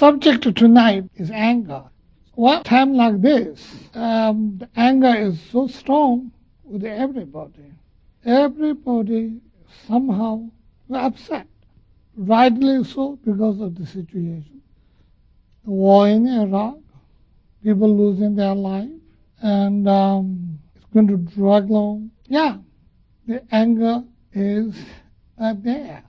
subject 0.00 0.56
tonight 0.56 1.04
is 1.16 1.30
anger. 1.30 1.82
One 2.32 2.62
time 2.62 2.94
like 2.94 3.20
this, 3.20 3.62
um, 3.92 4.56
the 4.56 4.66
anger 4.74 5.14
is 5.14 5.38
so 5.52 5.66
strong 5.66 6.32
with 6.64 6.84
everybody. 6.84 7.70
Everybody 8.24 9.42
somehow 9.86 10.48
upset, 10.90 11.46
rightly 12.16 12.82
so 12.82 13.18
because 13.26 13.60
of 13.60 13.74
the 13.74 13.84
situation. 13.84 14.62
The 15.66 15.70
war 15.70 16.08
in 16.08 16.26
Iraq, 16.26 16.78
people 17.62 17.94
losing 17.94 18.34
their 18.36 18.54
life, 18.54 18.88
and 19.42 19.86
um, 19.86 20.58
it's 20.76 20.86
going 20.94 21.08
to 21.08 21.18
drag 21.18 21.68
along. 21.68 22.10
Yeah, 22.24 22.56
the 23.26 23.44
anger 23.52 24.02
is 24.32 24.74
uh, 25.38 25.52
there. 25.58 26.02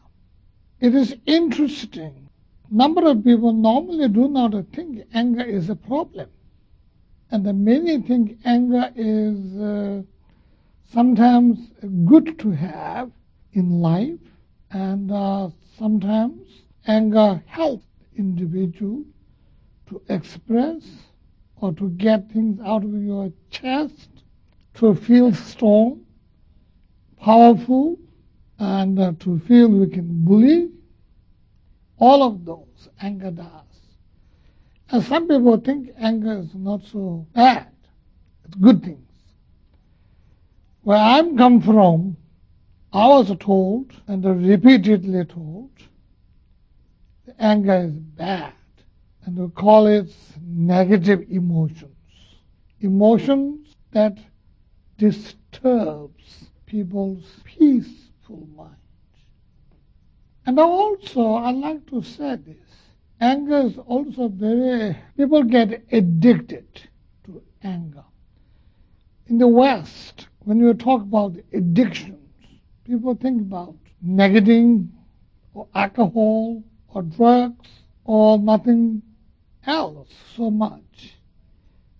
It 0.79 0.95
is 0.95 1.13
interesting. 1.25 2.29
Number 2.73 3.05
of 3.05 3.25
people 3.25 3.51
normally 3.51 4.07
do 4.07 4.29
not 4.29 4.53
think 4.71 5.03
anger 5.13 5.43
is 5.43 5.69
a 5.69 5.75
problem. 5.75 6.29
And 7.29 7.43
many 7.65 7.99
think 8.01 8.37
anger 8.45 8.89
is 8.95 9.57
uh, 9.57 10.03
sometimes 10.89 11.59
good 12.05 12.39
to 12.39 12.51
have 12.51 13.11
in 13.51 13.81
life, 13.81 14.19
and 14.71 15.11
uh, 15.11 15.49
sometimes 15.77 16.63
anger 16.87 17.43
helps 17.45 17.85
individual 18.15 19.03
to 19.87 20.01
express 20.07 20.81
or 21.57 21.73
to 21.73 21.89
get 21.89 22.31
things 22.31 22.57
out 22.61 22.85
of 22.85 22.93
your 23.03 23.33
chest, 23.49 24.09
to 24.75 24.95
feel 24.95 25.33
strong, 25.33 26.05
powerful, 27.19 27.99
and 28.59 28.97
uh, 28.97 29.11
to 29.19 29.39
feel 29.39 29.67
we 29.67 29.87
can 29.87 30.23
bully. 30.23 30.69
All 32.01 32.23
of 32.23 32.45
those 32.45 32.89
anger 32.99 33.29
does. 33.29 33.45
And 34.89 35.03
some 35.03 35.27
people 35.27 35.57
think 35.57 35.91
anger 35.99 36.39
is 36.39 36.55
not 36.55 36.83
so 36.85 37.27
bad. 37.35 37.67
It's 38.43 38.55
good 38.55 38.83
things. 38.83 39.07
Where 40.81 40.97
I'm 40.97 41.37
come 41.37 41.61
from, 41.61 42.17
I 42.91 43.07
was 43.07 43.31
told 43.39 43.93
and 44.07 44.25
repeatedly 44.25 45.25
told 45.25 45.69
anger 47.37 47.85
is 47.85 47.93
bad 47.93 48.53
and 49.25 49.37
we 49.37 49.49
call 49.49 49.85
it 49.85 50.11
negative 50.43 51.23
emotions. 51.29 51.91
Emotions 52.79 53.75
that 53.91 54.17
disturbs 54.97 56.45
people's 56.65 57.25
peaceful 57.45 58.47
mind. 58.55 58.80
And 60.45 60.59
also, 60.59 61.33
I 61.33 61.51
like 61.51 61.85
to 61.91 62.01
say 62.01 62.35
this. 62.35 62.55
Anger 63.19 63.59
is 63.67 63.77
also 63.77 64.27
very, 64.27 64.97
people 65.15 65.43
get 65.43 65.83
addicted 65.91 66.65
to 67.25 67.41
anger. 67.63 68.03
In 69.27 69.37
the 69.37 69.47
West, 69.47 70.27
when 70.39 70.59
you 70.59 70.73
talk 70.73 71.03
about 71.03 71.35
addictions, 71.53 72.17
people 72.83 73.15
think 73.15 73.41
about 73.41 73.75
negative 74.01 74.85
or 75.53 75.67
alcohol 75.75 76.63
or 76.89 77.03
drugs 77.03 77.69
or 78.05 78.39
nothing 78.39 79.03
else 79.65 80.09
so 80.35 80.49
much. 80.49 81.15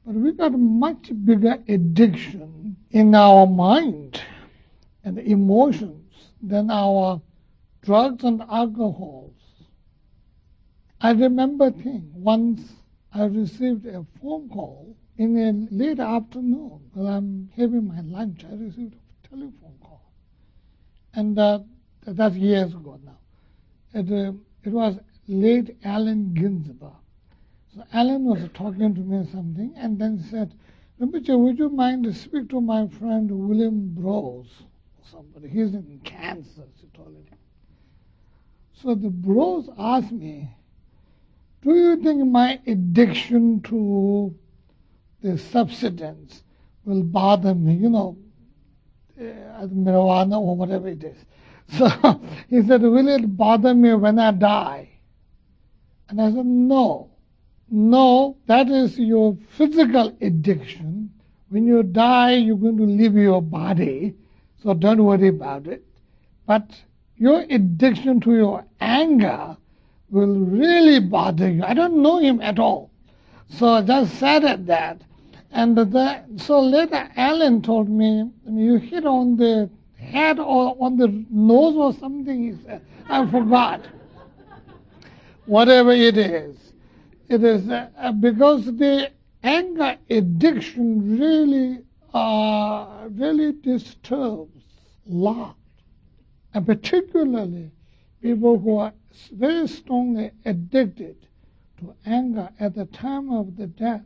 But 0.06 0.16
we 0.16 0.32
got 0.32 0.56
a 0.56 0.58
much 0.58 1.12
bigger 1.24 1.60
addiction 1.68 2.76
in 2.90 3.14
our 3.14 3.46
mind 3.46 4.20
and 5.04 5.20
emotions 5.20 6.12
than 6.42 6.72
our 6.72 7.22
drugs 7.82 8.24
and 8.24 8.42
alcohols. 8.44 9.36
I 11.00 11.12
remember 11.12 11.72
thing 11.72 12.12
once 12.14 12.62
I 13.14 13.26
received 13.26 13.86
a 13.88 14.06
phone 14.22 14.50
call 14.50 14.96
in 15.18 15.38
a 15.38 15.74
late 15.74 16.00
afternoon 16.00 16.80
while 16.94 17.08
I'm 17.08 17.50
having 17.56 17.88
my 17.88 18.02
lunch. 18.02 18.46
I 18.46 18.54
received 18.54 18.96
a 18.96 19.28
telephone 19.28 19.78
call, 19.82 20.14
and 21.14 21.38
uh, 21.38 21.60
that's 22.06 22.36
years 22.36 22.74
ago 22.74 23.00
now. 23.04 23.18
It, 23.94 24.12
uh, 24.12 24.34
it 24.64 24.72
was 24.72 25.00
late 25.28 25.78
Allen 25.84 26.34
Ginsberg. 26.34 26.94
So 27.74 27.84
Allen 27.94 28.26
was 28.26 28.48
talking 28.54 28.94
to 28.94 29.02
me 29.02 29.28
something, 29.32 29.74
and 29.76 29.98
then 29.98 30.24
said, 30.30 30.54
Rinpoche, 31.00 31.38
would 31.38 31.58
you 31.58 31.70
mind 31.70 32.04
to 32.04 32.14
speak 32.14 32.50
to 32.50 32.62
my 32.62 32.88
friend 32.88 33.32
William 33.32 33.94
Burroughs? 33.96 34.50
Somebody, 35.10 35.50
he's 35.50 35.74
in 35.74 36.00
Kansas, 36.04 36.70
he 36.80 36.88
told 36.96 37.16
him. 37.16 37.26
So 38.82 38.96
the 38.96 39.10
Burroughs 39.10 39.70
asked 39.78 40.12
me, 40.12 40.50
do 41.62 41.76
you 41.76 41.98
think 42.02 42.26
my 42.28 42.60
addiction 42.66 43.62
to 43.64 44.34
the 45.22 45.38
substance 45.38 46.42
will 46.84 47.04
bother 47.04 47.54
me, 47.54 47.76
you 47.76 47.90
know, 47.90 48.18
uh, 49.20 49.68
marijuana 49.68 50.40
or 50.40 50.56
whatever 50.56 50.88
it 50.88 51.04
is? 51.04 51.18
So 51.78 51.88
he 52.50 52.64
said, 52.64 52.82
will 52.82 53.08
it 53.08 53.38
bother 53.38 53.74
me 53.74 53.94
when 53.94 54.20
I 54.20 54.32
die? 54.32 54.90
And 56.10 56.20
I 56.20 56.32
said, 56.32 56.46
no. 56.46 57.12
No, 57.70 58.36
that 58.48 58.68
is 58.68 59.00
your 59.00 59.38
physical 59.58 60.18
addiction. 60.20 61.12
When 61.48 61.66
you 61.66 61.84
die, 61.84 62.34
you're 62.34 62.58
going 62.58 62.78
to 62.78 62.84
leave 62.84 63.14
your 63.14 63.42
body, 63.42 64.16
so 64.62 64.74
don't 64.74 65.04
worry 65.04 65.30
about 65.30 65.68
it. 65.68 65.86
But 66.46 66.70
your 67.22 67.46
addiction 67.52 68.20
to 68.20 68.34
your 68.34 68.66
anger 68.80 69.56
will 70.10 70.40
really 70.40 71.00
bother 71.00 71.48
you. 71.48 71.64
I 71.64 71.76
don't 71.76 72.02
know 72.02 72.18
him 72.18 72.42
at 72.42 72.58
all. 72.58 72.90
So 73.48 73.68
I 73.68 73.84
just 73.84 74.16
said 74.16 74.44
at 74.44 74.66
that. 74.66 75.04
And 75.52 75.78
the, 75.78 76.24
so 76.38 76.60
later 76.60 77.08
Allen 77.16 77.62
told 77.62 77.90
me, 77.90 78.28
you 78.48 78.78
hit 78.78 79.06
on 79.06 79.38
the 79.38 79.70
head 80.00 80.40
or 80.40 80.76
on 80.80 80.98
the 80.98 81.24
nose 81.30 81.76
or 81.76 81.94
something, 81.94 82.42
he 82.44 82.66
said. 82.66 82.84
I 83.08 83.30
forgot. 83.30 83.82
Whatever 85.46 85.92
it 85.92 86.18
is. 86.18 86.58
It 87.30 87.44
is 87.44 87.70
uh, 87.70 88.14
because 88.20 88.66
the 88.66 89.12
anger 89.44 89.96
addiction 90.10 91.20
really, 91.20 91.84
uh, 92.16 93.08
really 93.12 93.52
disturbs 93.52 94.64
lot. 95.06 95.56
And 96.54 96.66
particularly 96.66 97.72
people 98.22 98.60
who 98.60 98.78
are 98.78 98.94
very 99.32 99.68
strongly 99.68 100.32
addicted 100.46 101.16
to 101.80 101.96
anger 102.06 102.50
at 102.60 102.76
the 102.76 102.86
time 102.86 103.32
of 103.32 103.56
the 103.56 103.68
death, 103.68 104.06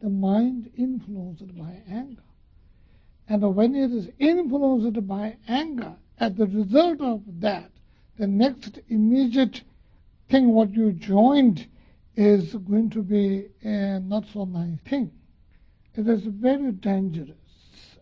the 0.00 0.10
mind 0.10 0.70
influenced 0.76 1.56
by 1.56 1.82
anger. 1.88 2.22
And 3.28 3.54
when 3.54 3.74
it 3.74 3.90
is 3.92 4.10
influenced 4.18 5.06
by 5.06 5.36
anger, 5.48 5.96
as 6.18 6.34
the 6.34 6.46
result 6.46 7.00
of 7.00 7.22
that, 7.40 7.70
the 8.18 8.26
next 8.26 8.78
immediate 8.88 9.62
thing 10.28 10.52
what 10.52 10.74
you 10.74 10.92
joined 10.92 11.66
is 12.14 12.54
going 12.54 12.90
to 12.90 13.02
be 13.02 13.46
a 13.62 14.00
not 14.00 14.24
so 14.32 14.44
nice 14.44 14.78
thing. 14.88 15.10
It 15.94 16.06
is 16.06 16.22
very 16.24 16.72
dangerous. 16.72 17.36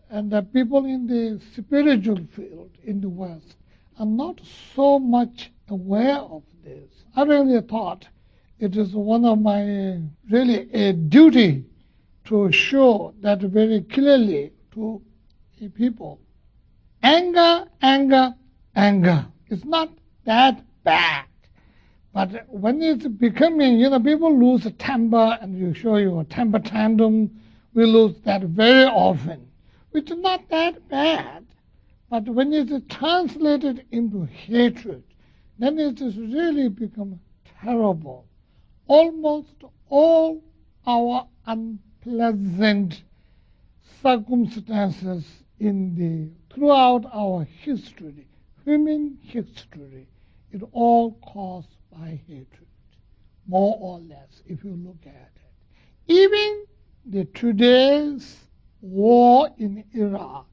And 0.09 0.31
the 0.31 0.41
people 0.41 0.85
in 0.85 1.07
the 1.07 1.41
spiritual 1.55 2.19
field 2.35 2.71
in 2.83 3.01
the 3.01 3.09
West 3.09 3.55
are 3.99 4.05
not 4.05 4.41
so 4.75 4.99
much 4.99 5.51
aware 5.69 6.17
of 6.17 6.43
this. 6.63 6.89
I 7.15 7.23
really 7.23 7.61
thought 7.61 8.07
it 8.59 8.75
is 8.75 8.93
one 8.93 9.25
of 9.25 9.39
my 9.39 10.01
really 10.29 10.71
a 10.73 10.93
duty 10.93 11.65
to 12.25 12.51
show 12.51 13.13
that 13.21 13.39
very 13.41 13.81
clearly 13.81 14.51
to 14.73 15.01
people. 15.75 16.19
Anger, 17.01 17.65
anger, 17.81 18.35
anger. 18.75 19.25
It's 19.47 19.65
not 19.65 19.89
that 20.25 20.63
bad. 20.83 21.25
But 22.13 22.47
when 22.49 22.81
it's 22.81 23.07
becoming, 23.07 23.79
you 23.79 23.89
know, 23.89 23.99
people 23.99 24.37
lose 24.37 24.67
temper, 24.77 25.37
and 25.41 25.57
you 25.57 25.73
show 25.73 25.97
your 25.97 26.23
temper 26.25 26.59
tantrum, 26.59 27.31
we 27.73 27.85
lose 27.85 28.15
that 28.25 28.41
very 28.43 28.85
often, 28.85 29.47
which 29.91 30.11
is 30.11 30.17
not 30.17 30.47
that 30.49 30.87
bad. 30.87 31.45
But 32.09 32.29
when 32.29 32.53
it 32.53 32.71
is 32.71 32.83
translated 32.87 33.85
into 33.91 34.25
hatred, 34.25 35.03
then 35.57 35.79
it 35.79 35.99
has 35.99 36.17
really 36.17 36.69
become 36.69 37.19
terrible. 37.61 38.25
Almost 38.87 39.63
all 39.89 40.43
our 40.85 41.27
unpleasant 41.45 43.03
circumstances 44.01 45.25
in 45.59 45.95
the 45.95 46.29
throughout 46.53 47.05
our 47.11 47.43
history, 47.43 48.27
human 48.63 49.17
history, 49.21 50.07
it 50.51 50.61
all 50.71 51.13
caused 51.23 51.75
by 51.91 52.19
hatred, 52.27 52.67
more 53.47 53.77
or 53.79 53.99
less, 53.99 54.43
if 54.45 54.63
you 54.63 54.71
look 54.71 55.05
at 55.05 55.31
it. 55.35 55.41
Even 56.07 56.65
the 57.05 57.25
today's 57.25 58.37
war 58.81 59.49
in 59.57 59.83
Iraq 59.93 60.45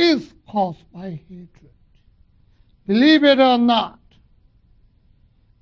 is 0.00 0.32
caused 0.48 0.84
by 0.92 1.20
hatred. 1.28 1.74
Believe 2.86 3.24
it 3.24 3.38
or 3.38 3.58
not. 3.58 3.98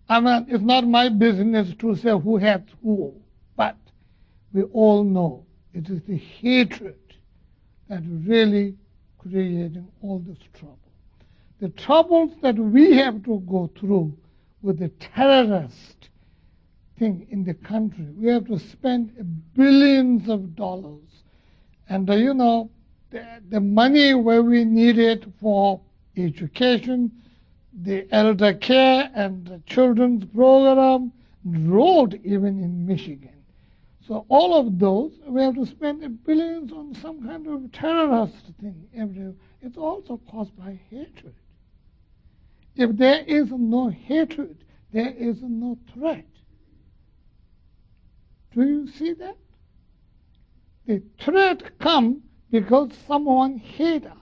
I 0.09 0.21
mean, 0.21 0.47
it's 0.49 0.65
not 0.65 0.87
my 0.87 1.09
business 1.09 1.75
to 1.81 1.95
say 1.97 2.11
who 2.19 2.39
hates 2.39 2.73
who, 2.83 3.15
but 3.57 3.77
we 4.53 4.63
all 4.63 5.05
know 5.05 5.45
it 5.75 5.91
is 5.91 6.01
the 6.09 6.17
hatred 6.17 6.99
that 7.89 8.03
really 8.07 8.75
creating 9.19 9.87
all 10.03 10.21
this 10.21 10.39
trouble. 10.55 10.79
The 11.61 11.69
troubles 11.71 12.33
that 12.41 12.57
we 12.57 12.97
have 12.97 13.23
to 13.25 13.43
go 13.49 13.71
through 13.79 14.17
with 14.63 14.79
the 14.79 14.89
terrorist 14.89 16.09
thing 16.99 17.27
in 17.31 17.45
the 17.45 17.55
country, 17.55 18.07
we 18.17 18.29
have 18.29 18.47
to 18.47 18.59
spend 18.59 19.13
billions 19.55 20.29
of 20.29 20.57
dollars. 20.57 21.25
And 21.89 22.09
uh, 22.09 22.15
you 22.15 22.35
know, 22.35 22.71
the, 23.11 23.25
the 23.49 23.61
money 23.61 24.15
where 24.15 24.43
we 24.43 24.65
need 24.65 24.99
it 24.99 25.25
for 25.41 25.81
education, 26.17 27.11
the 27.83 28.07
elder 28.13 28.55
care 28.55 29.11
and 29.15 29.47
the 29.47 29.61
children's 29.67 30.25
program, 30.27 31.13
road 31.45 32.21
even 32.25 32.63
in 32.63 32.87
Michigan. 32.87 33.35
So 34.07 34.25
all 34.29 34.59
of 34.59 34.79
those, 34.79 35.13
we 35.27 35.43
have 35.43 35.55
to 35.55 35.67
spend 35.67 36.25
billions 36.25 36.73
on 36.73 36.95
some 36.95 37.27
kind 37.27 37.47
of 37.47 37.71
terrorist 37.73 38.53
thing. 38.61 38.89
Every, 38.97 39.35
it's 39.61 39.77
also 39.77 40.21
caused 40.31 40.57
by 40.57 40.79
hatred. 40.91 41.35
If 42.75 42.97
there 42.97 43.23
is 43.27 43.51
no 43.51 43.89
hatred, 43.89 44.65
there 44.93 45.13
is 45.13 45.39
no 45.43 45.79
threat. 45.93 46.25
Do 48.55 48.63
you 48.63 48.89
see 48.89 49.13
that? 49.15 49.37
The 50.87 51.03
threat 51.21 51.79
comes 51.79 52.23
because 52.51 52.91
someone 53.07 53.59
hates 53.59 54.07
us. 54.07 54.13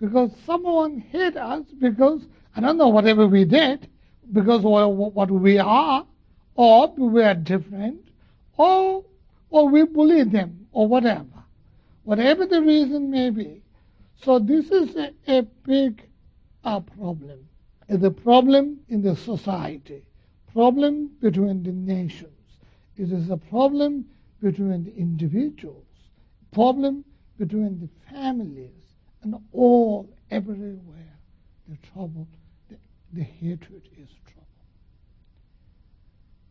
Because 0.00 0.30
someone 0.44 0.98
hates 0.98 1.36
us 1.36 1.64
because, 1.80 2.22
I 2.54 2.60
don't 2.60 2.76
know, 2.76 2.88
whatever 2.88 3.26
we 3.26 3.44
did, 3.44 3.88
because 4.32 4.62
what 4.62 5.30
we 5.30 5.58
are, 5.58 6.06
or 6.54 6.94
we 6.96 7.22
are 7.22 7.34
different, 7.34 8.08
or, 8.56 9.04
or 9.50 9.68
we 9.68 9.84
bully 9.84 10.24
them, 10.24 10.66
or 10.72 10.86
whatever. 10.86 11.26
Whatever 12.04 12.46
the 12.46 12.62
reason 12.62 13.10
may 13.10 13.30
be. 13.30 13.62
So 14.22 14.38
this 14.38 14.70
is 14.70 14.94
a, 14.96 15.12
a 15.28 15.42
big 15.64 16.02
uh, 16.64 16.80
problem. 16.80 17.48
It's 17.88 18.04
a 18.04 18.10
problem 18.10 18.80
in 18.88 19.02
the 19.02 19.16
society, 19.16 20.02
problem 20.52 21.10
between 21.20 21.62
the 21.62 21.72
nations. 21.72 22.32
It 22.96 23.12
is 23.12 23.30
a 23.30 23.36
problem 23.36 24.06
between 24.42 24.84
the 24.84 24.96
individuals, 24.96 25.85
problem 26.56 27.04
between 27.38 27.78
the 27.80 27.88
families, 28.10 28.70
and 29.22 29.34
all, 29.52 30.08
everywhere, 30.30 31.18
the 31.68 31.76
trouble, 31.92 32.26
the, 32.70 32.76
the 33.12 33.22
hatred 33.22 33.82
is 33.98 34.08
trouble. 34.24 34.46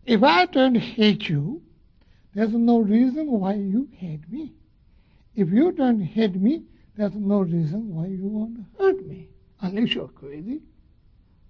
if 0.06 0.22
I 0.22 0.46
don't 0.46 0.76
hate 0.76 1.28
you, 1.28 1.60
there's 2.36 2.54
no 2.54 2.78
reason 2.78 3.32
why 3.32 3.56
you 3.56 3.90
hate 3.94 4.32
me. 4.32 4.54
If 5.36 5.50
you 5.50 5.72
don't 5.72 6.02
hate 6.02 6.36
me, 6.36 6.62
there's 6.96 7.16
no 7.16 7.40
reason 7.40 7.90
why 7.96 8.06
you 8.06 8.28
want 8.28 8.58
to 8.58 8.84
hurt 8.84 9.04
me, 9.08 9.30
unless 9.62 9.96
you're 9.96 10.08
crazy. 10.10 10.62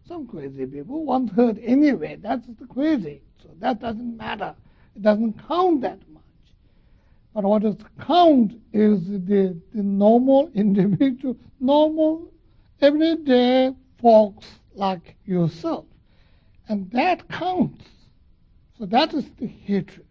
Some 0.08 0.28
crazy 0.28 0.66
people 0.66 1.04
want 1.04 1.30
hurt 1.32 1.58
anyway. 1.62 2.18
That's 2.22 2.48
the 2.48 2.68
crazy. 2.68 3.22
So 3.44 3.50
that 3.60 3.82
doesn't 3.82 4.16
matter. 4.16 4.56
It 4.96 5.02
doesn't 5.02 5.46
count 5.46 5.82
that 5.82 6.00
much. 6.10 6.15
But 7.36 7.44
what 7.44 7.64
does 7.64 7.76
count 8.00 8.54
is 8.72 9.06
the, 9.10 9.60
the 9.74 9.84
normal 9.84 10.50
individual, 10.56 11.36
normal, 11.60 12.32
everyday 12.82 13.76
folks 14.02 14.48
like 14.74 15.18
yourself. 15.26 15.84
And 16.70 16.90
that 16.92 17.28
counts. 17.28 17.84
So 18.80 18.86
that 18.86 19.14
is 19.14 19.26
the 19.38 19.48
hatred 19.48 20.06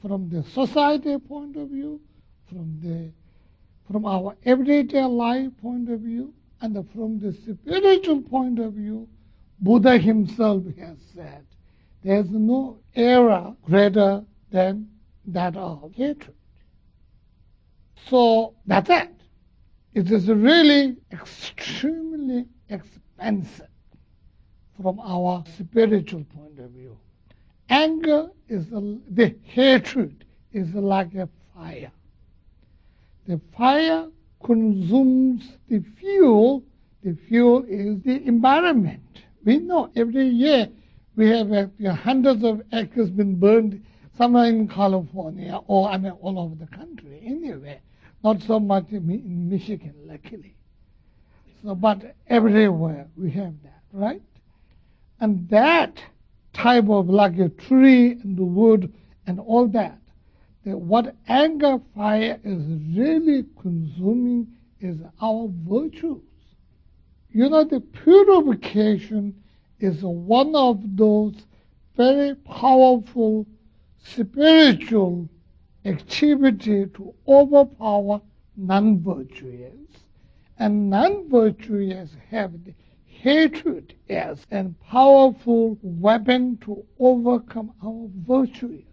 from 0.00 0.30
the 0.30 0.42
society 0.42 1.18
point 1.18 1.56
of 1.56 1.68
view, 1.68 2.00
from 2.48 2.78
the 2.82 3.12
from 3.92 4.06
our 4.06 4.34
everyday 4.44 5.04
life 5.04 5.50
point 5.62 5.90
of 5.90 6.00
view, 6.00 6.32
and 6.60 6.74
from 6.92 7.18
the 7.20 7.32
spiritual 7.32 8.20
point 8.22 8.58
of 8.58 8.74
view, 8.74 9.08
Buddha 9.60 9.96
himself 9.96 10.62
has 10.78 10.98
said, 11.14 11.44
there's 12.04 12.28
no 12.28 12.78
error 12.94 13.54
greater 13.64 14.22
than 14.50 14.88
that 15.28 15.56
of 15.56 15.92
hatred. 15.94 16.34
So 18.08 18.54
that's 18.66 18.90
it. 18.90 19.10
It 19.94 20.10
is 20.10 20.28
really 20.28 20.96
extremely 21.12 22.46
expensive 22.68 23.68
from 24.80 25.00
our 25.00 25.44
spiritual 25.58 26.24
point 26.24 26.58
of 26.58 26.70
view. 26.70 26.96
Anger 27.68 28.28
is 28.48 28.66
a, 28.72 28.96
the 29.10 29.34
hatred 29.42 30.24
is 30.52 30.72
like 30.74 31.14
a 31.14 31.28
fire. 31.54 31.90
The 33.26 33.40
fire 33.56 34.06
consumes 34.42 35.52
the 35.68 35.84
fuel. 35.98 36.62
The 37.02 37.16
fuel 37.28 37.64
is 37.68 38.00
the 38.02 38.22
environment. 38.26 39.02
We 39.44 39.58
know 39.58 39.90
every 39.96 40.28
year 40.28 40.68
we 41.16 41.28
have 41.28 41.52
uh, 41.52 41.66
hundreds 41.92 42.44
of 42.44 42.62
acres 42.72 43.10
been 43.10 43.38
burned 43.38 43.84
somewhere 44.18 44.46
in 44.46 44.68
California 44.68 45.60
or 45.68 45.88
I 45.88 45.96
mean 45.96 46.12
all 46.20 46.38
over 46.38 46.56
the 46.56 46.66
country 46.76 47.22
anywhere. 47.24 47.80
Not 48.22 48.42
so 48.42 48.58
much 48.58 48.86
in 48.90 49.48
Michigan, 49.48 49.94
luckily. 50.04 50.56
So, 51.62 51.76
but 51.76 52.16
everywhere 52.28 53.06
we 53.16 53.30
have 53.30 53.54
that, 53.62 53.82
right? 53.92 54.22
And 55.20 55.48
that 55.50 56.02
type 56.52 56.88
of 56.88 57.08
like 57.08 57.38
a 57.38 57.48
tree 57.48 58.12
and 58.12 58.36
the 58.36 58.44
wood 58.44 58.92
and 59.26 59.38
all 59.38 59.68
that. 59.68 59.98
that 60.64 60.76
what 60.76 61.14
anger 61.28 61.80
fire 61.94 62.40
is 62.42 62.62
really 62.96 63.44
consuming 63.60 64.48
is 64.80 64.96
our 65.22 65.48
virtues. 65.68 66.22
You 67.30 67.48
know, 67.50 67.64
the 67.64 67.80
purification 67.80 69.42
is 69.78 70.02
one 70.02 70.56
of 70.56 70.80
those 70.96 71.34
very 71.96 72.34
powerful 72.34 73.46
spiritual 74.02 75.28
activity 75.84 76.86
to 76.94 77.14
overpower 77.26 78.20
non-virtuous. 78.56 79.72
And 80.58 80.90
non-virtuous 80.90 82.10
have 82.30 82.52
the 82.64 82.74
hatred 83.04 83.94
as 84.08 84.46
a 84.50 84.64
powerful 84.90 85.78
weapon 85.82 86.58
to 86.58 86.84
overcome 86.98 87.72
our 87.84 88.08
virtues. 88.26 88.84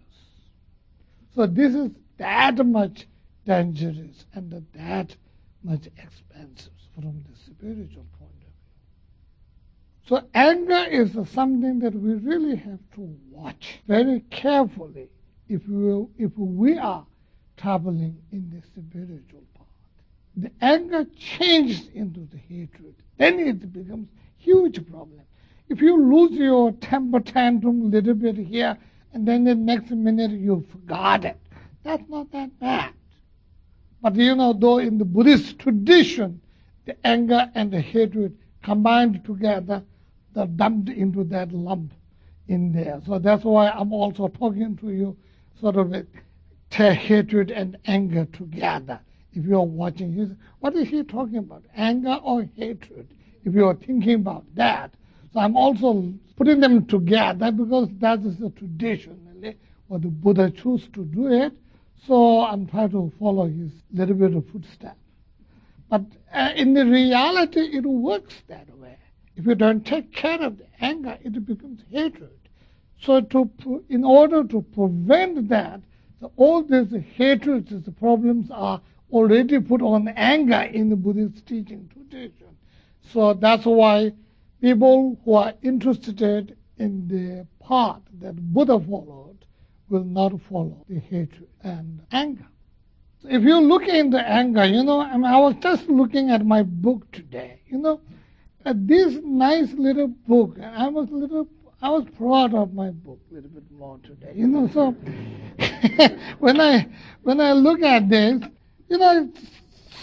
So 1.34 1.46
this 1.46 1.74
is 1.74 1.90
that 2.18 2.64
much 2.64 3.06
dangerous 3.44 4.24
and 4.34 4.64
that 4.74 5.16
much 5.62 5.86
expensive 5.98 6.72
from 6.94 7.24
the 7.28 7.36
spiritual 7.36 8.06
point. 8.18 8.35
So 10.08 10.22
anger 10.34 10.84
is 10.90 11.16
something 11.30 11.80
that 11.80 11.94
we 11.94 12.14
really 12.14 12.56
have 12.56 12.78
to 12.94 13.16
watch 13.30 13.80
very 13.88 14.20
carefully 14.30 15.08
if 15.48 15.66
we, 15.68 16.06
if 16.16 16.32
we 16.36 16.78
are 16.78 17.04
traveling 17.56 18.16
in 18.30 18.50
the 18.50 18.62
spiritual 18.66 19.42
path. 19.54 19.66
The 20.36 20.52
anger 20.60 21.06
changes 21.16 21.88
into 21.94 22.20
the 22.30 22.38
hatred 22.38 22.94
then 23.18 23.38
it 23.38 23.72
becomes 23.72 24.08
huge 24.36 24.86
problem. 24.88 25.22
If 25.68 25.80
you 25.80 26.00
lose 26.00 26.32
your 26.32 26.72
temper 26.72 27.20
tantrum 27.20 27.90
little 27.90 28.14
bit 28.14 28.36
here, 28.36 28.76
and 29.12 29.26
then 29.26 29.44
the 29.44 29.54
next 29.54 29.90
minute 29.90 30.30
you 30.32 30.64
forgot 30.70 31.24
it, 31.24 31.38
that's 31.82 32.08
not 32.08 32.30
that 32.32 32.58
bad. 32.60 32.92
But 34.02 34.14
you 34.16 34.36
know, 34.36 34.52
though 34.52 34.78
in 34.78 34.98
the 34.98 35.04
Buddhist 35.04 35.58
tradition, 35.58 36.40
the 36.84 36.96
anger 37.06 37.50
and 37.54 37.72
the 37.72 37.80
hatred 37.80 38.36
combined 38.62 39.24
together, 39.24 39.82
they're 40.36 40.46
dumped 40.46 40.90
into 40.90 41.24
that 41.24 41.50
lump 41.52 41.92
in 42.46 42.72
there. 42.72 43.00
So 43.06 43.18
that's 43.18 43.42
why 43.42 43.70
I'm 43.70 43.92
also 43.92 44.28
talking 44.28 44.76
to 44.76 44.90
you 44.90 45.16
sort 45.60 45.76
of 45.76 45.92
hatred 46.70 47.50
and 47.50 47.76
anger 47.86 48.26
together 48.26 49.00
if 49.36 49.44
you're 49.44 49.62
watching 49.62 50.12
his, 50.12 50.30
what 50.60 50.74
is 50.74 50.88
he 50.88 51.02
talking 51.02 51.38
about? 51.38 51.62
Anger 51.76 52.18
or 52.22 52.48
hatred? 52.56 53.08
If 53.44 53.54
you're 53.54 53.74
thinking 53.74 54.14
about 54.14 54.44
that. 54.54 54.94
So 55.32 55.40
I'm 55.40 55.56
also 55.56 56.12
putting 56.36 56.60
them 56.60 56.86
together 56.86 57.52
because 57.52 57.88
that 58.00 58.20
is 58.20 58.38
the 58.38 58.50
traditionally 58.50 59.56
what 59.88 60.02
the 60.02 60.08
Buddha 60.08 60.50
chose 60.50 60.88
to 60.94 61.04
do 61.04 61.28
it. 61.32 61.52
So 62.06 62.40
I'm 62.44 62.66
trying 62.66 62.90
to 62.90 63.12
follow 63.18 63.46
his 63.46 63.72
little 63.92 64.14
bit 64.14 64.34
of 64.34 64.46
footsteps. 64.48 64.96
But 65.90 66.02
uh, 66.32 66.52
in 66.56 66.74
the 66.74 66.84
reality, 66.84 67.60
it 67.60 67.84
works 67.84 68.34
that 68.48 68.68
way. 68.70 68.75
If 69.36 69.46
you 69.46 69.54
don't 69.54 69.84
take 69.84 70.12
care 70.12 70.40
of 70.42 70.58
the 70.58 70.66
anger, 70.80 71.18
it 71.22 71.44
becomes 71.44 71.82
hatred. 71.90 72.38
So 73.00 73.20
to, 73.20 73.50
in 73.88 74.02
order 74.02 74.42
to 74.44 74.62
prevent 74.62 75.48
that, 75.50 75.82
all 76.36 76.62
these 76.62 76.92
hatreds, 77.14 77.72
problems 77.98 78.50
are 78.50 78.80
already 79.12 79.60
put 79.60 79.82
on 79.82 80.08
anger 80.08 80.62
in 80.62 80.88
the 80.88 80.96
Buddhist 80.96 81.46
teaching 81.46 81.90
tradition. 81.92 82.56
So 83.12 83.34
that's 83.34 83.66
why 83.66 84.12
people 84.60 85.18
who 85.24 85.34
are 85.34 85.52
interested 85.62 86.56
in 86.78 87.06
the 87.08 87.46
path 87.64 88.00
that 88.20 88.36
Buddha 88.36 88.80
followed 88.80 89.44
will 89.88 90.04
not 90.04 90.40
follow 90.48 90.84
the 90.88 90.98
hatred 90.98 91.48
and 91.62 92.00
anger. 92.10 92.46
If 93.24 93.42
you 93.42 93.58
look 93.58 93.86
into 93.86 94.18
anger, 94.18 94.64
you 94.64 94.82
know, 94.82 95.00
I, 95.00 95.12
mean, 95.16 95.24
I 95.24 95.38
was 95.38 95.54
just 95.60 95.88
looking 95.88 96.30
at 96.30 96.46
my 96.46 96.62
book 96.62 97.10
today, 97.12 97.60
you 97.68 97.78
know, 97.78 98.00
this 98.74 99.18
nice 99.22 99.72
little 99.74 100.08
book, 100.08 100.56
and 100.56 100.64
I 100.64 100.88
was 100.88 101.08
little 101.10 101.48
I 101.82 101.90
was 101.90 102.04
proud 102.16 102.54
of 102.54 102.72
my 102.72 102.90
book 102.90 103.20
a 103.30 103.34
little 103.34 103.50
bit 103.50 103.70
more 103.70 103.98
today. 104.02 104.32
You 104.34 104.46
know, 104.46 104.68
so 104.72 104.92
when 106.38 106.60
I 106.60 106.88
when 107.22 107.40
I 107.40 107.52
look 107.52 107.82
at 107.82 108.08
this, 108.08 108.42
you 108.88 108.98
know, 108.98 109.28
it's 109.28 109.46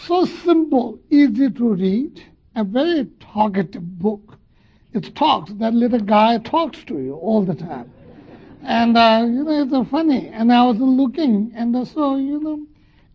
so 0.06 0.26
simple, 0.26 1.00
easy 1.10 1.50
to 1.50 1.74
read, 1.74 2.24
a 2.56 2.64
very 2.64 3.08
talkative 3.20 4.00
book. 4.00 4.38
It 4.94 5.16
talks. 5.16 5.52
That 5.54 5.74
little 5.74 6.00
guy 6.00 6.38
talks 6.38 6.84
to 6.86 7.00
you 7.00 7.16
all 7.16 7.44
the 7.44 7.56
time, 7.56 7.92
and 8.64 8.96
uh, 8.96 9.24
you 9.26 9.44
know, 9.44 9.64
it's 9.64 9.90
funny. 9.90 10.28
And 10.28 10.54
I 10.54 10.64
was 10.66 10.78
looking, 10.78 11.52
and 11.56 11.88
so 11.88 12.18
you 12.18 12.40
know, 12.40 12.66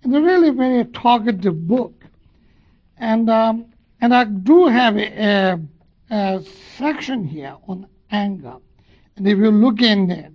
it's 0.02 0.12
a 0.12 0.20
really 0.20 0.50
very 0.50 0.84
talkative 0.86 1.68
book, 1.68 1.94
and 2.98 3.30
um, 3.30 3.66
and 4.00 4.14
I 4.14 4.24
do 4.24 4.66
have 4.66 4.96
a, 4.96 5.60
a, 6.10 6.42
section 6.76 7.24
here 7.24 7.56
on 7.66 7.86
anger. 8.10 8.56
And 9.16 9.26
if 9.26 9.38
you 9.38 9.50
look 9.50 9.82
in 9.82 10.10
it, 10.10 10.32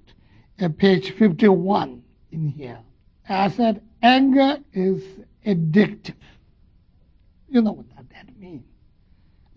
at 0.60 0.78
page 0.78 1.12
51 1.12 2.04
in 2.32 2.48
here, 2.48 2.80
I 3.28 3.50
said 3.50 3.82
anger 4.02 4.60
is 4.74 5.04
addictive. 5.46 6.16
You 7.50 7.62
know 7.62 7.72
what 7.72 7.90
that 8.12 8.38
means. 8.38 8.66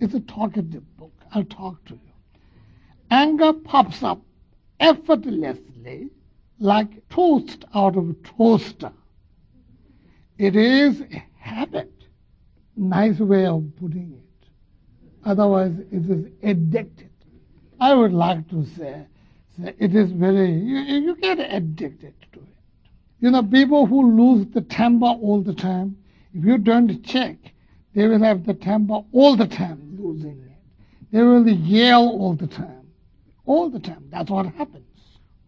It's 0.00 0.14
a 0.14 0.20
talkative 0.20 0.96
book. 0.96 1.12
I'll 1.32 1.44
talk 1.44 1.84
to 1.86 1.94
you. 1.94 2.40
Anger 3.10 3.52
pops 3.52 4.02
up 4.02 4.20
effortlessly 4.80 6.10
like 6.58 7.08
toast 7.08 7.64
out 7.74 7.96
of 7.96 8.10
a 8.10 8.14
toaster. 8.14 8.92
It 10.38 10.56
is 10.56 11.00
a 11.00 11.24
habit. 11.38 11.95
Nice 12.76 13.18
way 13.18 13.46
of 13.46 13.64
putting 13.80 14.12
it. 14.12 14.48
Otherwise, 15.24 15.72
it 15.90 16.10
is 16.10 16.26
addicted. 16.42 17.10
I 17.80 17.94
would 17.94 18.12
like 18.12 18.48
to 18.50 18.66
say, 18.76 19.06
say 19.58 19.74
it 19.78 19.94
is 19.94 20.12
very, 20.12 20.52
you, 20.52 20.78
you 20.78 21.16
get 21.16 21.38
addicted 21.40 22.14
to 22.32 22.40
it. 22.40 22.46
You 23.20 23.30
know, 23.30 23.42
people 23.42 23.86
who 23.86 24.16
lose 24.16 24.46
the 24.52 24.60
temper 24.60 25.06
all 25.06 25.42
the 25.42 25.54
time, 25.54 25.96
if 26.34 26.44
you 26.44 26.58
don't 26.58 27.02
check, 27.04 27.36
they 27.94 28.06
will 28.06 28.22
have 28.22 28.44
the 28.44 28.54
temper 28.54 29.00
all 29.12 29.36
the 29.36 29.46
time, 29.46 29.96
losing 29.98 30.38
it. 30.38 30.52
They 31.12 31.22
will 31.22 31.48
yell 31.48 32.06
all 32.08 32.34
the 32.34 32.46
time. 32.46 32.86
All 33.46 33.70
the 33.70 33.80
time. 33.80 34.04
That's 34.10 34.30
what 34.30 34.46
happens. 34.46 34.84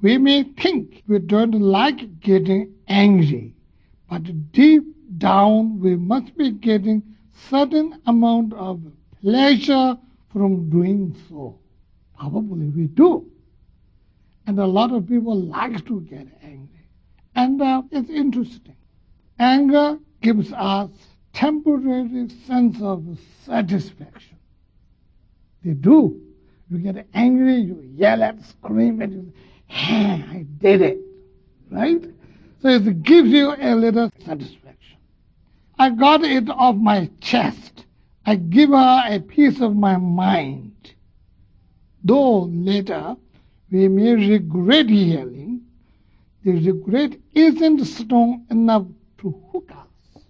We 0.01 0.17
may 0.17 0.45
think 0.45 1.03
we 1.07 1.19
don't 1.19 1.53
like 1.53 2.21
getting 2.21 2.73
angry, 2.87 3.55
but 4.09 4.53
deep 4.53 4.85
down 5.19 5.81
we 5.81 5.97
must 5.97 6.37
be 6.37 6.53
getting 6.53 7.03
certain 7.49 8.01
amount 8.07 8.53
of 8.53 8.81
pleasure 9.21 9.97
from 10.33 10.71
doing 10.71 11.17
so. 11.29 11.59
Probably 12.19 12.67
we 12.67 12.87
do. 12.87 13.31
And 14.47 14.59
a 14.59 14.67
lot 14.67 14.93
of 14.93 15.09
people 15.09 15.37
like 15.37 15.87
to 15.87 16.01
get 16.03 16.27
angry. 16.43 16.87
And 17.35 17.61
uh, 17.61 17.83
it's 17.91 18.11
interesting. 18.11 18.77
Anger 19.39 19.99
gives 20.23 20.53
us 20.53 20.91
temporary 21.33 22.29
sense 22.47 22.77
of 22.83 23.05
satisfaction. 23.45 24.37
They 25.65 25.73
do. 25.73 26.21
You 26.71 26.79
get 26.79 27.07
angry, 27.15 27.61
you 27.61 27.83
yell 27.95 28.23
at, 28.23 28.43
scream 28.45 29.01
at, 29.01 29.11
you, 29.11 29.33
hey, 29.67 30.25
I 30.31 30.47
did 30.59 30.83
it. 30.83 30.99
Right? 31.71 32.05
So 32.61 32.69
it 32.69 33.03
gives 33.03 33.29
you 33.29 33.55
a 33.57 33.75
little 33.75 34.11
satisfaction. 34.25 34.68
I 35.79 35.91
got 35.91 36.25
it 36.25 36.49
off 36.51 36.77
my 36.77 37.11
chest. 37.21 37.85
I 38.27 38.37
give 38.37 38.71
her 38.71 39.03
a 39.09 39.21
piece 39.21 39.61
of 39.61 39.77
my 39.77 39.97
mind 39.97 40.95
though 42.09 42.45
later 42.45 43.17
we 43.71 43.89
may 43.89 44.15
regret 44.15 44.89
yelling, 44.89 45.61
the 46.43 46.53
regret 46.53 47.19
isn't 47.35 47.85
strong 47.85 48.47
enough 48.51 48.87
to 49.19 49.31
hook 49.53 49.71
us. 49.73 50.23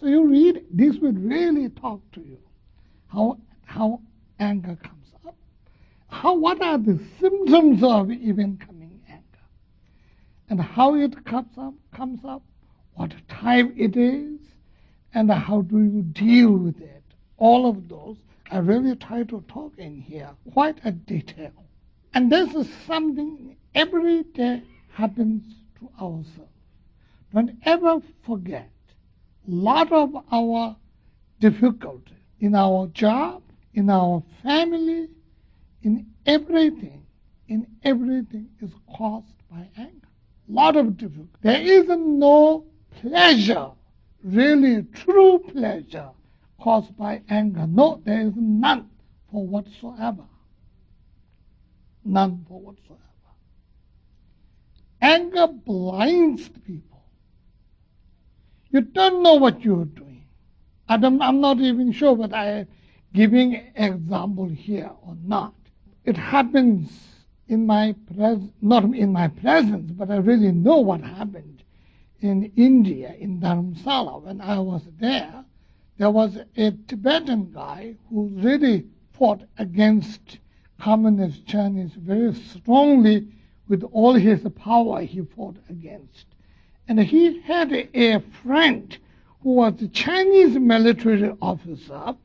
So 0.00 0.06
you 0.06 0.26
read, 0.26 0.64
this 0.70 0.96
will 0.96 1.12
really 1.12 1.68
talk 1.68 2.00
to 2.12 2.20
you. 2.20 2.38
How, 3.06 3.38
how 3.64 4.00
anger 4.40 4.76
comes 4.82 5.12
up. 5.24 5.36
How, 6.08 6.34
what 6.34 6.60
are 6.60 6.78
the 6.78 6.98
symptoms 7.20 7.82
of 7.84 8.10
even 8.10 8.58
coming 8.58 9.00
anger? 9.08 9.22
And 10.50 10.60
how 10.60 10.96
it 10.96 11.24
comes 11.24 11.56
up, 11.56 11.74
comes 11.94 12.24
up, 12.24 12.42
what 12.94 13.12
type 13.28 13.72
it 13.76 13.96
is, 13.96 14.33
and 15.14 15.30
how 15.30 15.62
do 15.62 15.78
you 15.78 16.02
deal 16.02 16.52
with 16.52 16.80
it. 16.80 17.02
All 17.38 17.68
of 17.68 17.88
those 17.88 18.16
I 18.50 18.58
really 18.58 18.94
try 18.96 19.22
to 19.24 19.44
talk 19.48 19.72
in 19.78 20.00
here 20.00 20.30
quite 20.52 20.78
a 20.84 20.92
detail. 20.92 21.52
And 22.12 22.30
this 22.30 22.54
is 22.54 22.68
something 22.86 23.56
every 23.74 24.22
day 24.22 24.62
happens 24.92 25.42
to 25.78 25.88
ourselves. 26.00 26.50
Don't 27.32 27.56
ever 27.64 28.00
forget 28.24 28.70
a 29.48 29.50
lot 29.50 29.90
of 29.90 30.14
our 30.30 30.76
difficulty 31.40 32.14
in 32.40 32.54
our 32.54 32.86
job, 32.88 33.42
in 33.72 33.90
our 33.90 34.22
family, 34.42 35.08
in 35.82 36.06
everything, 36.26 37.04
in 37.48 37.66
everything 37.82 38.48
is 38.60 38.70
caused 38.96 39.26
by 39.50 39.68
anger. 39.76 40.08
Lot 40.48 40.76
of 40.76 40.96
difficulty. 40.96 41.30
There 41.42 41.60
is 41.60 41.86
no 41.88 42.64
pleasure, 43.00 43.70
really 44.24 44.82
true 44.94 45.38
pleasure 45.52 46.10
caused 46.60 46.96
by 46.96 47.22
anger. 47.28 47.66
No, 47.66 48.00
there 48.04 48.22
is 48.22 48.32
none 48.36 48.90
for 49.30 49.46
whatsoever. 49.46 50.24
None 52.04 52.44
for 52.48 52.60
whatsoever. 52.60 53.00
Anger 55.00 55.46
blinds 55.48 56.48
people. 56.66 57.02
You 58.70 58.80
don't 58.80 59.22
know 59.22 59.34
what 59.34 59.62
you're 59.62 59.84
doing. 59.84 60.24
I 60.88 60.94
am 60.94 61.40
not 61.40 61.58
even 61.58 61.92
sure 61.92 62.14
whether 62.14 62.34
I 62.34 62.46
am 62.46 62.66
giving 63.12 63.54
example 63.76 64.48
here 64.48 64.90
or 65.02 65.16
not. 65.22 65.54
It 66.04 66.16
happens 66.16 66.90
in 67.48 67.66
my 67.66 67.94
presence, 68.14 68.52
not 68.60 68.84
in 68.84 69.12
my 69.12 69.28
presence, 69.28 69.90
but 69.92 70.10
I 70.10 70.16
really 70.16 70.52
know 70.52 70.78
what 70.78 71.02
happened 71.02 71.53
in 72.24 72.50
India, 72.56 73.14
in 73.18 73.40
Dharamsala, 73.40 74.22
when 74.22 74.40
I 74.40 74.58
was 74.58 74.82
there 74.98 75.44
there 75.96 76.10
was 76.10 76.36
a 76.56 76.72
Tibetan 76.88 77.52
guy 77.52 77.94
who 78.08 78.26
really 78.26 78.84
fought 79.12 79.42
against 79.58 80.38
communist 80.80 81.46
Chinese 81.46 81.92
very 81.92 82.34
strongly 82.34 83.28
with 83.68 83.84
all 83.92 84.14
his 84.14 84.40
power 84.56 85.02
he 85.02 85.20
fought 85.20 85.56
against. 85.70 86.26
And 86.88 86.98
he 86.98 87.40
had 87.42 87.72
a 87.94 88.18
friend 88.42 88.98
who 89.42 89.52
was 89.52 89.80
a 89.80 89.88
Chinese 89.88 90.58
military 90.58 91.32
officer 91.40 92.16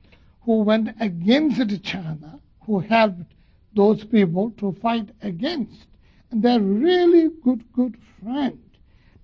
who 0.42 0.64
went 0.64 0.90
against 1.00 1.84
China, 1.84 2.40
who 2.62 2.80
helped 2.80 3.36
those 3.76 4.04
people 4.04 4.50
to 4.58 4.72
fight 4.82 5.10
against. 5.22 5.86
And 6.32 6.42
they're 6.42 6.60
really 6.60 7.30
good, 7.44 7.64
good 7.74 7.98
friends. 8.24 8.69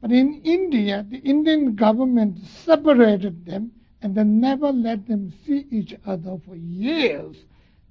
But 0.01 0.11
in 0.11 0.41
India, 0.43 1.05
the 1.09 1.17
Indian 1.17 1.75
government 1.75 2.39
separated 2.45 3.45
them 3.45 3.71
and 4.01 4.13
they 4.13 4.23
never 4.23 4.71
let 4.71 5.07
them 5.07 5.33
see 5.45 5.65
each 5.71 5.95
other 6.05 6.37
for 6.45 6.55
years. 6.55 7.37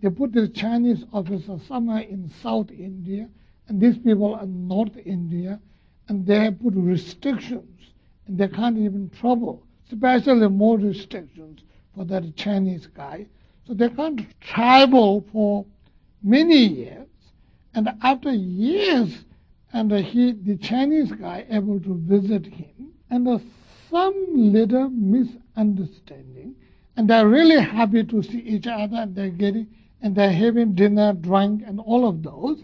They 0.00 0.11
put 0.11 0.32
the 0.32 0.49
Chinese 0.49 1.04
officer 1.12 1.58
somewhere 1.66 2.02
in 2.02 2.30
South 2.42 2.70
India, 2.70 3.28
and 3.68 3.80
these 3.80 3.99
people 3.99 4.34
are 4.34 4.46
North 4.46 4.96
India, 5.04 5.61
and 6.08 6.26
they 6.26 6.38
have 6.40 6.61
put 6.61 6.75
restrictions, 6.76 7.92
and 8.26 8.37
they 8.38 8.49
can't 8.49 8.78
even 8.78 9.08
travel, 9.11 9.66
especially 9.90 10.49
more 10.49 10.78
restrictions 10.78 11.61
for 11.96 12.04
that 12.04 12.37
Chinese 12.37 12.87
guy. 12.87 13.26
So 13.66 13.73
they 13.75 13.88
can't 13.88 14.20
travel 14.40 15.25
for 15.32 15.64
many 16.23 16.64
years, 16.64 17.08
and 17.75 17.88
after 18.02 18.30
years, 18.30 19.25
and 19.75 19.93
he, 19.93 20.33
the 20.33 20.57
Chinese 20.57 21.12
guy, 21.12 21.45
able 21.50 21.81
to 21.81 21.95
visit 22.07 22.47
him, 22.47 22.93
and 23.11 23.26
some 23.90 24.14
little 24.35 24.88
misunderstanding, 24.88 26.54
and 26.97 27.11
they're 27.11 27.28
really 27.28 27.61
happy 27.61 28.04
to 28.04 28.23
see 28.23 28.38
each 28.38 28.66
other, 28.69 28.97
and 28.97 29.14
they're 29.16 29.31
getting, 29.31 29.66
and 30.00 30.14
they're 30.14 30.33
having 30.33 30.75
dinner, 30.75 31.12
drink, 31.12 31.62
and 31.66 31.81
all 31.81 32.09
of 32.09 32.23
those. 32.23 32.62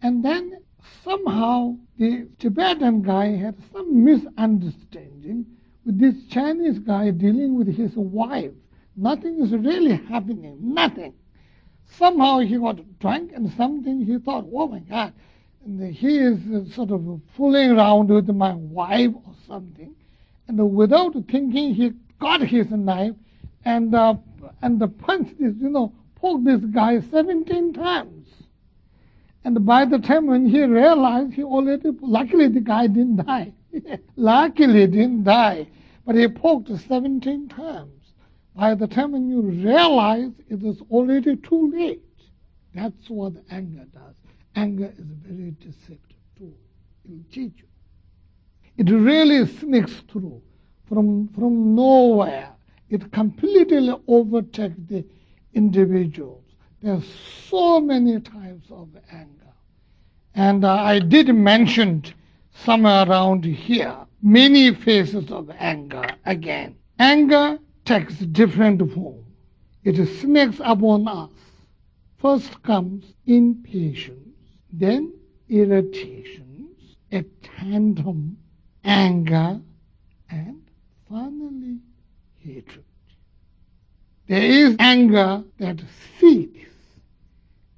And 0.00 0.24
then 0.24 0.58
somehow 1.02 1.76
the 1.98 2.28
Tibetan 2.38 3.02
guy 3.02 3.36
had 3.36 3.56
some 3.72 4.04
misunderstanding 4.04 5.46
with 5.84 5.98
this 5.98 6.14
Chinese 6.30 6.78
guy 6.78 7.10
dealing 7.10 7.56
with 7.56 7.68
his 7.68 7.96
wife. 7.96 8.52
Nothing 8.96 9.40
is 9.42 9.52
really 9.52 9.96
happening, 9.96 10.58
nothing. 10.60 11.14
somehow 11.86 12.38
he 12.40 12.58
got 12.58 12.98
drunk 12.98 13.32
and 13.34 13.52
something 13.52 14.04
he 14.04 14.18
thought, 14.18 14.46
oh 14.52 14.68
my 14.68 14.80
God, 14.80 15.12
and 15.64 15.94
he 15.94 16.18
is 16.18 16.74
sort 16.74 16.90
of 16.90 17.20
fooling 17.36 17.70
around 17.70 18.08
with 18.08 18.28
my 18.28 18.54
wife 18.54 19.10
or 19.14 19.34
something. 19.46 19.94
And 20.46 20.74
without 20.74 21.14
thinking, 21.30 21.74
he 21.74 21.92
got 22.20 22.42
his 22.42 22.70
knife 22.70 23.14
and 23.64 23.94
uh, 23.94 24.14
and 24.60 24.98
punched 24.98 25.38
this, 25.38 25.54
you 25.58 25.70
know, 25.70 25.92
poked 26.16 26.44
this 26.44 26.60
guy 26.60 27.00
17 27.00 27.72
times. 27.72 28.28
And 29.44 29.64
by 29.64 29.84
the 29.84 29.98
time 29.98 30.26
when 30.26 30.46
he 30.46 30.62
realized, 30.62 31.34
he 31.34 31.44
already, 31.44 31.90
luckily 32.00 32.48
the 32.48 32.60
guy 32.60 32.86
didn't 32.86 33.26
die. 33.26 33.52
luckily 34.16 34.86
didn't 34.86 35.24
die. 35.24 35.68
But 36.06 36.16
he 36.16 36.28
poked 36.28 36.68
17 36.68 37.48
times. 37.48 37.90
By 38.54 38.74
the 38.74 38.86
time 38.86 39.12
when 39.12 39.28
you 39.28 39.42
realize 39.42 40.30
it 40.48 40.62
is 40.62 40.80
already 40.90 41.36
too 41.36 41.72
late. 41.72 42.02
That's 42.74 43.08
what 43.08 43.34
anger 43.50 43.84
does. 43.92 44.14
Anger 44.56 44.92
is 44.96 45.04
very 45.26 45.54
deceptive 45.60 46.16
tool. 46.36 46.52
It 47.04 47.10
will 47.10 47.42
you. 47.42 47.52
It 48.76 48.90
really 48.90 49.46
sneaks 49.46 49.94
through 50.10 50.42
from, 50.88 51.28
from 51.28 51.74
nowhere. 51.74 52.50
It 52.88 53.12
completely 53.12 53.92
overtakes 54.06 54.76
the 54.88 55.04
individuals. 55.54 56.42
There 56.82 56.94
are 56.94 57.02
so 57.48 57.80
many 57.80 58.20
types 58.20 58.70
of 58.70 58.88
anger. 59.10 59.52
And 60.34 60.64
uh, 60.64 60.74
I 60.74 60.98
did 60.98 61.28
mention 61.34 62.04
somewhere 62.52 63.08
around 63.08 63.44
here 63.44 63.96
many 64.22 64.74
faces 64.74 65.30
of 65.30 65.50
anger 65.58 66.06
again. 66.24 66.76
Anger 66.98 67.58
takes 67.84 68.16
different 68.18 68.92
form. 68.92 69.24
It 69.84 69.96
sneaks 70.20 70.60
upon 70.64 71.06
us. 71.06 71.30
First 72.16 72.62
comes 72.62 73.04
impatience, 73.26 74.23
then 74.78 75.12
irritations, 75.48 76.96
a 77.12 77.22
tantrum, 77.42 78.36
anger, 78.84 79.60
and 80.30 80.62
finally 81.08 81.78
hatred. 82.38 82.84
There 84.26 84.42
is 84.42 84.76
anger 84.78 85.44
that 85.58 85.80
seeks, 86.18 86.68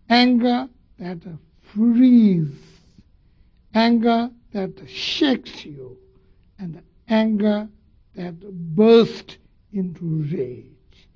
anger 0.09 0.69
that 0.99 1.19
frees, 1.75 2.49
anger 3.75 4.31
that 4.53 4.73
shakes 4.89 5.65
you, 5.65 5.99
and 6.59 6.81
anger 7.09 7.69
that 8.15 8.41
bursts 8.75 9.37
into 9.73 10.25
rage. 10.33 11.09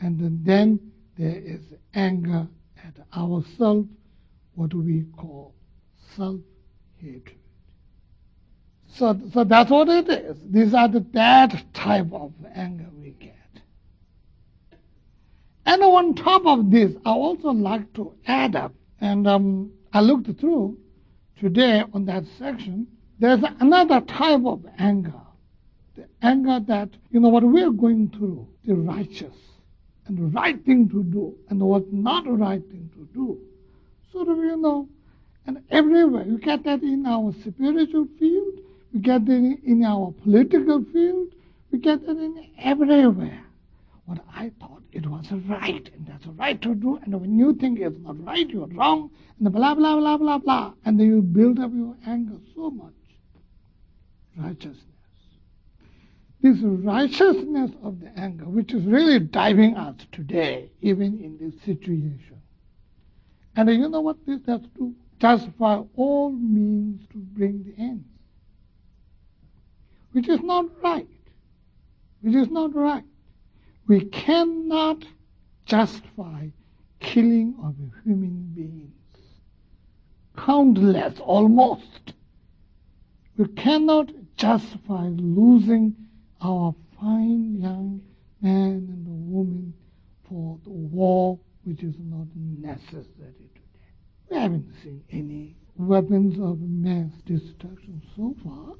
And 0.00 0.44
then 0.44 0.92
there 1.16 1.38
is 1.38 1.62
anger 1.94 2.46
at 2.84 2.94
ourselves, 3.16 3.88
what 4.54 4.72
we 4.74 5.04
call 5.16 5.54
self-hatred. 6.16 7.38
So, 8.88 9.20
so 9.32 9.44
that's 9.44 9.70
what 9.70 9.88
it 9.88 10.08
is. 10.08 10.36
These 10.48 10.72
are 10.72 10.88
the 10.88 11.00
bad 11.00 11.60
type 11.74 12.12
of 12.12 12.32
anger 12.54 12.86
we 12.96 13.10
get. 13.10 13.34
And 15.66 15.82
on 15.82 16.14
top 16.14 16.46
of 16.46 16.70
this, 16.70 16.92
I 17.04 17.10
also 17.10 17.48
like 17.48 17.92
to 17.94 18.14
add 18.26 18.54
up, 18.54 18.72
and 19.00 19.26
um, 19.26 19.72
I 19.92 20.00
looked 20.00 20.38
through 20.38 20.78
today 21.40 21.82
on 21.92 22.04
that 22.04 22.24
section, 22.38 22.86
there's 23.18 23.40
another 23.60 24.00
type 24.00 24.44
of 24.44 24.64
anger. 24.78 25.20
The 25.96 26.06
anger 26.22 26.60
that, 26.68 26.90
you 27.10 27.20
know, 27.20 27.28
what 27.28 27.42
we're 27.42 27.70
going 27.70 28.10
through, 28.10 28.48
the 28.64 28.74
righteous 28.74 29.34
and 30.06 30.18
the 30.18 30.24
right 30.24 30.62
thing 30.64 30.88
to 30.90 31.02
do 31.02 31.34
and 31.48 31.60
what's 31.60 31.86
not 31.90 32.24
the 32.24 32.32
right 32.32 32.62
thing 32.62 32.90
to 32.94 33.08
do. 33.14 33.40
Sort 34.14 34.28
of, 34.28 34.36
you 34.38 34.56
know, 34.56 34.88
and 35.44 35.64
everywhere. 35.70 36.24
You 36.24 36.38
get 36.38 36.62
that 36.64 36.82
in 36.82 37.04
our 37.04 37.34
spiritual 37.40 38.06
field, 38.16 38.60
we 38.92 39.00
get 39.00 39.26
that 39.26 39.58
in 39.64 39.84
our 39.84 40.14
political 40.22 40.84
field, 40.92 41.32
we 41.72 41.80
get 41.80 42.06
that 42.06 42.16
in 42.16 42.48
everywhere. 42.56 43.44
What 44.06 44.20
I 44.32 44.52
thought 44.60 44.82
it 44.92 45.04
was 45.04 45.26
right, 45.48 45.90
and 45.96 46.06
that's 46.06 46.26
right 46.26 46.62
to 46.62 46.76
do, 46.76 47.00
and 47.02 47.20
when 47.20 47.36
you 47.36 47.54
think 47.54 47.80
it's 47.80 47.98
not 48.04 48.24
right, 48.24 48.48
you're 48.48 48.68
wrong, 48.68 49.10
and 49.40 49.52
blah, 49.52 49.74
blah, 49.74 49.96
blah, 49.96 50.16
blah, 50.16 50.38
blah, 50.38 50.74
and 50.84 51.00
then 51.00 51.08
you 51.08 51.20
build 51.20 51.58
up 51.58 51.72
your 51.74 51.96
anger 52.06 52.36
so 52.54 52.70
much. 52.70 52.92
Righteousness. 54.36 54.78
This 56.40 56.58
righteousness 56.62 57.72
of 57.82 58.00
the 58.00 58.16
anger, 58.16 58.44
which 58.44 58.72
is 58.74 58.84
really 58.84 59.18
driving 59.18 59.76
us 59.76 59.96
today, 60.12 60.70
even 60.82 61.18
in 61.18 61.36
this 61.40 61.60
situation. 61.64 62.33
And 63.56 63.68
you 63.70 63.88
know 63.88 64.00
what 64.00 64.24
this 64.26 64.40
has 64.46 64.60
to 64.76 64.94
justify 65.20 65.80
all 65.96 66.32
means 66.32 67.06
to 67.12 67.18
bring 67.18 67.64
the 67.64 67.80
end. 67.80 68.04
Which 70.12 70.28
is 70.28 70.40
not 70.42 70.66
right. 70.82 71.08
Which 72.20 72.34
is 72.34 72.50
not 72.50 72.74
right. 72.74 73.04
We 73.86 74.06
cannot 74.06 75.04
justify 75.66 76.48
killing 77.00 77.54
of 77.62 77.74
human 78.04 78.52
beings. 78.54 78.90
Countless, 80.36 81.20
almost. 81.20 82.14
We 83.36 83.46
cannot 83.48 84.10
justify 84.36 85.08
losing 85.08 85.94
our 86.40 86.74
fine 87.00 87.56
young 87.60 88.00
man 88.40 88.86
and 88.88 89.32
woman 89.32 89.74
for 90.28 90.58
the 90.64 90.70
war 90.70 91.38
which 91.64 91.82
is 91.82 91.96
not 91.98 92.26
necessary 92.36 93.50
today. 93.54 93.92
We 94.30 94.36
haven't 94.36 94.72
seen 94.82 95.04
any 95.10 95.56
weapons 95.76 96.38
of 96.38 96.60
mass 96.60 97.10
destruction 97.26 98.02
so 98.16 98.34
far, 98.44 98.74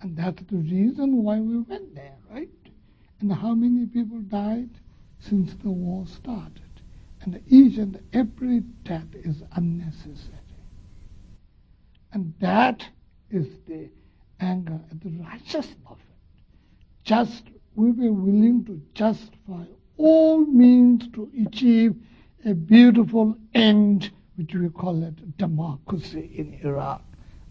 and 0.00 0.16
that's 0.16 0.42
the 0.50 0.56
reason 0.58 1.22
why 1.22 1.40
we 1.40 1.58
went 1.58 1.94
there, 1.94 2.18
right? 2.30 2.48
and 3.20 3.32
how 3.32 3.54
many 3.54 3.86
people 3.86 4.20
died 4.20 4.70
since 5.18 5.54
the 5.62 5.70
war 5.70 6.06
started. 6.06 6.62
And 7.22 7.42
each 7.48 7.78
and 7.78 8.00
every 8.12 8.60
death 8.84 9.08
is 9.14 9.42
unnecessary. 9.52 10.38
And 12.12 12.32
that 12.40 12.84
is 13.30 13.46
the 13.66 13.90
anger 14.40 14.80
and 14.90 15.00
the 15.00 15.22
righteousness 15.22 15.76
of 15.86 15.98
it. 15.98 16.46
Just 17.02 17.42
we 17.74 17.90
were 17.90 18.12
willing 18.12 18.64
to 18.66 18.80
justify 18.94 19.64
all 19.98 20.46
means 20.46 21.08
to 21.12 21.30
achieve 21.46 21.94
a 22.44 22.54
beautiful 22.54 23.36
end, 23.54 24.10
which 24.36 24.54
we 24.54 24.68
call 24.70 25.02
it 25.02 25.36
democracy 25.36 26.30
in 26.36 26.58
Iraq. 26.62 27.02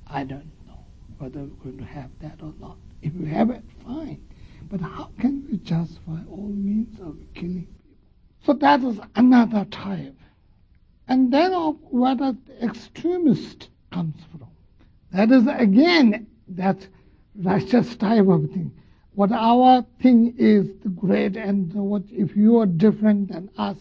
I 0.08 0.24
don't 0.24 0.50
know 0.66 0.80
whether 1.20 1.42
we're 1.42 1.72
going 1.72 1.78
to 1.78 1.84
have 1.84 2.10
that 2.22 2.42
or 2.42 2.54
not. 2.60 2.78
If 3.02 3.14
we 3.14 3.30
have 3.30 3.50
it, 3.50 3.64
fine. 3.86 4.22
But 4.70 4.82
how 4.82 5.12
can 5.20 5.46
we 5.50 5.58
justify 5.58 6.20
all 6.30 6.50
means 6.50 7.00
of 7.00 7.18
killing 7.36 7.68
people? 7.68 7.74
So 8.46 8.54
that 8.54 8.82
is 8.84 9.00
another 9.16 9.66
type. 9.66 10.16
And 11.08 11.32
then 11.32 11.54
of 11.54 11.78
where 11.82 12.16
the 12.16 12.36
extremist 12.62 13.70
comes 13.92 14.16
from. 14.32 14.48
That 15.12 15.32
is 15.32 15.48
again 15.48 16.28
that 16.50 16.88
righteous 17.36 17.96
type 17.96 18.28
of 18.28 18.50
thing. 18.52 18.72
What 19.18 19.32
our 19.32 19.84
thing 20.00 20.36
is 20.38 20.68
the 20.84 20.90
great 20.90 21.38
and 21.38 21.74
what 21.74 22.04
if 22.12 22.38
you 22.38 22.60
are 22.60 22.68
different 22.68 23.32
than 23.32 23.50
us 23.58 23.76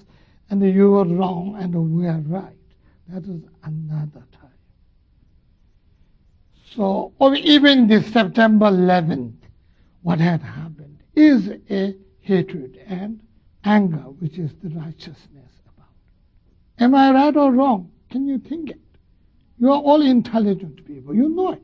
and 0.49 0.63
you 0.63 0.95
are 0.95 1.05
wrong 1.05 1.59
and 1.61 1.75
we 1.95 2.07
are 2.07 2.23
right. 2.27 2.57
That 3.09 3.23
is 3.25 3.43
another 3.63 4.25
time. 4.33 4.57
So, 6.75 7.13
or 7.19 7.35
even 7.35 7.87
the 7.87 8.03
September 8.03 8.71
11th, 8.71 9.35
what 10.01 10.21
had 10.21 10.41
happened 10.41 11.03
is 11.15 11.51
a 11.69 11.95
hatred 12.21 12.81
and 12.87 13.21
anger, 13.63 14.09
which 14.19 14.39
is 14.39 14.53
the 14.63 14.71
righteousness 14.71 15.53
about. 15.69 15.93
Am 16.79 16.95
I 16.95 17.11
right 17.13 17.37
or 17.37 17.53
wrong? 17.53 17.91
Can 18.09 18.27
you 18.27 18.39
think 18.39 18.71
it? 18.71 18.81
You 19.59 19.71
are 19.71 19.83
all 19.83 20.01
intelligent 20.01 20.87
people. 20.87 21.15
You 21.15 21.29
know 21.29 21.53
it. 21.53 21.63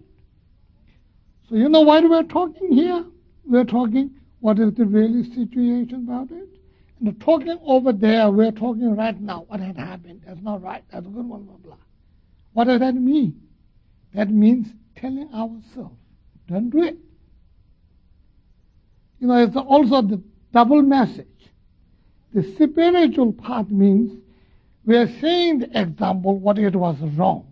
So 1.48 1.54
you 1.54 1.70
know 1.70 1.80
why 1.80 2.00
we're 2.00 2.22
talking 2.24 2.70
here? 2.70 3.06
We're 3.44 3.64
talking 3.64 4.18
what 4.40 4.58
is 4.58 4.74
the 4.74 4.84
real 4.84 5.24
situation 5.24 6.06
about 6.08 6.30
it. 6.30 6.48
And 6.98 7.08
the 7.08 7.24
talking 7.24 7.58
over 7.64 7.92
there, 7.92 8.30
we're 8.30 8.52
talking 8.52 8.94
right 8.96 9.18
now 9.20 9.44
what 9.48 9.60
had 9.60 9.76
happened. 9.76 10.22
That's 10.26 10.40
not 10.42 10.62
right. 10.62 10.84
That's 10.92 11.06
good, 11.06 11.28
blah, 11.28 11.38
blah, 11.38 11.56
blah. 11.56 11.76
What 12.52 12.64
does 12.64 12.80
that 12.80 12.94
mean? 12.94 13.40
That 14.14 14.30
means 14.30 14.68
telling 14.96 15.28
ourselves, 15.32 15.96
don't 16.48 16.70
do 16.70 16.82
it. 16.82 16.98
You 19.20 19.28
know, 19.28 19.36
it's 19.36 19.56
also 19.56 20.02
the 20.02 20.20
double 20.52 20.82
message. 20.82 21.26
The 22.34 22.42
spiritual 22.54 23.32
part 23.32 23.70
means 23.70 24.20
we 24.84 24.96
are 24.96 25.08
saying 25.20 25.60
the 25.60 25.80
example 25.80 26.38
what 26.38 26.58
it 26.58 26.74
was 26.74 26.96
wrong. 27.16 27.46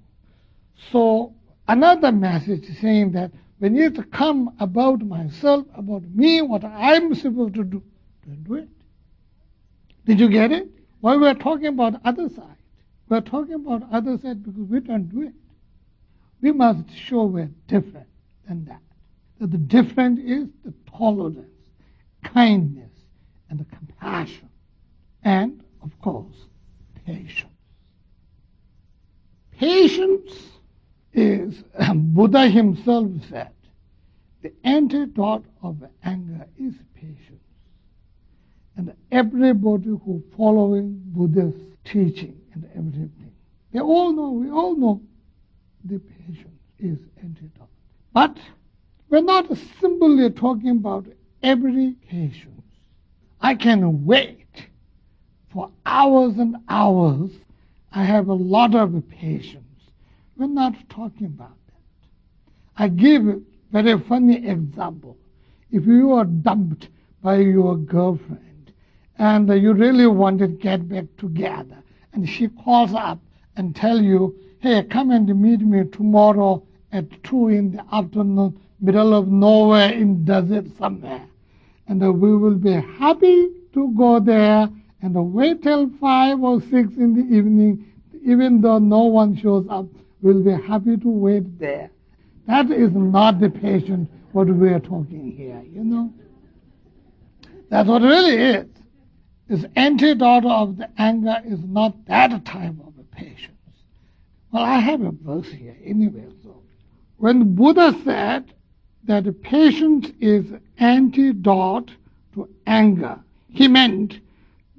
So 0.91 1.35
another 1.69 2.11
message 2.11 2.65
saying 2.81 3.13
that 3.13 3.31
when 3.61 3.77
it 3.77 4.11
come 4.11 4.57
about 4.59 5.03
myself, 5.03 5.67
about 5.77 6.03
me, 6.03 6.41
what 6.41 6.65
I'm 6.65 7.15
supposed 7.15 7.55
to 7.55 7.65
do, 7.65 7.83
don't 8.27 8.43
do 8.43 8.55
it. 8.55 8.69
Did 10.07 10.19
you 10.19 10.31
get 10.31 10.51
it? 10.51 10.67
Why 11.01 11.17
we're 11.17 11.35
talking 11.35 11.67
about 11.67 12.01
other 12.07 12.31
side? 12.31 12.57
We're 13.11 13.21
talking 13.21 13.55
about 13.55 13.83
other 13.93 14.17
side 14.17 14.43
because 14.43 14.59
we 14.63 14.81
don't 14.81 15.11
do 15.11 15.23
it. 15.23 15.35
We 16.41 16.53
must 16.53 16.91
show 16.97 17.25
we're 17.25 17.51
different 17.69 18.07
than 18.49 18.65
that. 18.65 18.81
That 19.41 19.51
the 19.51 19.59
different 19.59 20.21
is 20.21 20.49
the 20.65 20.73
tolerance, 20.91 21.47
kindness, 22.25 22.93
and 23.51 23.61
the 23.61 23.67
compassion. 23.67 24.49
And, 25.23 25.63
of 25.83 26.01
course, 26.01 26.47
patience. 27.05 27.53
Patience 29.53 30.33
is, 31.13 31.63
um, 31.79 32.13
Buddha 32.13 32.49
himself 32.49 33.11
said, 33.29 33.51
the 34.43 34.53
antidote 34.65 35.45
of 35.63 35.83
anger 36.03 36.47
is 36.59 36.75
patience. 36.95 37.43
And 38.77 38.95
everybody 39.11 39.89
who 39.89 40.23
following 40.37 41.03
Buddha's 41.07 41.55
teaching 41.85 42.41
and 42.55 42.65
everything, 42.75 43.33
they 43.73 43.81
all 43.81 44.13
know, 44.13 44.31
we 44.31 44.51
all 44.51 44.77
know, 44.77 45.03
the 45.85 45.99
patience 45.99 46.61
is 46.79 46.99
antidote. 47.23 47.69
But 48.13 48.37
we're 49.09 49.21
not 49.23 49.47
simply 49.81 50.31
talking 50.31 50.71
about 50.71 51.07
every 51.43 51.93
patience. 52.09 52.63
I 53.41 53.55
can 53.55 54.05
wait 54.05 54.47
for 55.53 55.71
hours 55.85 56.39
and 56.39 56.57
hours. 56.69 57.31
I 57.93 58.05
have 58.05 58.29
a 58.29 58.35
lot 58.35 58.75
of 58.75 59.03
patience. 59.11 59.65
We're 60.41 60.47
not 60.47 60.75
talking 60.89 61.27
about 61.27 61.55
that. 61.67 62.83
I 62.83 62.89
give 62.89 63.29
a 63.29 63.43
very 63.71 64.01
funny 64.01 64.49
example. 64.49 65.19
If 65.71 65.85
you 65.85 66.13
are 66.13 66.25
dumped 66.25 66.89
by 67.23 67.41
your 67.41 67.77
girlfriend 67.77 68.73
and 69.19 69.51
you 69.63 69.75
really 69.75 70.07
want 70.07 70.39
to 70.39 70.49
get 70.49 70.89
back 70.89 71.05
together, 71.19 71.77
and 72.15 72.27
she 72.27 72.49
calls 72.49 72.95
up 72.95 73.19
and 73.57 73.77
tell 73.77 74.01
you, 74.01 74.35
hey, 74.61 74.83
come 74.85 75.11
and 75.11 75.29
meet 75.39 75.61
me 75.61 75.85
tomorrow 75.85 76.63
at 76.91 77.23
2 77.25 77.49
in 77.49 77.73
the 77.73 77.85
afternoon, 77.93 78.59
middle 78.81 79.13
of 79.13 79.29
nowhere 79.29 79.93
in 79.93 80.25
desert 80.25 80.65
somewhere. 80.79 81.27
And 81.87 82.01
we 82.01 82.35
will 82.35 82.55
be 82.55 82.73
happy 82.73 83.51
to 83.75 83.93
go 83.95 84.19
there 84.19 84.71
and 85.03 85.35
wait 85.35 85.63
till 85.63 85.91
5 86.01 86.43
or 86.43 86.63
6 86.63 86.73
in 86.73 87.13
the 87.13 87.37
evening, 87.37 87.93
even 88.25 88.63
though 88.63 88.79
no 88.79 89.01
one 89.01 89.37
shows 89.37 89.67
up, 89.69 89.85
we'll 90.23 90.43
be 90.43 90.53
happy 90.53 90.97
to 90.97 91.09
wait 91.09 91.59
there. 91.59 91.91
That 92.47 92.71
is 92.71 92.93
not 92.93 93.41
the 93.41 93.51
patient 93.51 94.11
what 94.33 94.49
we 94.49 94.69
are 94.69 94.81
talking 94.81 95.33
here, 95.37 95.63
you 95.71 95.85
know. 95.85 96.13
That's 97.69 97.89
what 97.89 98.03
really 98.03 98.37
is. 98.37 98.67
This 99.49 99.65
antidote 99.77 100.45
of 100.45 100.77
the 100.77 100.89
anger 100.99 101.41
is 101.45 101.59
not 101.65 102.07
that 102.07 102.45
type 102.45 102.75
of 102.87 102.95
a 102.99 103.17
patience. 103.17 103.57
Well, 104.53 104.63
I 104.63 104.79
have 104.79 105.03
a 105.03 105.11
verse 105.11 105.51
here 105.51 105.77
anyway. 105.85 106.27
So, 106.43 106.63
when 107.17 107.55
Buddha 107.55 107.97
said 108.05 108.53
that 109.05 109.43
patience 109.43 110.09
is 110.21 110.47
antidote 110.79 111.91
to 112.35 112.49
anger, 112.67 113.19
he 113.49 113.69
meant 113.69 114.21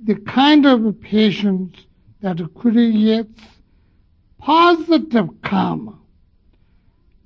the 0.03 0.15
kind 0.15 0.65
of 0.65 0.99
patience 1.01 1.75
that 2.21 2.39
creates 2.55 3.41
positive 4.41 5.29
karma. 5.41 5.97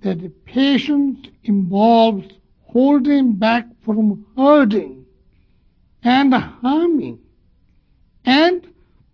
That 0.02 0.46
patience 0.46 1.28
involves 1.44 2.28
holding 2.64 3.34
back 3.34 3.66
from 3.84 4.26
hurting 4.38 5.06
and 6.04 6.34
harming 6.34 7.20
and 8.26 8.68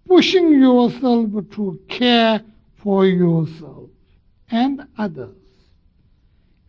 pushing 0.08 0.60
yourself 0.60 1.30
to 1.52 1.80
care 1.88 2.42
for 2.84 3.06
yourself 3.06 3.90
and 4.50 4.86
others. 4.98 5.36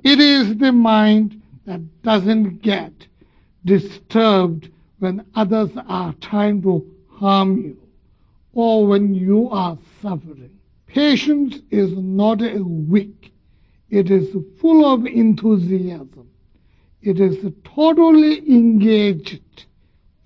It 0.04 0.20
is 0.20 0.56
the 0.58 0.72
mind 0.72 1.40
that 1.64 1.80
doesn't 2.02 2.62
get 2.62 2.92
disturbed 3.64 4.68
when 4.98 5.24
others 5.34 5.70
are 5.88 6.12
trying 6.20 6.62
to 6.62 6.88
harm 7.10 7.56
you 7.62 7.76
or 8.52 8.86
when 8.86 9.14
you 9.14 9.48
are 9.50 9.78
suffering. 10.00 10.58
Patience 10.92 11.58
is 11.70 11.90
not 11.96 12.42
a 12.42 12.62
weak, 12.62 13.32
it 13.88 14.10
is 14.10 14.36
full 14.60 14.84
of 14.84 15.06
enthusiasm. 15.06 16.28
It 17.00 17.18
is 17.18 17.50
totally 17.64 18.46
engaged, 18.46 19.64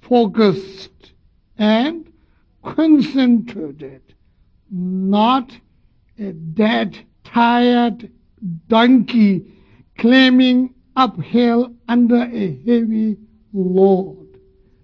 focused, 0.01 1.13
and 1.57 2.13
concentrated, 2.65 4.03
not 4.69 5.57
a 6.19 6.33
dead, 6.33 6.99
tired 7.23 8.11
donkey 8.67 9.47
climbing 9.99 10.75
uphill 10.97 11.73
under 11.87 12.25
a 12.25 12.57
heavy 12.67 13.17
load. 13.53 14.41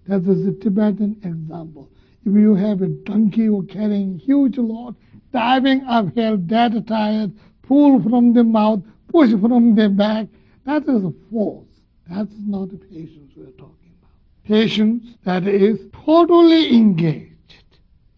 That 0.07 0.23
is 0.29 0.47
a 0.47 0.53
Tibetan 0.53 1.17
example. 1.25 1.91
If 2.25 2.35
you 2.35 2.55
have 2.55 2.83
a 2.83 2.89
donkey 2.89 3.47
who 3.47 3.65
carrying 3.67 4.21
huge 4.21 4.59
load, 4.59 4.95
diving 5.33 5.85
uphill, 5.85 6.37
dead 6.37 6.87
tired, 6.87 7.33
pull 7.63 8.03
from 8.03 8.33
the 8.35 8.45
mouth, 8.45 8.83
push 9.09 9.31
from 9.31 9.75
the 9.75 9.89
back, 9.89 10.29
that 10.65 10.87
is 10.89 11.03
force. 11.31 11.67
That's 12.09 12.33
not 12.39 12.71
the 12.71 12.77
patience 12.77 13.33
we're 13.37 13.47
talking 13.53 13.95
about. 14.01 14.11
patience 14.45 15.05
that 15.25 15.47
is 15.47 15.79
totally 16.05 16.75
engaged, 16.77 17.57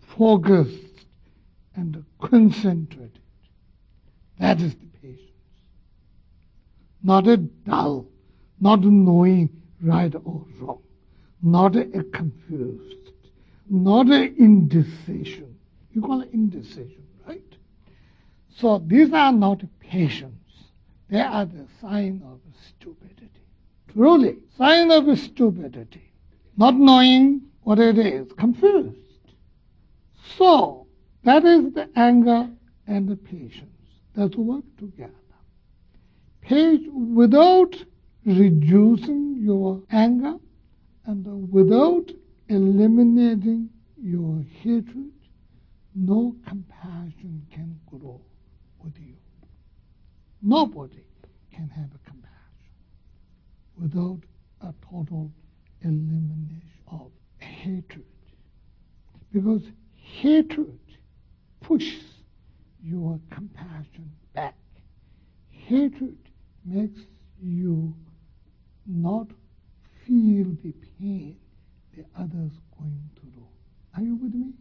focused, 0.00 1.07
and 1.77 2.05
concentrated. 2.20 3.18
That 4.38 4.61
is 4.61 4.74
the 4.74 4.87
patience. 5.00 5.20
Not 7.03 7.27
a 7.29 7.37
dull, 7.37 8.07
not 8.61 8.83
knowing 8.83 9.50
right 9.81 10.14
or 10.14 10.46
wrong, 10.59 10.83
not 11.42 11.77
a 11.77 12.03
confused, 12.05 13.11
not 13.68 14.11
a 14.11 14.35
indecision. 14.37 15.57
You 15.92 16.03
call 16.03 16.22
it 16.22 16.31
indecision? 16.33 17.03
So 18.58 18.82
these 18.86 19.12
are 19.12 19.32
not 19.32 19.62
patience. 19.80 20.34
They 21.08 21.20
are 21.20 21.44
the 21.44 21.66
sign 21.80 22.22
of 22.24 22.40
stupidity. 22.68 23.30
Truly, 23.92 24.38
sign 24.56 24.90
of 24.90 25.18
stupidity 25.18 26.14
not 26.56 26.74
knowing 26.74 27.42
what 27.62 27.78
it 27.78 27.98
is, 27.98 28.30
confused. 28.38 28.96
So, 30.36 30.86
that 31.24 31.44
is 31.44 31.72
the 31.72 31.88
anger 31.96 32.48
and 32.86 33.08
the 33.08 33.16
patience 33.16 33.70
that 34.14 34.36
work 34.36 34.64
together. 34.78 35.12
Page, 36.42 36.82
without 36.92 37.74
reducing 38.26 39.38
your 39.40 39.82
anger 39.90 40.36
and 41.06 41.50
without 41.50 42.10
eliminating 42.48 43.70
your 44.00 44.44
hatred, 44.60 45.10
no 45.94 46.36
compassion 46.46 47.46
can 47.50 47.78
grow. 47.86 48.20
Nobody 50.46 51.02
can 51.50 51.70
have 51.70 51.88
a 51.94 51.98
compassion 52.07 52.74
without 53.80 54.20
a 54.61 54.74
total 54.90 55.33
elimination 55.80 56.61
of 56.92 57.11
hatred. 57.38 58.04
Because 59.33 59.62
hatred 59.94 60.78
pushes 61.62 62.04
your 62.83 63.18
compassion 63.30 64.12
back. 64.35 64.54
Hatred 65.48 66.18
makes 66.62 67.00
you 67.42 67.94
not 68.87 69.28
feel 70.07 70.44
the 70.62 70.74
pain 71.00 71.38
the 71.96 72.04
others 72.18 72.52
going 72.78 73.09
through. 73.18 73.46
Are 73.96 74.02
you 74.02 74.16
with 74.16 74.35
me? 74.35 74.52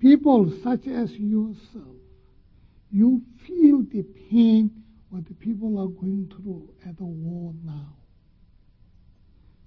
People 0.00 0.52
such 0.64 0.88
as 0.88 1.12
yourself, 1.12 1.94
you 2.90 3.22
feel 3.46 3.84
the 3.92 4.02
pain 4.28 4.72
what 5.10 5.26
the 5.26 5.34
people 5.34 5.78
are 5.78 5.88
going 5.88 6.30
through 6.34 6.68
at 6.86 6.96
the 6.96 7.04
war 7.04 7.54
now. 7.64 7.96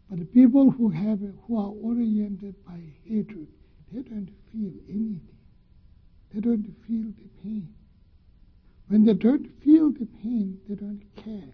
But 0.10 0.20
the 0.20 0.26
people 0.26 0.70
who 0.70 0.90
have 0.90 1.20
who 1.48 1.58
are 1.58 1.70
oriented 1.70 2.56
by 2.66 2.80
hatred, 3.06 3.48
they 3.92 4.02
don't 4.02 4.30
feel 4.52 4.72
anything. 4.90 5.38
They 6.34 6.42
don't 6.42 6.66
feel 6.88 7.06
the 7.18 7.30
pain. 7.44 7.74
When 8.88 9.06
they 9.06 9.14
don't 9.14 9.48
feel 9.64 9.92
the 9.92 10.06
pain, 10.22 10.60
they 10.68 10.76
don't 10.76 11.02
care. 11.16 11.54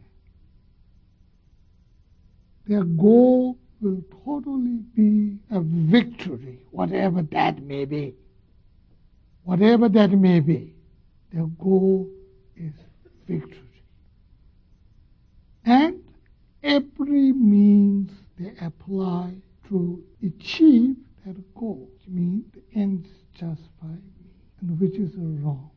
Their 2.66 2.84
goal 2.84 3.58
will 3.80 4.04
totally 4.26 4.80
be 4.96 5.38
a 5.52 5.62
victory, 5.62 6.66
whatever 6.72 7.22
that 7.22 7.62
may 7.62 7.86
be. 7.86 8.16
Whatever 9.44 9.88
that 9.88 10.12
may 10.12 10.40
be, 10.42 10.74
their 11.32 11.46
goal 11.46 12.10
is 12.56 12.74
victory 13.28 13.67
and 15.68 16.02
every 16.64 17.34
means 17.34 18.10
they 18.40 18.54
apply 18.62 19.34
to 19.68 20.02
achieve 20.24 20.96
their 21.26 21.36
goal, 21.56 21.90
which 21.92 22.08
means 22.08 22.46
the 22.54 22.80
ends 22.80 23.10
justify 23.34 23.88
me, 23.88 24.32
and 24.62 24.80
which 24.80 24.96
is 24.96 25.12
wrong, 25.18 25.70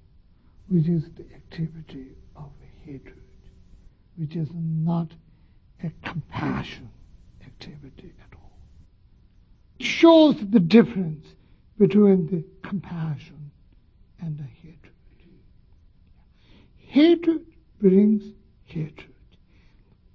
which 0.69 0.87
is 0.87 1.03
the 1.17 1.25
activity 1.35 2.07
of 2.37 2.51
hatred, 2.85 3.21
which 4.17 4.37
is 4.37 4.49
not 4.55 5.09
a 5.83 5.91
compassion 6.09 6.89
activity 7.45 8.13
at 8.25 8.39
all. 8.39 8.53
It 9.81 9.87
shows 9.87 10.37
the 10.51 10.61
difference 10.61 11.27
between 11.79 12.29
the 12.29 12.45
compassion 12.69 13.51
and 14.21 14.39
the 14.39 14.45
hatred. 14.45 14.93
Hatred 16.77 17.45
brings 17.81 18.23
hatred 18.67 19.10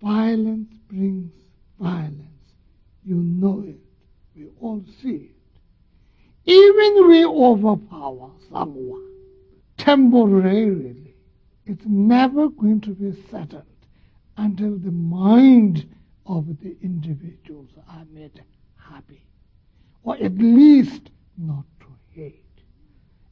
Violence 0.01 0.73
brings 0.88 1.31
violence. 1.79 2.21
You 3.03 3.15
know 3.15 3.63
it. 3.65 3.79
We 4.36 4.49
all 4.60 4.84
see 5.01 5.31
it. 5.31 5.36
Even 6.45 7.08
we 7.08 7.25
overpower 7.25 8.31
someone 8.51 9.10
temporarily. 9.77 11.15
It's 11.65 11.86
never 11.86 12.49
going 12.49 12.81
to 12.81 12.91
be 12.91 13.15
settled 13.31 13.63
until 14.38 14.77
the 14.77 14.91
mind 14.91 15.88
of 16.25 16.45
the 16.62 16.75
individuals 16.81 17.69
are 17.89 18.05
made 18.13 18.43
happy, 18.77 19.21
or 20.03 20.15
at 20.17 20.38
least 20.38 21.10
not 21.38 21.65
to 21.79 21.88
hate. 22.12 22.41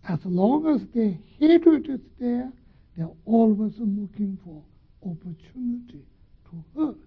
As 0.07 0.19
long 0.25 0.67
as 0.67 0.81
the 0.93 1.15
hatred 1.39 1.89
is 1.89 1.99
there, 2.19 2.51
they're 2.97 3.09
always 3.25 3.73
looking 3.77 4.37
for 4.43 4.63
opportunity 5.05 6.05
hurt. 6.75 6.97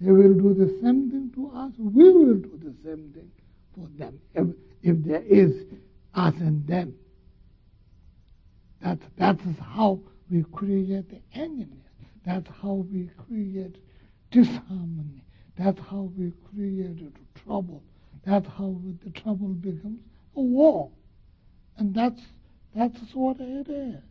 They 0.00 0.10
will 0.10 0.34
do 0.34 0.54
the 0.54 0.68
same 0.82 1.10
thing 1.10 1.32
to 1.34 1.50
us. 1.56 1.72
We 1.78 2.10
will 2.10 2.34
do 2.34 2.60
the 2.62 2.74
same 2.84 3.12
thing 3.14 3.30
for 3.74 3.88
them 3.98 4.18
if, 4.34 4.46
if 4.82 5.04
there 5.04 5.22
is 5.22 5.64
us 6.14 6.34
and 6.38 6.66
them. 6.66 6.94
That, 8.82 8.98
that 9.16 9.40
is 9.40 9.56
how 9.58 10.00
we 10.30 10.44
create 10.52 11.08
the 11.10 11.20
enemies. 11.34 11.68
That's 12.24 12.48
how 12.60 12.86
we 12.92 13.10
create 13.26 13.76
disharmony. 14.30 15.24
That's 15.58 15.80
how 15.88 16.10
we 16.16 16.32
create 16.54 16.98
trouble. 17.44 17.82
That's 18.24 18.46
how 18.48 18.76
the 19.04 19.10
trouble 19.10 19.48
becomes 19.48 20.00
a 20.36 20.40
war. 20.40 20.90
And 21.78 21.94
that's, 21.94 22.20
that's 22.74 22.98
what 23.14 23.36
it 23.40 23.68
is. 23.68 24.02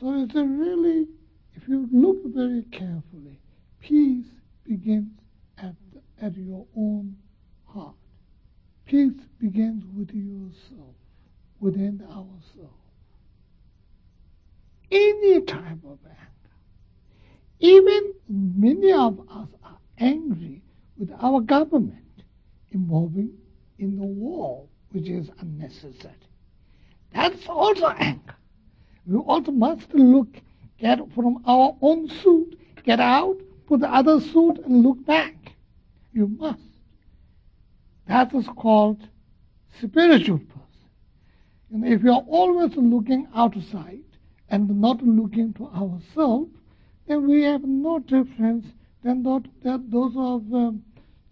So 0.00 0.22
it's 0.22 0.34
a 0.34 0.44
really, 0.44 1.06
if 1.54 1.68
you 1.68 1.88
look 1.92 2.18
very 2.34 2.62
carefully, 2.72 3.38
peace 3.80 4.26
begins 4.66 5.10
at, 5.58 5.74
at 6.20 6.36
your 6.36 6.66
own 6.76 7.16
heart. 7.66 7.94
Peace 8.86 9.12
begins 9.40 9.84
with 9.96 10.10
yourself, 10.12 10.94
within 11.60 12.02
ourselves. 12.08 12.74
Any 14.90 15.40
type 15.42 15.78
of 15.84 15.98
anger. 16.04 16.30
Even 17.60 18.12
many 18.28 18.92
of 18.92 19.20
us 19.30 19.48
are 19.62 19.78
angry 19.98 20.62
with 20.98 21.10
our 21.20 21.40
government 21.40 22.24
involving 22.72 23.30
in 23.78 23.96
the 23.96 24.04
war, 24.04 24.66
which 24.90 25.08
is 25.08 25.30
unnecessary. 25.40 26.14
That's 27.14 27.46
also 27.48 27.88
anger. 27.88 28.34
We 29.06 29.18
also 29.18 29.52
must 29.52 29.92
look, 29.94 30.28
get 30.78 30.98
from 31.14 31.42
our 31.46 31.76
own 31.80 32.08
suit, 32.08 32.58
get 32.84 33.00
out, 33.00 33.40
put 33.70 33.80
the 33.80 33.88
other 33.88 34.20
suit, 34.20 34.58
and 34.64 34.82
look 34.82 35.06
back. 35.06 35.36
You 36.12 36.26
must. 36.26 36.60
That 38.08 38.34
is 38.34 38.48
called 38.56 38.98
spiritual 39.80 40.38
person. 40.38 40.88
And 41.72 41.86
if 41.86 42.02
you 42.02 42.10
are 42.10 42.24
always 42.26 42.72
looking 42.74 43.28
outside 43.32 44.02
and 44.48 44.80
not 44.80 45.00
looking 45.04 45.54
to 45.54 45.68
ourselves, 45.68 46.50
then 47.06 47.28
we 47.28 47.44
have 47.44 47.62
no 47.62 48.00
difference 48.00 48.66
than 49.04 49.22
that, 49.22 49.44
that 49.62 49.88
those 49.88 50.14
of 50.16 50.52
um, 50.52 50.82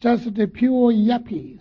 just 0.00 0.32
the 0.32 0.46
pure 0.46 0.92
yuppies. 0.92 1.58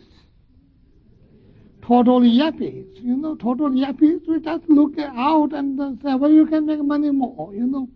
Total 1.81 2.21
yuppies, 2.21 3.01
you 3.01 3.15
know, 3.15 3.33
total 3.33 3.71
yuppies, 3.71 4.27
we 4.27 4.39
just 4.41 4.69
look 4.69 4.99
out 4.99 5.53
and 5.53 5.99
say, 6.03 6.13
well, 6.13 6.29
you 6.29 6.45
can 6.45 6.67
make 6.67 6.83
money 6.83 7.09
more, 7.09 7.51
you 7.55 7.65
know, 7.65 7.89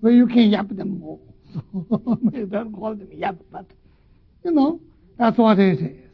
where 0.00 0.12
well, 0.12 0.12
you 0.12 0.26
can 0.26 0.50
yap 0.50 0.68
them 0.68 1.00
more. 1.00 1.18
We 2.32 2.44
don't 2.44 2.72
call 2.72 2.94
them 2.94 3.08
yap, 3.12 3.36
but, 3.50 3.66
you 4.44 4.50
know, 4.50 4.80
that's 5.18 5.38
what 5.38 5.58
it 5.58 5.80
is. 5.80 6.10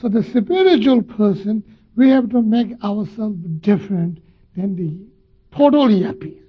So 0.00 0.08
the 0.08 0.22
spiritual 0.22 1.02
person, 1.02 1.62
we 1.96 2.08
have 2.10 2.30
to 2.30 2.42
make 2.42 2.72
ourselves 2.84 3.38
different 3.60 4.20
than 4.56 4.76
the 4.76 5.56
total 5.56 5.88
yuppies. 5.88 6.42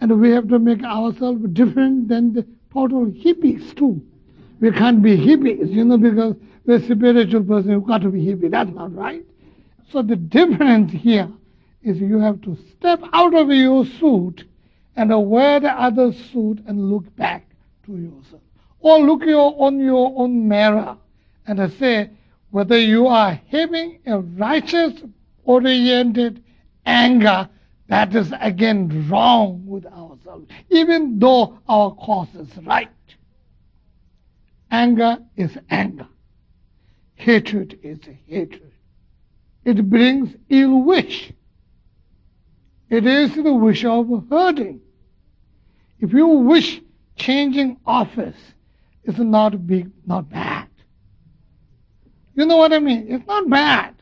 And 0.00 0.20
we 0.20 0.30
have 0.30 0.48
to 0.48 0.58
make 0.58 0.82
ourselves 0.82 1.42
different 1.52 2.08
than 2.08 2.32
the 2.32 2.46
total 2.72 3.06
hippies 3.06 3.74
too. 3.76 4.00
We 4.60 4.70
can't 4.72 5.02
be 5.02 5.16
hippies, 5.16 5.70
you 5.70 5.84
know, 5.84 5.98
because 5.98 6.36
we're 6.64 6.80
spiritual 6.80 7.44
person, 7.44 7.72
you've 7.72 7.86
got 7.86 8.02
to 8.02 8.08
be 8.08 8.20
hippie. 8.20 8.50
That's 8.50 8.70
not 8.70 8.94
right. 8.94 9.24
So 9.90 10.02
the 10.02 10.16
difference 10.16 10.92
here 10.92 11.28
is 11.82 11.98
you 11.98 12.18
have 12.18 12.40
to 12.42 12.56
step 12.76 13.00
out 13.12 13.34
of 13.34 13.50
your 13.50 13.84
suit 13.84 14.44
and 14.96 15.30
wear 15.30 15.60
the 15.60 15.70
other 15.70 16.12
suit 16.12 16.62
and 16.66 16.90
look 16.90 17.14
back 17.16 17.48
to 17.84 17.96
yourself. 17.96 18.42
Or 18.80 18.98
look 19.00 19.24
your, 19.24 19.54
on 19.62 19.78
your 19.78 20.12
own 20.16 20.48
mirror 20.48 20.96
and 21.46 21.72
say 21.74 22.10
whether 22.50 22.78
you 22.78 23.06
are 23.06 23.40
having 23.50 24.00
a 24.06 24.18
righteous 24.18 24.94
oriented 25.44 26.42
anger 26.84 27.48
that 27.88 28.14
is 28.14 28.32
again 28.40 29.08
wrong 29.08 29.64
with 29.66 29.86
ourselves, 29.86 30.48
even 30.70 31.18
though 31.18 31.58
our 31.68 31.94
cause 31.94 32.34
is 32.34 32.56
right. 32.64 32.88
Anger 34.70 35.18
is 35.36 35.56
anger. 35.70 36.08
Hatred 37.14 37.78
is 37.82 37.98
hatred. 38.26 38.72
It 39.64 39.88
brings 39.88 40.34
ill 40.48 40.82
wish. 40.82 41.32
It 42.88 43.06
is 43.06 43.34
the 43.34 43.52
wish 43.52 43.84
of 43.84 44.08
hurting. 44.30 44.80
If 45.98 46.12
you 46.12 46.26
wish 46.26 46.80
changing 47.16 47.78
office, 47.86 48.36
it's 49.04 49.18
not 49.18 49.66
big, 49.66 49.90
not 50.06 50.28
bad. 50.28 50.68
You 52.34 52.44
know 52.44 52.56
what 52.56 52.72
I 52.72 52.80
mean? 52.80 53.06
It's 53.08 53.26
not 53.26 53.48
bad. 53.48 53.94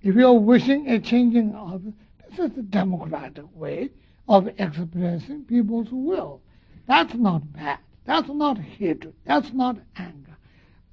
If 0.00 0.14
you're 0.14 0.32
wishing 0.32 0.88
a 0.88 0.98
changing 0.98 1.54
office, 1.54 1.92
this 2.30 2.38
is 2.50 2.56
the 2.56 2.62
democratic 2.62 3.44
way 3.54 3.90
of 4.28 4.48
expressing 4.58 5.44
people's 5.44 5.88
will. 5.90 6.40
That's 6.88 7.14
not 7.14 7.52
bad. 7.52 7.78
That's 8.04 8.28
not 8.28 8.58
hatred. 8.58 9.14
That's 9.26 9.52
not 9.52 9.76
anger. 9.96 10.36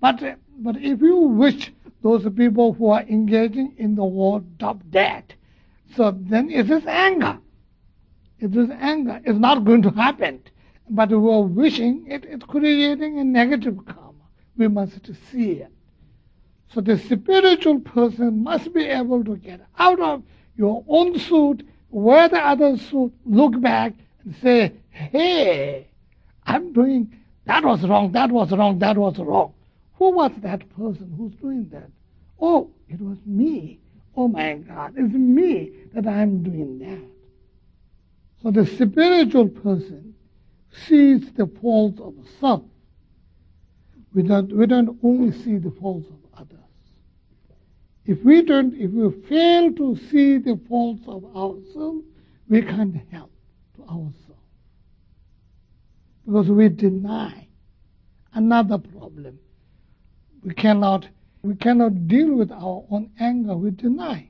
But, 0.02 0.22
but 0.60 0.78
if 0.78 1.02
you 1.02 1.16
wish 1.16 1.72
those 2.04 2.28
people 2.36 2.74
who 2.74 2.90
are 2.90 3.02
engaging 3.04 3.74
in 3.78 3.96
the 3.96 4.06
war 4.06 4.44
stop 4.58 4.82
dead, 4.90 5.34
so 5.96 6.12
then 6.12 6.52
it 6.52 6.70
is 6.70 6.86
anger. 6.86 7.40
It 8.40 8.56
is 8.56 8.70
anger. 8.80 9.22
is 9.26 9.38
not 9.38 9.66
going 9.66 9.82
to 9.84 9.90
happen. 9.92 10.42
But 10.90 11.10
we 11.10 11.16
are 11.16 11.42
wishing 11.42 12.06
it, 12.08 12.26
it's 12.26 12.46
creating 12.46 13.20
a 13.20 13.24
negative 13.24 13.78
karma. 13.86 14.14
We 14.58 14.68
must 14.68 15.06
see 15.32 15.52
it. 15.52 15.72
So 16.74 16.82
the 16.82 16.98
spiritual 16.98 17.80
person 17.80 18.44
must 18.44 18.74
be 18.74 18.84
able 18.86 19.24
to 19.24 19.36
get 19.36 19.62
out 19.78 20.00
of 20.00 20.24
your 20.56 20.84
own 20.88 21.18
suit, 21.18 21.68
wear 21.90 22.28
the 22.30 22.40
other 22.40 22.78
suit, 22.78 23.14
look 23.26 23.60
back 23.60 23.94
and 24.24 24.36
say, 24.42 24.74
hey, 24.90 25.88
I'm 26.46 26.74
doing, 26.74 27.16
that 27.46 27.64
was 27.64 27.84
wrong, 27.84 28.12
that 28.12 28.32
was 28.32 28.52
wrong, 28.52 28.80
that 28.80 28.98
was 28.98 29.18
wrong. 29.18 29.54
Who 29.96 30.12
was 30.12 30.32
that 30.42 30.68
person 30.76 31.14
who's 31.18 31.34
doing 31.36 31.70
that? 31.72 31.90
Oh, 32.40 32.70
it 32.88 33.02
was 33.02 33.18
me. 33.26 33.80
Oh 34.16 34.28
my 34.28 34.56
God, 34.56 34.94
it's 34.98 35.14
me 35.14 35.72
that 35.94 36.08
I'm 36.08 36.44
doing 36.44 36.80
that. 36.80 37.19
So 38.42 38.52
the 38.52 38.66
spiritual 38.66 39.50
person 39.50 40.16
sees 40.88 41.32
the 41.34 41.48
faults 41.62 42.00
of 42.00 42.14
self. 42.40 42.64
We 44.14 44.24
don't, 44.24 44.52
we 44.56 44.66
don't 44.66 44.98
only 45.04 45.32
see 45.32 45.58
the 45.58 45.72
faults 45.72 46.08
of 46.10 46.40
others. 46.40 46.60
If 48.06 48.24
we 48.24 48.42
don't, 48.42 48.74
if 48.76 48.92
we 48.92 49.12
fail 49.28 49.72
to 49.74 49.96
see 50.10 50.38
the 50.38 50.60
faults 50.68 51.04
of 51.08 51.26
ourselves, 51.36 52.06
we 52.48 52.62
can't 52.62 52.96
help 53.12 53.32
to 53.76 53.84
ourselves 53.84 54.30
because 56.30 56.48
we 56.48 56.70
deny 56.70 57.48
another 58.34 58.78
problem. 58.78 59.40
We 60.44 60.54
cannot, 60.54 61.08
we 61.42 61.56
cannot 61.56 62.08
deal 62.08 62.36
with 62.36 62.52
our 62.52 62.84
own 62.92 63.10
anger. 63.20 63.56
We 63.56 63.72
deny. 63.72 64.30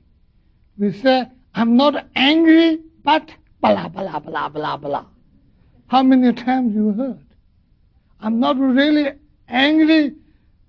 We 0.78 0.92
say, 0.92 1.26
I'm 1.54 1.76
not 1.76 2.06
angry, 2.16 2.80
but 3.04 3.30
blah, 3.60 3.88
blah, 3.88 4.18
blah, 4.18 4.48
blah, 4.48 4.76
blah. 4.76 5.04
How 5.88 6.02
many 6.02 6.32
times 6.32 6.74
you 6.74 6.92
heard? 6.92 7.24
I'm 8.20 8.38
not 8.38 8.58
really 8.58 9.12
angry, 9.48 10.14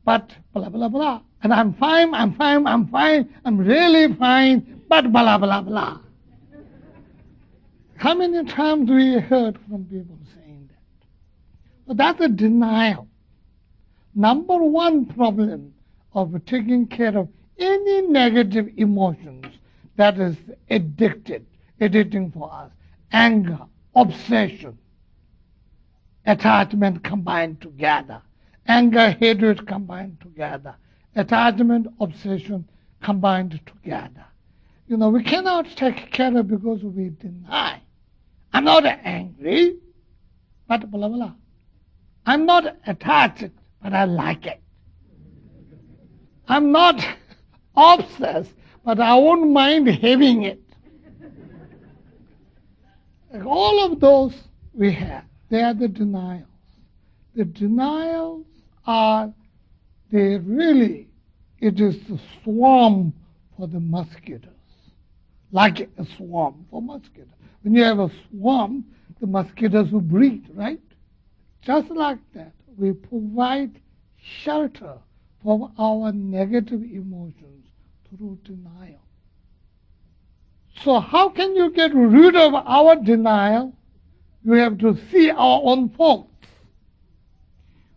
but 0.05 0.31
blah, 0.53 0.69
blah, 0.69 0.87
blah. 0.87 1.21
And 1.43 1.53
I'm 1.53 1.73
fine, 1.73 2.13
I'm 2.13 2.33
fine, 2.35 2.67
I'm 2.67 2.87
fine, 2.87 3.29
I'm 3.45 3.57
really 3.57 4.13
fine, 4.15 4.83
but 4.87 5.11
blah, 5.11 5.37
blah, 5.37 5.61
blah. 5.61 5.99
How 7.95 8.15
many 8.15 8.43
times 8.45 8.89
we 8.89 9.19
heard 9.19 9.59
from 9.69 9.85
people 9.85 10.17
saying 10.33 10.69
that? 10.69 11.07
But 11.87 11.97
that's 11.97 12.21
a 12.21 12.29
denial. 12.29 13.07
Number 14.15 14.57
one 14.57 15.05
problem 15.05 15.73
of 16.13 16.33
taking 16.45 16.87
care 16.87 17.15
of 17.17 17.29
any 17.59 18.07
negative 18.07 18.69
emotions 18.77 19.45
that 19.97 20.17
is 20.17 20.35
addicted, 20.69 21.45
addicting 21.79 22.33
for 22.33 22.51
us. 22.51 22.71
Anger, 23.11 23.59
obsession, 23.95 24.77
attachment 26.25 27.03
combined 27.03 27.61
together. 27.61 28.21
Anger, 28.67 29.11
hatred 29.11 29.67
combined 29.67 30.21
together. 30.21 30.75
Attachment, 31.15 31.87
obsession 31.99 32.69
combined 33.01 33.59
together. 33.65 34.25
You 34.87 34.97
know, 34.97 35.09
we 35.09 35.23
cannot 35.23 35.67
take 35.75 36.11
care 36.11 36.37
of 36.37 36.47
because 36.47 36.83
we 36.83 37.09
deny. 37.09 37.81
I'm 38.53 38.65
not 38.65 38.85
angry, 38.85 39.77
but 40.67 40.89
blah, 40.91 41.07
blah. 41.07 41.33
I'm 42.25 42.45
not 42.45 42.77
attached, 42.85 43.49
but 43.81 43.93
I 43.93 44.05
like 44.05 44.45
it. 44.45 44.61
I'm 46.47 46.71
not 46.71 47.05
obsessed, 47.75 48.53
but 48.85 48.99
I 48.99 49.15
won't 49.15 49.51
mind 49.51 49.87
having 49.87 50.43
it. 50.43 50.61
All 53.45 53.91
of 53.91 53.99
those 53.99 54.33
we 54.73 54.91
have, 54.93 55.23
they 55.49 55.61
are 55.61 55.73
the 55.73 55.87
denials. 55.87 56.47
The 57.35 57.45
denials 57.45 58.45
are, 58.85 59.33
they 60.11 60.37
really, 60.37 61.07
it 61.59 61.79
is 61.79 61.95
the 62.09 62.19
swarm 62.43 63.13
for 63.57 63.67
the 63.67 63.79
mosquitoes, 63.79 64.49
like 65.51 65.79
a 65.97 66.05
swarm 66.17 66.65
for 66.69 66.81
mosquitoes. 66.81 67.33
When 67.61 67.75
you 67.75 67.83
have 67.83 67.99
a 67.99 68.11
swarm, 68.29 68.83
the 69.21 69.27
mosquitoes 69.27 69.91
will 69.91 70.01
breed, 70.01 70.49
right? 70.53 70.81
Just 71.61 71.89
like 71.89 72.19
that, 72.33 72.53
we 72.77 72.91
provide 72.91 73.79
shelter 74.17 74.97
from 75.43 75.71
our 75.77 76.11
negative 76.11 76.81
emotions 76.81 77.65
through 78.09 78.39
denial. 78.43 78.99
So 80.83 80.99
how 80.99 81.29
can 81.29 81.55
you 81.55 81.71
get 81.71 81.93
rid 81.93 82.35
of 82.35 82.53
our 82.53 82.95
denial? 82.95 83.73
You 84.43 84.53
have 84.53 84.77
to 84.79 84.97
see 85.11 85.29
our 85.29 85.61
own 85.63 85.89
faults. 85.89 86.29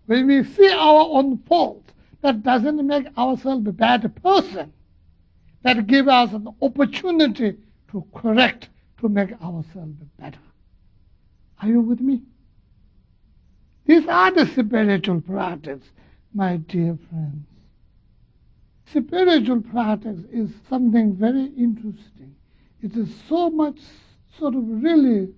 When 0.07 0.27
we 0.27 0.45
see 0.45 0.71
our 0.71 1.09
own 1.11 1.39
faults, 1.49 1.91
that 2.21 2.43
doesn't 2.43 2.87
make 2.87 3.07
ourselves 3.17 3.67
a 3.67 3.73
bad 3.73 4.15
person. 4.23 4.73
That 5.63 5.87
gives 5.87 6.09
us 6.09 6.33
an 6.33 6.49
opportunity 6.61 7.57
to 7.91 8.05
correct, 8.15 8.69
to 9.01 9.09
make 9.09 9.33
ourselves 9.43 9.97
better. 10.19 10.39
Are 11.61 11.69
you 11.69 11.81
with 11.81 12.01
me? 12.01 12.23
These 13.87 14.07
are 14.07 14.31
the 14.31 14.47
spiritual 14.47 15.21
practice, 15.23 15.83
my 16.35 16.57
dear 16.57 16.99
friends. 17.09 17.47
Spiritual 18.87 19.63
practice 19.63 20.21
is 20.31 20.51
something 20.69 21.17
very 21.17 21.47
interesting. 21.57 22.35
It 22.85 22.99
is 22.99 23.09
so 23.31 23.49
much 23.49 23.79
sort 24.39 24.55
of 24.55 24.63
really 24.67 25.33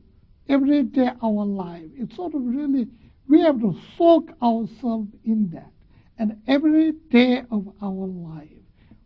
every 0.48 0.82
day 0.82 1.12
our 1.22 1.44
life. 1.44 1.88
It's 1.94 2.16
sort 2.16 2.34
of 2.34 2.44
really, 2.44 2.88
we 3.28 3.40
have 3.42 3.60
to 3.60 3.78
soak 3.96 4.32
ourselves 4.42 5.12
in 5.24 5.50
that. 5.50 5.70
And 6.18 6.42
every 6.48 6.90
day 7.08 7.44
of 7.52 7.72
our 7.80 8.08
life, 8.08 8.48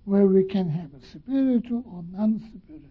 where 0.04 0.24
we 0.24 0.44
can 0.44 0.70
have 0.70 0.88
a 0.94 1.04
spiritual 1.04 1.84
or 1.86 2.02
non-spiritual, 2.10 2.88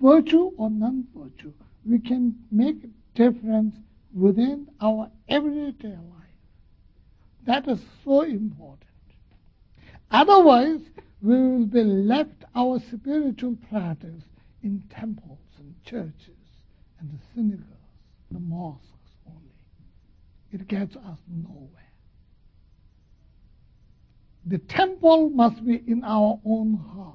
virtue 0.00 0.52
or 0.56 0.70
non-virtue, 0.70 1.52
we 1.84 1.98
can 1.98 2.36
make 2.52 2.76
a 2.84 3.18
difference 3.18 3.74
within 4.14 4.68
our 4.80 5.10
everyday 5.28 5.96
life. 5.96 6.38
That 7.44 7.66
is 7.66 7.80
so 8.04 8.20
important. 8.22 8.84
Otherwise, 10.12 10.82
we 11.20 11.34
will 11.34 11.66
be 11.66 11.82
left 11.82 12.44
our 12.54 12.78
spiritual 12.78 13.56
practice 13.68 14.22
in 14.66 14.82
temples 14.90 15.38
and 15.58 15.72
churches 15.84 16.42
and 16.98 17.08
the 17.08 17.18
synagogues, 17.32 17.62
the 18.32 18.40
mosques 18.40 19.12
only. 19.24 19.40
It 20.50 20.66
gets 20.66 20.96
us 20.96 21.18
nowhere. 21.28 21.70
The 24.44 24.58
temple 24.58 25.30
must 25.30 25.64
be 25.64 25.84
in 25.86 26.02
our 26.02 26.40
own 26.44 26.80
heart. 26.94 27.14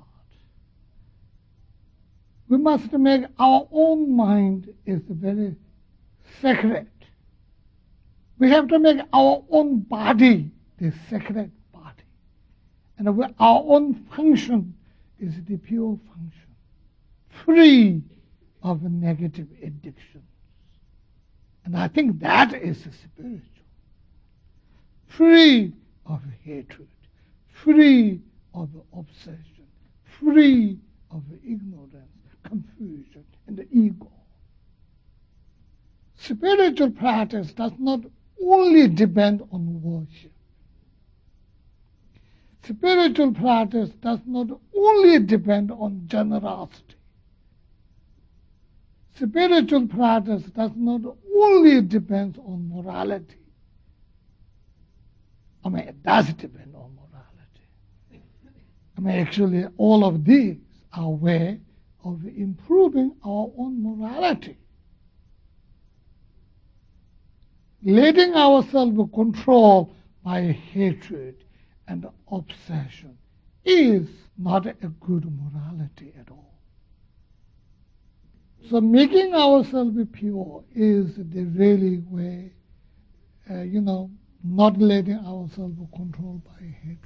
We 2.47 2.57
must 2.57 2.91
make 2.93 3.23
our 3.37 3.67
own 3.69 4.15
mind 4.15 4.73
is 4.85 5.01
very 5.09 5.55
sacred. 6.41 6.87
We 8.39 8.49
have 8.49 8.69
to 8.69 8.79
make 8.79 8.99
our 9.11 9.43
own 9.49 9.79
body 9.79 10.51
the 10.77 10.93
sacred 11.09 11.51
body. 11.73 12.03
And 12.97 13.09
our 13.09 13.63
own 13.67 14.05
function 14.15 14.73
is 15.19 15.33
the 15.47 15.57
pure 15.57 15.99
function 16.13 16.50
free 17.45 18.01
of 18.63 18.83
negative 18.83 19.47
addictions. 19.61 20.23
And 21.65 21.77
I 21.77 21.87
think 21.87 22.19
that 22.19 22.53
is 22.53 22.79
spiritual. 22.79 23.41
Free 25.07 25.73
of 26.05 26.21
hatred, 26.43 26.87
free 27.49 28.21
of 28.53 28.69
obsession, 28.95 29.67
free 30.19 30.77
of 31.11 31.23
ignorance, 31.43 31.93
confusion, 32.43 33.25
and 33.47 33.57
the 33.57 33.67
ego. 33.71 34.11
Spiritual 36.15 36.91
practice 36.91 37.51
does 37.53 37.73
not 37.77 38.01
only 38.43 38.87
depend 38.87 39.41
on 39.51 39.81
worship. 39.81 40.31
Spiritual 42.63 43.33
practice 43.33 43.89
does 44.01 44.19
not 44.25 44.47
only 44.75 45.19
depend 45.19 45.71
on 45.71 46.03
generosity. 46.05 46.95
Spiritual 49.15 49.87
practice 49.87 50.43
does 50.43 50.71
not 50.75 51.01
only 51.35 51.81
depend 51.81 52.37
on 52.39 52.69
morality. 52.69 53.35
I 55.63 55.69
mean, 55.69 55.83
it 55.83 56.01
does 56.03 56.27
depend 56.33 56.73
on 56.75 56.95
morality. 56.95 58.23
I 58.97 59.01
mean, 59.01 59.19
actually, 59.19 59.65
all 59.77 60.03
of 60.05 60.25
these 60.25 60.57
are 60.93 61.09
way 61.09 61.59
of 62.03 62.25
improving 62.25 63.15
our 63.23 63.51
own 63.57 63.83
morality. 63.83 64.57
Letting 67.83 68.33
ourselves 68.35 68.97
control 69.13 69.95
by 70.23 70.51
hatred 70.51 71.43
and 71.87 72.05
obsession 72.31 73.17
is 73.65 74.07
not 74.37 74.65
a 74.65 74.73
good 74.99 75.25
morality 75.25 76.13
at 76.19 76.29
all. 76.29 76.50
So 78.69 78.79
making 78.79 79.33
ourselves 79.33 79.97
pure 80.11 80.63
is 80.75 81.15
the 81.15 81.43
really 81.43 81.99
way, 82.09 82.53
uh, 83.49 83.61
you 83.61 83.81
know, 83.81 84.09
not 84.43 84.79
letting 84.79 85.17
ourselves 85.17 85.75
be 85.75 85.87
controlled 85.95 86.43
by 86.45 86.65
hatred, 86.83 86.99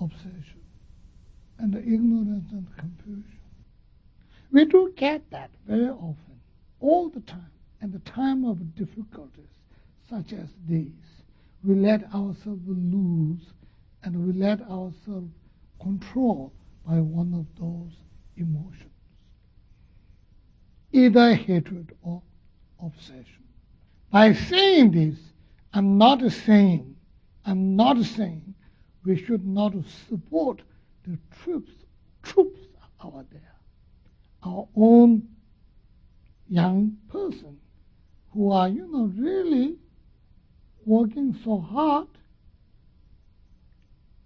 obsession, 0.00 0.60
and 1.58 1.74
ignorance 1.74 2.50
and 2.52 2.66
confusion. 2.76 3.38
We 4.52 4.64
do 4.64 4.92
get 4.96 5.30
that 5.30 5.50
very 5.66 5.88
often, 5.88 6.40
all 6.80 7.08
the 7.08 7.20
time, 7.20 7.50
and 7.80 7.92
the 7.92 7.98
time 8.00 8.44
of 8.44 8.74
difficulties 8.74 9.44
such 10.08 10.32
as 10.32 10.48
these. 10.68 10.90
We 11.64 11.74
let 11.74 12.04
ourselves 12.14 12.62
lose 12.66 13.40
and 14.02 14.26
we 14.26 14.32
let 14.32 14.60
ourselves 14.62 15.32
control 15.80 16.52
by 16.86 17.00
one 17.00 17.34
of 17.34 17.46
those 17.60 17.92
emotions 18.36 18.95
either 20.92 21.34
hatred 21.34 21.94
or 22.02 22.22
obsession. 22.82 23.44
By 24.10 24.32
saying 24.32 24.92
this, 24.92 25.18
I'm 25.72 25.98
not 25.98 26.20
saying, 26.30 26.96
I'm 27.44 27.76
not 27.76 28.02
saying 28.04 28.54
we 29.04 29.22
should 29.22 29.46
not 29.46 29.74
support 30.08 30.62
the 31.06 31.18
troops, 31.42 31.72
troops 32.22 32.60
out 33.04 33.26
there, 33.30 33.54
our 34.42 34.66
own 34.74 35.28
young 36.48 36.96
person 37.10 37.58
who 38.30 38.50
are, 38.50 38.68
you 38.68 38.90
know, 38.90 39.12
really 39.16 39.76
working 40.84 41.38
so 41.44 41.58
hard. 41.58 42.08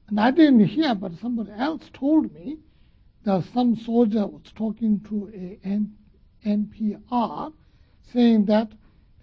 And 0.08 0.18
I 0.20 0.30
didn't 0.30 0.66
hear, 0.66 0.94
but 0.94 1.18
somebody 1.20 1.52
else 1.52 1.88
told 1.92 2.32
me 2.34 2.58
that 3.24 3.44
some 3.54 3.76
soldier 3.76 4.26
was 4.26 4.42
talking 4.54 5.00
to 5.08 5.30
a 5.34 5.58
NPR 6.44 7.52
saying 8.12 8.46
that 8.46 8.68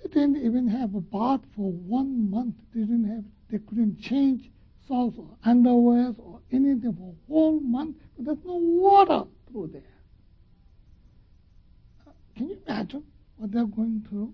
they 0.01 0.09
didn't 0.09 0.37
even 0.37 0.67
have 0.67 0.95
a 0.95 1.01
bath 1.01 1.41
for 1.55 1.71
one 1.71 2.29
month. 2.29 2.55
They 2.73 2.81
didn't 2.81 3.09
have, 3.09 3.23
they 3.49 3.65
couldn't 3.65 3.99
change 3.99 4.49
socks 4.87 5.15
or 5.17 5.29
underwear 5.43 6.13
or 6.17 6.41
anything 6.51 6.93
for 6.93 7.13
a 7.13 7.31
whole 7.31 7.59
month. 7.59 7.97
There's 8.17 8.37
no 8.45 8.55
water 8.55 9.23
through 9.51 9.71
there. 9.73 9.81
Uh, 12.07 12.11
can 12.35 12.49
you 12.49 12.59
imagine? 12.65 13.03
what 13.37 13.51
they're 13.51 13.65
going 13.65 14.05
through? 14.09 14.33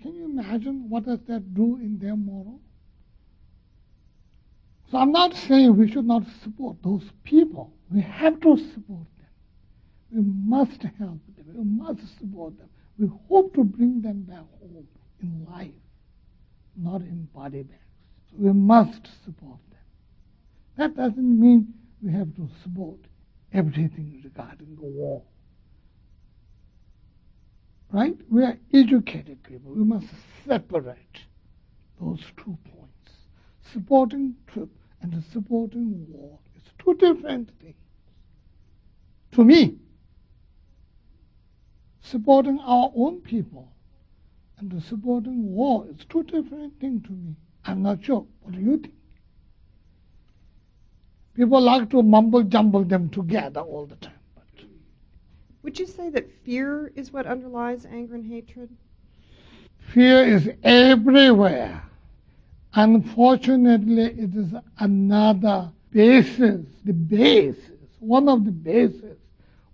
Can 0.00 0.14
you 0.14 0.24
imagine 0.26 0.88
what 0.88 1.04
does 1.04 1.18
that 1.26 1.54
do 1.54 1.76
in 1.76 1.98
their 1.98 2.16
moral? 2.16 2.60
So 4.90 4.98
I'm 4.98 5.12
not 5.12 5.34
saying 5.34 5.76
we 5.76 5.90
should 5.90 6.06
not 6.06 6.22
support 6.42 6.76
those 6.82 7.02
people. 7.24 7.72
We 7.90 8.00
have 8.00 8.40
to 8.40 8.56
support. 8.72 9.06
We 10.10 10.22
must 10.22 10.82
help 10.82 11.20
them. 11.36 11.46
We 11.54 11.64
must 11.64 12.18
support 12.18 12.56
them. 12.58 12.68
We 12.98 13.08
hope 13.28 13.54
to 13.54 13.64
bring 13.64 14.00
them 14.00 14.22
back 14.22 14.44
home 14.60 14.86
in 15.20 15.46
life, 15.50 15.70
not 16.76 17.02
in 17.02 17.28
body 17.34 17.62
bags. 17.62 17.82
So 18.30 18.36
we 18.38 18.52
must 18.52 19.08
support 19.24 19.60
them. 19.70 19.78
That 20.76 20.96
doesn't 20.96 21.40
mean 21.40 21.74
we 22.02 22.12
have 22.12 22.34
to 22.36 22.48
support 22.62 22.98
everything 23.52 24.20
regarding 24.24 24.76
the 24.76 24.86
war. 24.86 25.22
Right? 27.90 28.16
We 28.30 28.44
are 28.44 28.58
educated 28.72 29.42
people. 29.42 29.72
We 29.72 29.84
must 29.84 30.06
separate 30.46 30.96
those 32.00 32.20
two 32.36 32.56
points. 32.64 33.12
Supporting 33.72 34.34
truth 34.52 34.68
and 35.02 35.22
supporting 35.32 36.06
war 36.08 36.38
is 36.56 36.62
two 36.78 36.94
different 36.94 37.50
things. 37.60 37.74
To 39.32 39.44
me, 39.44 39.78
supporting 42.10 42.58
our 42.60 42.90
own 42.96 43.20
people 43.20 43.68
and 44.58 44.82
supporting 44.82 45.52
war 45.54 45.86
is 45.90 46.04
two 46.06 46.22
different 46.24 46.78
things 46.80 47.06
to 47.06 47.12
me. 47.12 47.34
I'm 47.64 47.82
not 47.82 48.04
sure. 48.04 48.26
What 48.42 48.54
do 48.54 48.60
you 48.60 48.78
think? 48.78 48.94
People 51.34 51.60
like 51.60 51.90
to 51.90 52.02
mumble 52.02 52.42
jumble 52.42 52.82
them 52.84 53.08
together 53.10 53.60
all 53.60 53.86
the 53.86 53.96
time. 53.96 54.14
Would 55.62 55.78
you 55.78 55.86
say 55.86 56.08
that 56.10 56.30
fear 56.44 56.92
is 56.96 57.12
what 57.12 57.26
underlies 57.26 57.84
anger 57.84 58.14
and 58.14 58.24
hatred? 58.24 58.70
Fear 59.92 60.24
is 60.24 60.50
everywhere. 60.62 61.82
Unfortunately, 62.74 64.04
it 64.04 64.34
is 64.34 64.54
another 64.78 65.70
basis, 65.90 66.64
the 66.84 66.92
basis, 66.92 67.70
one 67.98 68.28
of 68.28 68.44
the 68.44 68.50
bases 68.50 69.18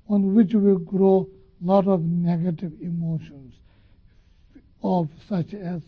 on 0.08 0.34
which 0.34 0.52
we 0.54 0.76
grow 0.84 1.28
lot 1.64 1.86
of 1.88 2.02
negative 2.02 2.72
emotions 2.80 3.54
of 4.82 5.08
such 5.28 5.54
as 5.54 5.82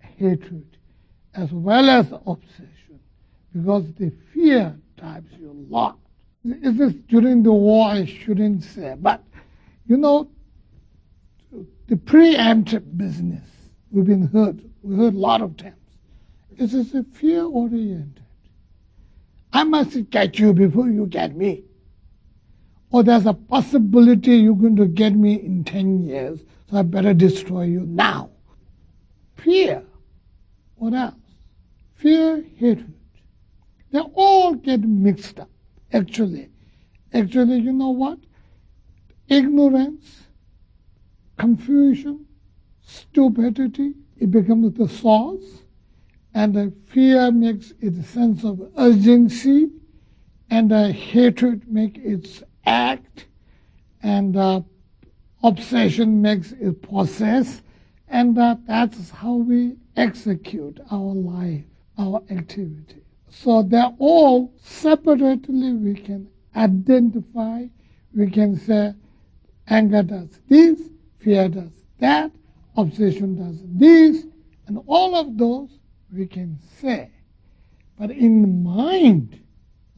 hatred 0.00 0.76
as 1.34 1.50
well 1.52 1.88
as 1.90 2.06
obsession 2.26 3.00
because 3.52 3.84
the 3.98 4.12
fear 4.32 4.76
drives 4.98 5.32
you 5.38 5.50
a 5.50 5.72
lot. 5.72 5.98
Is 6.44 6.76
this 6.76 6.92
during 7.08 7.42
the 7.42 7.52
war? 7.52 7.88
I 7.88 8.04
shouldn't 8.04 8.62
say, 8.62 8.94
but 8.98 9.22
you 9.86 9.96
know, 9.96 10.28
the 11.88 11.96
preemptive 11.96 12.96
business 12.96 13.42
we've 13.90 14.04
been 14.04 14.26
heard, 14.28 14.62
we 14.82 14.96
heard 14.96 15.14
a 15.14 15.18
lot 15.18 15.40
of 15.40 15.56
times. 15.56 15.74
It 16.56 16.72
is 16.72 16.94
a 16.94 17.04
fear 17.04 17.44
oriented. 17.44 18.22
I 19.52 19.64
must 19.64 20.10
get 20.10 20.38
you 20.38 20.52
before 20.52 20.88
you 20.88 21.06
get 21.06 21.34
me. 21.36 21.64
Or 22.90 23.02
there's 23.02 23.26
a 23.26 23.34
possibility 23.34 24.36
you're 24.36 24.54
going 24.54 24.76
to 24.76 24.86
get 24.86 25.14
me 25.14 25.34
in 25.34 25.64
10 25.64 26.06
years, 26.06 26.40
so 26.70 26.78
I 26.78 26.82
better 26.82 27.12
destroy 27.12 27.64
you 27.64 27.80
now. 27.80 28.30
Fear. 29.36 29.82
What 30.76 30.94
else? 30.94 31.14
Fear, 31.94 32.44
hatred. 32.56 32.92
They 33.90 34.00
all 34.00 34.54
get 34.54 34.80
mixed 34.80 35.40
up, 35.40 35.50
actually. 35.92 36.50
Actually, 37.12 37.60
you 37.60 37.72
know 37.72 37.90
what? 37.90 38.18
Ignorance, 39.28 40.26
confusion, 41.38 42.26
stupidity, 42.82 43.94
it 44.18 44.30
becomes 44.30 44.74
the 44.74 44.88
source. 44.88 45.62
And 46.34 46.54
the 46.54 46.72
fear 46.88 47.30
makes 47.32 47.72
its 47.80 48.08
sense 48.08 48.44
of 48.44 48.70
urgency, 48.76 49.70
and 50.50 50.70
the 50.70 50.92
hatred 50.92 51.66
makes 51.66 51.98
its 52.02 52.42
act, 52.66 53.26
and 54.02 54.36
uh, 54.36 54.60
obsession 55.42 56.20
makes 56.20 56.52
it 56.52 56.82
possess, 56.82 57.62
and 58.08 58.38
uh, 58.38 58.56
that's 58.66 59.10
how 59.10 59.34
we 59.34 59.76
execute 59.96 60.78
our 60.90 61.14
life, 61.14 61.64
our 61.98 62.22
activity. 62.30 63.02
So 63.28 63.62
they're 63.62 63.94
all 63.98 64.52
separately 64.62 65.72
we 65.72 65.94
can 65.94 66.28
identify, 66.54 67.66
we 68.14 68.30
can 68.30 68.56
say 68.56 68.94
anger 69.68 70.02
does 70.02 70.40
this, 70.48 70.80
fear 71.18 71.48
does 71.48 71.72
that, 71.98 72.30
obsession 72.76 73.36
does 73.36 73.60
this, 73.64 74.26
and 74.66 74.82
all 74.86 75.14
of 75.14 75.36
those 75.36 75.70
we 76.12 76.26
can 76.26 76.58
say. 76.80 77.10
But 77.98 78.10
in 78.10 78.42
the 78.42 78.48
mind 78.48 79.40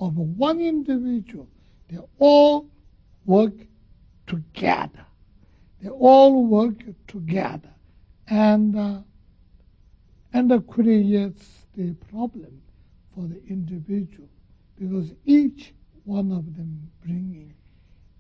of 0.01 0.17
one 0.17 0.61
individual, 0.61 1.49
they 1.89 1.99
all 2.19 2.69
work 3.25 3.55
together. 4.27 5.07
They 5.81 5.89
all 5.89 6.45
work 6.45 6.85
together. 7.07 7.71
And, 8.29 8.77
uh, 8.77 8.99
and 10.33 10.51
that 10.51 10.67
creates 10.67 11.67
the 11.75 11.95
problem 12.11 12.61
for 13.15 13.27
the 13.27 13.43
individual 13.49 14.29
because 14.79 15.13
each 15.25 15.73
one 16.05 16.31
of 16.33 16.57
them 16.57 16.91
bringing 17.05 17.55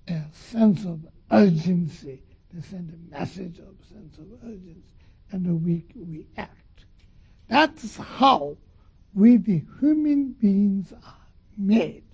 a 0.08 0.22
sense 0.32 0.84
of 0.84 1.06
urgency. 1.30 2.22
They 2.52 2.62
send 2.62 2.90
a 2.90 3.18
message 3.18 3.58
of 3.58 3.74
sense 3.92 4.16
of 4.18 4.26
urgency, 4.44 4.94
and 5.32 5.64
we, 5.64 5.84
we 5.94 6.26
act. 6.36 6.84
That's 7.48 7.96
how 7.96 8.56
we, 9.14 9.36
the 9.36 9.62
human 9.80 10.32
beings, 10.32 10.92
are 10.92 11.16
made 11.56 12.07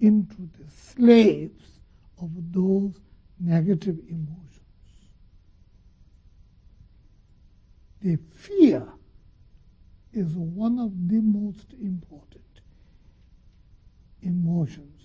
into 0.00 0.36
the 0.58 0.70
slaves 0.70 1.80
of 2.20 2.30
those 2.52 2.94
negative 3.40 3.98
emotions. 4.08 4.38
The 8.02 8.18
fear 8.32 8.86
is 10.12 10.34
one 10.34 10.78
of 10.78 10.92
the 11.08 11.20
most 11.20 11.72
important 11.80 12.44
emotions, 14.22 15.02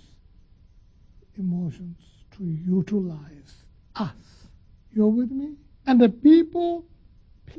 emotions 1.37 1.97
to 2.37 2.43
utilize 2.43 3.63
us. 3.95 4.47
You're 4.91 5.07
with 5.07 5.31
me? 5.31 5.55
And 5.85 5.99
the 5.99 6.09
people 6.09 6.85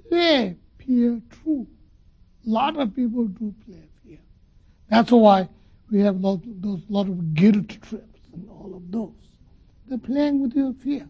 play 0.08 0.56
fear 0.78 1.20
true. 1.30 1.66
A 2.46 2.50
lot 2.50 2.76
of 2.78 2.94
people 2.94 3.24
do 3.24 3.54
play 3.66 3.82
fear. 4.02 4.18
That's 4.88 5.10
why 5.10 5.48
we 5.94 6.00
have 6.00 6.20
lot, 6.20 6.40
those 6.60 6.82
lot 6.88 7.08
of 7.08 7.34
guilt 7.34 7.68
trips 7.68 8.20
and 8.34 8.50
all 8.50 8.74
of 8.76 8.90
those. 8.90 9.12
They're 9.86 9.98
playing 9.98 10.42
with 10.42 10.54
your 10.54 10.74
fear 10.74 11.08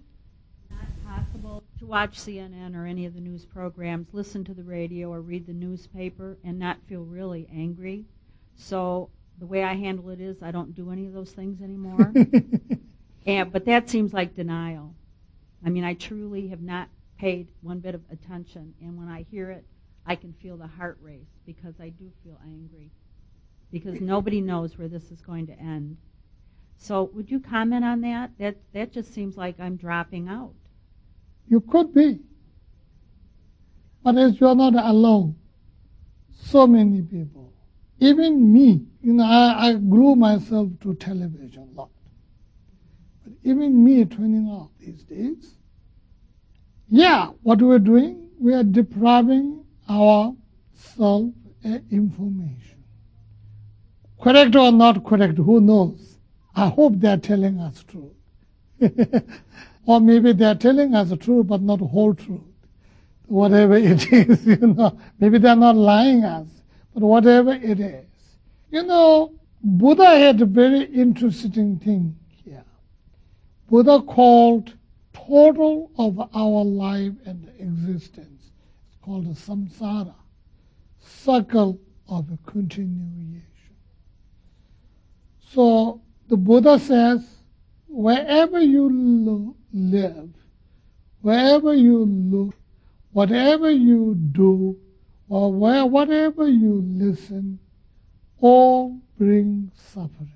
Not 0.70 0.88
possible 1.06 1.64
to 1.78 1.86
watch 1.86 2.18
CNN 2.18 2.76
or 2.76 2.84
any 2.86 3.06
of 3.06 3.14
the 3.14 3.20
news 3.20 3.46
programs, 3.46 4.08
listen 4.12 4.44
to 4.44 4.54
the 4.54 4.62
radio 4.64 5.10
or 5.10 5.22
read 5.22 5.46
the 5.46 5.54
newspaper 5.54 6.36
and 6.44 6.58
not 6.58 6.78
feel 6.86 7.02
really 7.04 7.48
angry. 7.50 8.04
So 8.56 9.10
the 9.38 9.46
way 9.46 9.64
I 9.64 9.74
handle 9.74 10.10
it 10.10 10.20
is 10.20 10.42
I 10.42 10.50
don't 10.50 10.74
do 10.74 10.90
any 10.90 11.06
of 11.06 11.14
those 11.14 11.32
things 11.32 11.62
anymore. 11.62 12.12
and, 13.26 13.52
but 13.52 13.64
that 13.64 13.88
seems 13.88 14.12
like 14.12 14.34
denial. 14.34 14.94
I 15.64 15.70
mean, 15.70 15.84
I 15.84 15.94
truly 15.94 16.48
have 16.48 16.62
not 16.62 16.90
paid 17.18 17.48
one 17.62 17.80
bit 17.80 17.94
of 17.94 18.02
attention. 18.10 18.74
And 18.82 18.98
when 18.98 19.08
I 19.08 19.24
hear 19.30 19.50
it, 19.50 19.64
I 20.06 20.16
can 20.16 20.34
feel 20.34 20.58
the 20.58 20.66
heart 20.66 20.98
race 21.00 21.40
because 21.46 21.74
I 21.80 21.88
do 21.88 22.12
feel 22.22 22.38
angry. 22.44 22.90
Because 23.74 24.00
nobody 24.00 24.40
knows 24.40 24.78
where 24.78 24.86
this 24.86 25.10
is 25.10 25.20
going 25.20 25.48
to 25.48 25.58
end. 25.58 25.96
So 26.78 27.10
would 27.12 27.28
you 27.28 27.40
comment 27.40 27.84
on 27.84 28.02
that? 28.02 28.30
That 28.38 28.56
that 28.72 28.92
just 28.92 29.12
seems 29.12 29.36
like 29.36 29.58
I'm 29.58 29.74
dropping 29.74 30.28
out. 30.28 30.54
You 31.48 31.60
could 31.60 31.92
be. 31.92 32.20
But 34.04 34.16
as 34.16 34.40
you 34.40 34.46
are 34.46 34.54
not 34.54 34.74
alone, 34.74 35.34
so 36.30 36.68
many 36.68 37.02
people, 37.02 37.52
even 37.98 38.52
me, 38.52 38.86
you 39.02 39.14
know, 39.14 39.24
I, 39.24 39.70
I 39.70 39.74
grew 39.74 40.14
myself 40.14 40.68
to 40.82 40.94
television 40.94 41.68
a 41.74 41.80
lot. 41.80 41.90
But 43.24 43.32
even 43.42 43.82
me 43.82 44.04
turning 44.04 44.46
off 44.46 44.70
these 44.78 45.02
days, 45.02 45.56
yeah, 46.88 47.30
what 47.42 47.60
we're 47.60 47.80
doing, 47.80 48.28
we 48.38 48.54
are 48.54 48.62
depriving 48.62 49.64
our 49.88 50.36
self 50.74 51.32
information. 51.90 52.73
Correct 54.24 54.56
or 54.56 54.72
not 54.72 55.04
correct, 55.04 55.36
who 55.36 55.60
knows? 55.60 56.16
I 56.56 56.68
hope 56.68 56.94
they're 56.96 57.18
telling 57.18 57.60
us 57.60 57.84
truth. 57.84 58.14
Or 59.86 60.00
maybe 60.00 60.32
they're 60.32 60.54
telling 60.54 60.94
us 60.94 61.10
the 61.10 61.16
truth, 61.18 61.46
but 61.46 61.60
not 61.60 61.78
whole 61.80 62.14
truth. 62.14 62.40
Whatever 63.26 63.76
it 63.76 64.10
is, 64.12 64.46
you 64.46 64.56
know. 64.56 64.98
Maybe 65.20 65.36
they're 65.36 65.54
not 65.54 65.76
lying 65.76 66.24
us, 66.24 66.46
but 66.94 67.02
whatever 67.02 67.52
it 67.52 67.78
is. 67.80 68.06
You 68.70 68.84
know, 68.84 69.32
Buddha 69.62 70.06
had 70.06 70.40
a 70.40 70.46
very 70.46 70.84
interesting 70.84 71.78
thing 71.78 72.16
here. 72.42 72.64
Buddha 73.68 74.00
called 74.00 74.72
total 75.12 75.90
of 75.98 76.18
our 76.34 76.64
life 76.64 77.12
and 77.26 77.50
existence. 77.58 78.52
It's 78.88 78.96
called 79.02 79.26
samsara, 79.36 80.14
circle 80.98 81.78
of 82.08 82.26
continuation. 82.46 83.42
So 85.54 86.00
the 86.26 86.36
Buddha 86.36 86.80
says, 86.80 87.24
wherever 87.86 88.60
you 88.60 89.54
live, 89.72 90.30
wherever 91.20 91.72
you 91.72 92.04
look, 92.04 92.56
whatever 93.12 93.70
you 93.70 94.16
do, 94.32 94.76
or 95.28 95.52
where, 95.52 95.86
whatever 95.86 96.48
you 96.48 96.82
listen, 96.84 97.60
all 98.40 98.98
bring 99.16 99.70
suffering. 99.76 100.32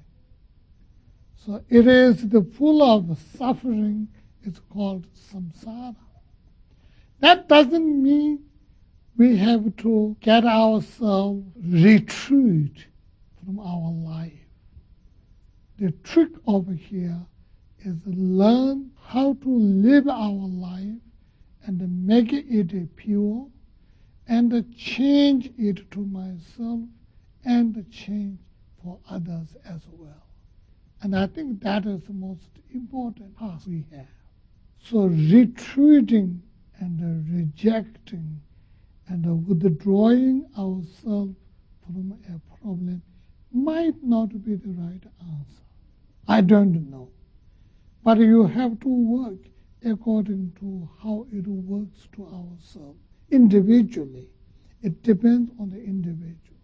So 1.45 1.65
it 1.69 1.89
is 1.89 2.29
the 2.29 2.43
full 2.57 2.81
of 2.81 3.19
suffering, 3.37 4.07
it's 4.45 4.61
called 4.71 5.05
samsara. 5.33 5.97
That 7.19 7.49
doesn't 7.49 8.03
mean 8.03 8.45
we 9.17 9.37
have 9.39 9.77
to 9.79 10.17
get 10.21 10.45
ourselves 10.45 11.45
retreat 11.61 12.87
from 13.45 13.59
our 13.59 13.91
life. 13.91 14.38
The 15.79 15.93
trick 16.03 16.33
over 16.45 16.73
here 16.73 17.25
is 17.85 17.95
learn 18.05 18.91
how 19.01 19.35
to 19.35 19.49
live 19.49 20.09
our 20.09 20.49
life 20.49 20.99
and 21.65 22.05
make 22.05 22.33
it 22.33 22.97
pure 22.97 23.47
and 24.27 24.77
change 24.77 25.53
it 25.57 25.89
to 25.93 26.01
myself 26.01 26.81
and 27.45 27.91
change 27.93 28.41
for 28.83 28.99
others 29.09 29.55
as 29.65 29.83
well. 29.93 30.27
And 31.03 31.15
I 31.15 31.29
think 31.29 31.63
that 31.63 31.87
is 31.87 32.03
the 32.03 32.13
most 32.13 32.49
important 32.75 33.39
task 33.39 33.69
we 33.69 33.85
have. 33.93 34.09
So 34.83 35.07
retreating 35.07 36.43
and 36.81 37.31
rejecting 37.33 38.41
and 39.07 39.47
withdrawing 39.47 40.45
ourselves 40.59 41.37
from 41.87 42.19
a 42.29 42.57
problem 42.61 43.01
might 43.53 44.03
not 44.03 44.31
be 44.45 44.57
the 44.57 44.71
right 44.71 45.05
answer. 45.21 45.68
I 46.31 46.43
don't 46.43 46.91
know. 46.91 47.09
But 48.05 48.19
you 48.19 48.47
have 48.47 48.79
to 48.81 48.89
work 48.89 49.39
according 49.83 50.53
to 50.61 50.87
how 51.03 51.27
it 51.33 51.47
works 51.47 52.07
to 52.17 52.27
ourselves 52.27 52.99
individually. 53.31 54.29
It 54.83 55.03
depends 55.03 55.51
on 55.59 55.71
the 55.71 55.83
individual. 55.83 56.61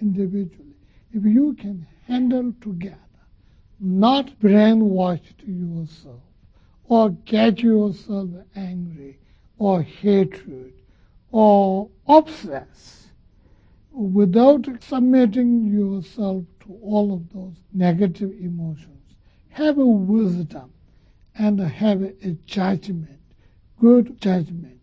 Individually. 0.00 0.76
If 1.12 1.24
you 1.24 1.54
can 1.54 1.86
handle 2.06 2.52
together, 2.60 2.98
not 3.80 4.38
brainwash 4.38 5.22
to 5.38 5.50
yourself 5.50 6.20
or 6.84 7.10
get 7.24 7.60
yourself 7.60 8.28
angry 8.54 9.18
or 9.58 9.80
hatred 9.82 10.74
or 11.30 11.88
obsess 12.06 13.06
without 13.90 14.66
submitting 14.82 15.64
yourself 15.66 16.44
to 16.60 16.78
all 16.82 17.14
of 17.14 17.32
those 17.32 17.56
negative 17.72 18.30
emotions 18.38 18.95
have 19.56 19.78
a 19.78 19.86
wisdom 19.86 20.70
and 21.38 21.58
have 21.58 22.02
a 22.02 22.32
judgment, 22.44 23.18
good 23.80 24.20
judgment. 24.20 24.78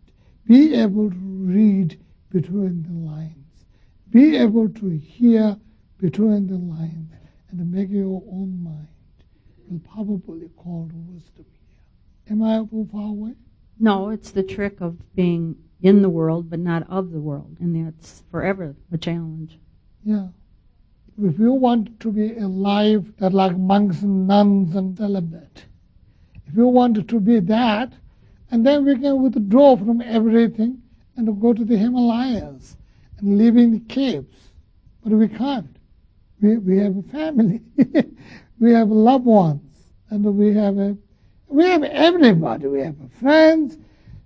Be 0.48 0.74
able 0.74 1.10
to 1.10 1.16
read 1.16 2.00
between 2.30 2.82
the 2.82 3.08
lines. 3.08 3.66
Be 4.10 4.36
able 4.36 4.68
to 4.68 4.90
hear 4.98 5.56
between 5.98 6.48
the 6.48 6.56
lines 6.56 7.12
and 7.50 7.70
make 7.70 7.88
your 7.88 8.20
own 8.28 8.64
mind. 8.64 8.88
You'll 9.70 9.78
probably 9.78 10.48
call 10.56 10.90
wisdom 10.92 11.46
here. 11.68 12.32
Am 12.32 12.42
I 12.42 12.58
too 12.68 12.88
far 12.90 13.10
away? 13.10 13.34
No, 13.78 14.10
it's 14.10 14.32
the 14.32 14.42
trick 14.42 14.80
of 14.80 14.96
being 15.14 15.54
in 15.82 16.02
the 16.02 16.10
world 16.10 16.50
but 16.50 16.58
not 16.58 16.82
of 16.90 17.12
the 17.12 17.20
world, 17.20 17.58
and 17.60 17.86
that's 17.86 18.24
forever 18.28 18.74
a 18.90 18.98
challenge. 18.98 19.56
Yeah. 20.02 20.28
If 21.22 21.38
you 21.38 21.52
want 21.52 22.00
to 22.00 22.10
be 22.10 22.36
a 22.36 22.48
life 22.48 23.04
that 23.18 23.32
like 23.32 23.56
monks 23.56 24.02
and 24.02 24.26
nuns 24.26 24.74
and 24.74 24.96
celibate, 24.98 25.64
if 26.46 26.56
you 26.56 26.66
want 26.66 27.08
to 27.08 27.20
be 27.20 27.38
that, 27.40 27.92
and 28.50 28.66
then 28.66 28.84
we 28.84 28.98
can 28.98 29.22
withdraw 29.22 29.76
from 29.76 30.00
everything 30.00 30.82
and 31.16 31.40
go 31.40 31.52
to 31.52 31.64
the 31.64 31.76
Himalayas 31.76 32.76
and 33.18 33.38
live 33.38 33.56
in 33.56 33.72
the 33.72 33.80
caves. 33.80 34.50
But 35.02 35.12
we 35.12 35.28
can't. 35.28 35.76
We, 36.40 36.58
we 36.58 36.78
have 36.78 36.96
a 36.96 37.02
family. 37.02 37.62
we 38.58 38.72
have 38.72 38.88
loved 38.88 39.24
ones. 39.24 39.62
And 40.10 40.24
we 40.24 40.52
have 40.54 40.78
a, 40.78 40.96
we 41.46 41.64
have 41.64 41.84
everybody. 41.84 42.66
We 42.66 42.80
have 42.80 42.96
friends. 43.20 43.78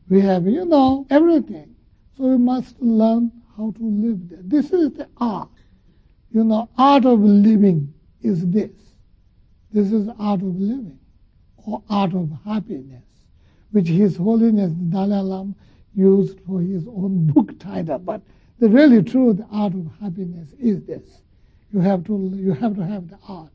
We 0.08 0.20
have, 0.22 0.46
you 0.46 0.64
know, 0.64 1.06
everything. 1.10 1.74
So 2.16 2.24
we 2.24 2.38
must 2.38 2.80
learn 2.80 3.30
how 3.56 3.72
to 3.72 3.82
live 3.82 4.28
there. 4.28 4.40
This 4.42 4.72
is 4.72 4.92
the 4.92 5.08
art. 5.18 5.50
You 6.32 6.44
know, 6.44 6.68
art 6.76 7.04
of 7.04 7.20
living 7.20 7.92
is 8.22 8.46
this. 8.48 8.70
This 9.72 9.92
is 9.92 10.08
art 10.18 10.42
of 10.42 10.58
living, 10.58 10.98
or 11.56 11.82
art 11.88 12.14
of 12.14 12.30
happiness, 12.44 13.04
which 13.70 13.88
His 13.88 14.16
Holiness 14.16 14.72
Dalai 14.72 15.20
Lama 15.20 15.54
used 15.94 16.40
for 16.46 16.60
his 16.60 16.86
own 16.86 17.26
book 17.34 17.58
title. 17.58 17.98
But 17.98 18.22
the 18.58 18.68
really 18.68 19.02
true 19.02 19.32
the 19.32 19.46
art 19.50 19.74
of 19.74 19.88
happiness 20.00 20.48
is 20.58 20.82
this. 20.82 21.22
You 21.72 21.80
have 21.80 22.04
to 22.04 22.32
you 22.34 22.52
have 22.54 22.76
to 22.76 22.84
have 22.84 23.08
the 23.08 23.18
art 23.28 23.52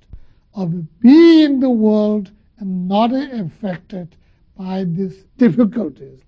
of 0.54 1.00
being 1.00 1.44
in 1.44 1.60
the 1.60 1.70
world 1.70 2.32
and 2.60 2.88
not 2.88 3.12
affected 3.14 4.16
by 4.56 4.84
these 4.84 5.26
difficulties. 5.38 6.20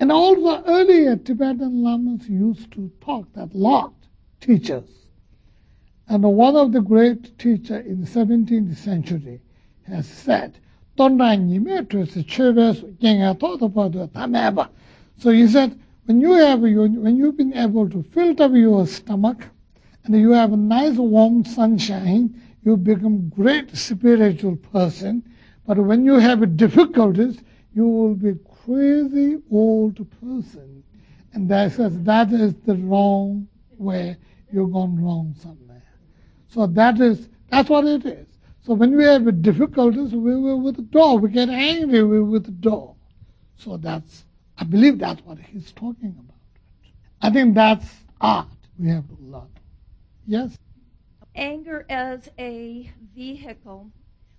And 0.00 0.10
also 0.10 0.62
earlier 0.64 1.16
Tibetan 1.16 1.82
lamas 1.82 2.28
used 2.28 2.70
to 2.72 2.90
talk 3.00 3.32
that 3.34 3.54
lot, 3.54 3.94
teachers. 4.40 5.05
And 6.08 6.22
one 6.22 6.56
of 6.56 6.72
the 6.72 6.80
great 6.80 7.36
teachers 7.38 7.84
in 7.84 8.00
the 8.00 8.06
17th 8.06 8.76
century 8.76 9.40
has 9.84 10.06
said, 10.06 10.58
so 10.98 11.08
he 15.30 15.46
said, 15.48 15.78
when 16.06 16.20
you 16.20 16.32
have 16.34 16.62
your, 16.62 16.88
when 16.88 17.16
you've 17.16 17.36
been 17.36 17.54
able 17.54 17.90
to 17.90 18.02
fill 18.14 18.40
up 18.40 18.52
your 18.54 18.86
stomach 18.86 19.44
and 20.04 20.14
you 20.14 20.30
have 20.30 20.52
a 20.52 20.56
nice 20.56 20.96
warm 20.96 21.44
sunshine, 21.44 22.40
you 22.64 22.76
become 22.76 23.28
great 23.28 23.76
spiritual 23.76 24.56
person. 24.56 25.22
But 25.66 25.78
when 25.78 26.04
you 26.04 26.14
have 26.14 26.56
difficulties, 26.56 27.42
you 27.74 27.86
will 27.86 28.14
be 28.14 28.34
crazy 28.64 29.42
old 29.50 29.98
person. 30.20 30.82
And 31.32 31.48
that 31.50 31.72
says 31.72 32.00
that 32.04 32.32
is 32.32 32.54
the 32.64 32.76
wrong 32.76 33.48
way. 33.76 34.16
You've 34.52 34.72
gone 34.72 35.02
wrong 35.02 35.34
somewhere. 35.40 35.65
So 36.48 36.66
that 36.66 37.00
is 37.00 37.28
that's 37.48 37.68
what 37.68 37.84
it 37.86 38.04
is. 38.04 38.26
So 38.62 38.74
when 38.74 38.96
we 38.96 39.04
have 39.04 39.42
difficulties, 39.42 40.12
we 40.12 40.36
will 40.36 40.60
withdraw. 40.60 41.14
We 41.14 41.30
get 41.30 41.48
angry, 41.48 42.02
we 42.02 42.20
withdraw. 42.20 42.94
So 43.56 43.76
that's 43.76 44.24
I 44.58 44.64
believe 44.64 44.98
that's 44.98 45.24
what 45.24 45.38
he's 45.38 45.72
talking 45.72 46.16
about. 46.18 46.36
I 47.20 47.30
think 47.30 47.54
that's 47.54 47.86
art 48.20 48.48
we 48.78 48.88
have 48.88 49.06
to 49.08 49.16
learn. 49.20 49.48
Yes? 50.26 50.58
Anger 51.34 51.84
as 51.88 52.28
a 52.38 52.90
vehicle, 53.14 53.90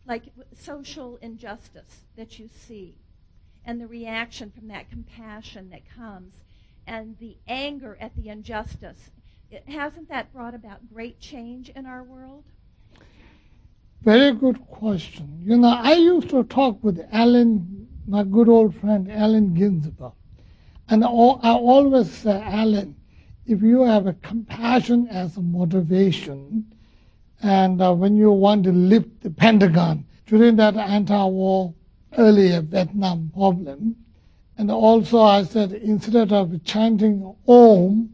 like 0.06 0.24
social 0.60 1.18
injustice 1.22 2.02
that 2.16 2.40
you 2.40 2.50
see, 2.68 2.96
and 3.66 3.80
the 3.80 3.88
reaction 3.88 4.52
from 4.52 4.68
that 4.70 4.90
compassion 4.90 5.70
that 5.70 5.82
comes, 5.96 6.34
and 6.88 7.18
the 7.20 7.38
anger 7.48 7.98
at 8.00 8.16
the 8.16 8.30
injustice 8.30 9.12
hasn't 9.68 10.10
that 10.10 10.34
brought 10.34 10.56
about 10.56 10.80
great 10.94 11.20
change 11.20 11.70
in 11.70 11.86
our 11.86 12.04
world? 12.04 12.44
Very 14.02 14.32
good 14.34 14.66
question. 14.68 15.42
You 15.44 15.58
know, 15.58 15.70
I 15.70 15.94
used 15.94 16.30
to 16.30 16.44
talk 16.44 16.84
with 16.84 17.06
Allen, 17.12 17.88
my 18.08 18.24
good 18.24 18.48
old 18.48 18.76
friend 18.76 19.12
Allen 19.12 19.54
Ginsberg, 19.54 20.14
and 20.90 21.04
I 21.04 21.08
always 21.08 22.12
say, 22.12 22.42
Allen, 22.42 22.96
if 23.46 23.62
you 23.62 23.82
have 23.82 24.08
a 24.08 24.14
compassion 24.14 25.08
as 25.10 25.38
a 25.38 25.42
motivation, 25.42 26.66
and 27.42 27.82
uh, 27.82 27.94
when 27.94 28.16
you 28.16 28.32
want 28.32 28.64
to 28.64 28.72
lift 28.72 29.22
the 29.22 29.30
Pentagon 29.30 30.06
during 30.26 30.56
that 30.58 30.76
anti-war 30.76 31.74
earlier 32.18 32.62
Vietnam 32.62 33.32
problem, 33.34 33.96
and 34.58 34.72
also 34.72 35.22
I 35.22 35.44
said 35.44 35.72
instead 35.74 36.32
of 36.32 36.64
chanting 36.64 37.36
Om, 37.48 38.14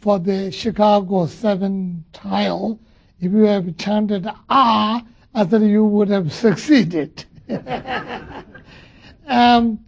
for 0.00 0.18
the 0.18 0.50
Chicago 0.50 1.26
7 1.26 2.04
tile, 2.12 2.78
if 3.20 3.32
you 3.32 3.42
have 3.42 3.76
chanted 3.76 4.28
ah, 4.48 5.04
I 5.34 5.44
thought 5.44 5.62
you 5.62 5.84
would 5.84 6.08
have 6.08 6.32
succeeded. 6.44 7.24
um, 9.26 9.78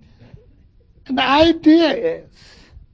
the 1.06 1.22
idea 1.22 1.96
is 1.96 2.30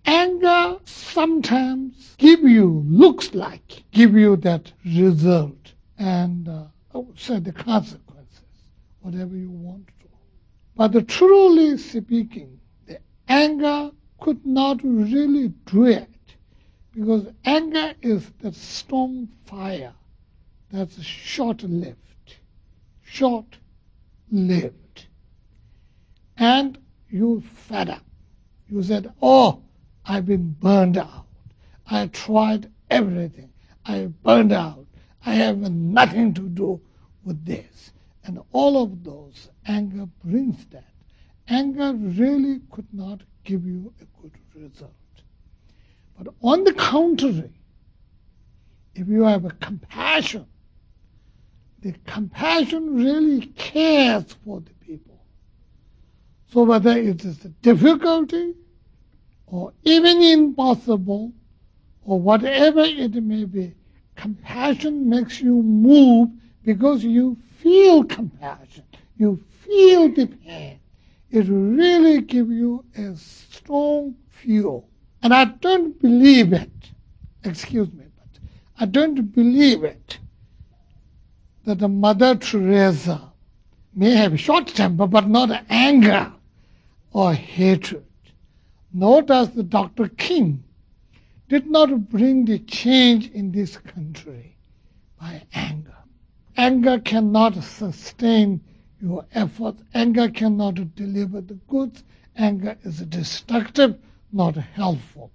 anger 0.07 0.79
sometimes 0.85 2.15
give 2.19 2.43
you, 2.43 2.85
looks 2.87 3.35
like, 3.35 3.83
give 3.91 4.15
you 4.15 4.37
that 4.37 4.73
result 4.85 5.73
and 5.99 6.49
uh, 6.49 6.65
say 7.17 7.39
the 7.41 7.53
consequences, 7.53 8.43
whatever 9.01 9.37
you 9.37 9.51
want 9.51 9.87
to. 9.87 9.93
But 10.77 11.09
truly 11.09 11.77
speaking, 11.79 12.61
the 12.87 12.99
anger 13.29 13.91
could 14.21 14.45
not 14.47 14.81
really 14.83 15.49
do 15.67 15.87
it 15.87 16.09
because 16.95 17.27
anger 17.45 17.95
is 18.03 18.31
the 18.41 18.53
strong 18.53 19.29
fire 19.47 19.93
that's 20.71 21.01
short 21.03 21.63
lived. 21.63 22.37
Short 23.03 23.59
lived. 24.31 25.07
And 26.37 26.79
you 27.11 27.43
fed 27.69 27.91
up. 27.91 28.05
You 28.69 28.83
said, 28.83 29.13
Oh, 29.21 29.63
I've 30.05 30.27
been 30.27 30.57
burned 30.61 30.97
out. 30.97 31.27
I 31.87 32.07
tried 32.09 32.71
everything. 32.91 33.53
I 33.85 34.07
burned 34.23 34.53
out. 34.53 34.87
I 35.27 35.35
have 35.35 35.59
nothing 35.59 36.35
to 36.35 36.49
do 36.49 36.81
with 37.25 37.45
this. 37.45 37.93
And 38.25 38.41
all 38.53 38.83
of 38.83 39.05
those, 39.05 39.51
anger 39.67 40.07
brings 40.25 40.65
that. 40.67 40.91
Anger 41.49 41.93
really 41.93 42.61
could 42.71 42.87
not 42.93 43.21
give 43.45 43.67
you 43.67 43.93
a 44.01 44.23
good 44.23 44.33
result. 44.55 44.95
But 46.19 46.35
on 46.43 46.65
the 46.65 46.73
contrary, 46.73 47.53
if 48.95 49.09
you 49.09 49.23
have 49.25 49.45
a 49.45 49.51
compassion, 49.51 50.47
the 51.81 51.93
compassion 52.07 52.95
really 52.95 53.47
cares 53.47 54.33
for 54.45 54.61
the 54.61 54.73
people. 54.75 55.21
So 56.53 56.63
whether 56.63 56.97
it 56.97 57.25
is 57.25 57.45
a 57.45 57.49
difficulty 57.49 58.55
or 59.47 59.73
even 59.83 60.23
impossible 60.23 61.33
or 62.05 62.21
whatever 62.21 62.81
it 62.81 63.15
may 63.23 63.45
be, 63.45 63.75
compassion 64.15 65.09
makes 65.09 65.41
you 65.41 65.63
move 65.63 66.31
because 66.65 67.05
you 67.05 67.37
feel 67.59 68.05
compassion. 68.05 68.85
You 69.19 69.43
feel 69.63 70.09
the 70.09 70.27
pain. 70.27 70.79
It 71.31 71.47
really 71.49 72.21
gives 72.21 72.51
you 72.51 72.85
a 72.97 73.17
strong 73.17 74.15
fuel. 74.29 74.89
And 75.25 75.33
I 75.33 75.47
don't 75.47 75.99
believe 76.03 76.53
it. 76.53 76.71
Excuse 77.45 77.91
me, 77.95 78.05
but 78.19 78.41
I 78.79 78.85
don't 78.85 79.35
believe 79.35 79.83
it 79.83 80.19
that 81.65 81.79
the 81.79 81.89
Mother 81.89 82.35
Teresa 82.35 83.33
may 83.95 84.11
have 84.11 84.39
short 84.39 84.67
temper, 84.67 85.07
but 85.07 85.27
not 85.27 85.65
anger 85.71 86.31
or 87.15 87.33
hatred. 87.33 88.05
Nor 88.93 89.23
does 89.23 89.49
the 89.53 89.63
Dr. 89.63 90.09
King 90.09 90.63
did 91.49 91.71
not 91.71 92.11
bring 92.11 92.45
the 92.45 92.59
change 92.59 93.31
in 93.31 93.51
this 93.51 93.79
country 93.79 94.59
by 95.19 95.43
anger. 95.55 95.97
Anger 96.59 96.99
cannot 96.99 97.65
sustain 97.65 98.61
your 99.01 99.25
efforts. 99.33 99.83
Anger 99.95 100.29
cannot 100.29 100.95
deliver 100.95 101.41
the 101.41 101.55
goods. 101.67 102.05
Anger 102.37 102.77
is 102.85 102.99
destructive 102.99 103.99
not 104.35 104.57
helpful. 104.57 105.31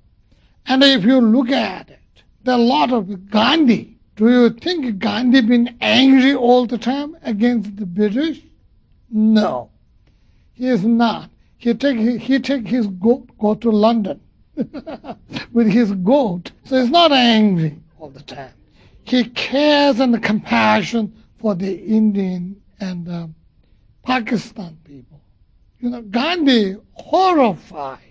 And 0.65 0.83
if 0.83 1.03
you 1.03 1.19
look 1.21 1.49
at 1.49 1.89
it, 1.89 1.99
a 2.45 2.57
lot 2.57 2.91
of 2.91 3.29
Gandhi. 3.29 3.97
Do 4.15 4.29
you 4.29 4.49
think 4.49 4.99
Gandhi 4.99 5.41
been 5.41 5.77
angry 5.79 6.33
all 6.33 6.65
the 6.65 6.77
time 6.77 7.15
against 7.21 7.77
the 7.77 7.85
British? 7.85 8.41
No, 9.09 9.69
he 10.53 10.67
is 10.67 10.83
not. 10.83 11.29
He 11.57 11.73
take 11.73 11.97
he 12.21 12.39
take 12.39 12.67
his 12.67 12.87
goat 12.87 13.29
go 13.37 13.55
to 13.55 13.69
London 13.69 14.19
with 15.53 15.67
his 15.67 15.91
goat, 15.91 16.51
so 16.65 16.79
he's 16.79 16.89
not 16.89 17.11
angry 17.11 17.77
all 17.99 18.09
the 18.09 18.21
time. 18.23 18.53
He 19.03 19.23
cares 19.25 19.99
and 19.99 20.21
compassion 20.21 21.13
for 21.37 21.55
the 21.55 21.73
Indian 21.73 22.61
and 22.79 23.07
uh, 23.07 23.27
Pakistan 24.03 24.77
people. 24.83 25.21
You 25.79 25.89
know, 25.91 26.01
Gandhi 26.01 26.75
horrified 26.93 28.08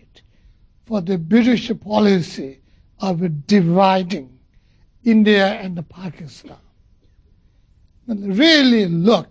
for 0.88 1.02
the 1.02 1.18
British 1.18 1.70
policy 1.80 2.60
of 3.00 3.46
dividing 3.46 4.38
India 5.04 5.48
and 5.48 5.86
Pakistan. 5.90 6.56
But 8.06 8.16
really 8.20 8.86
look 8.86 9.28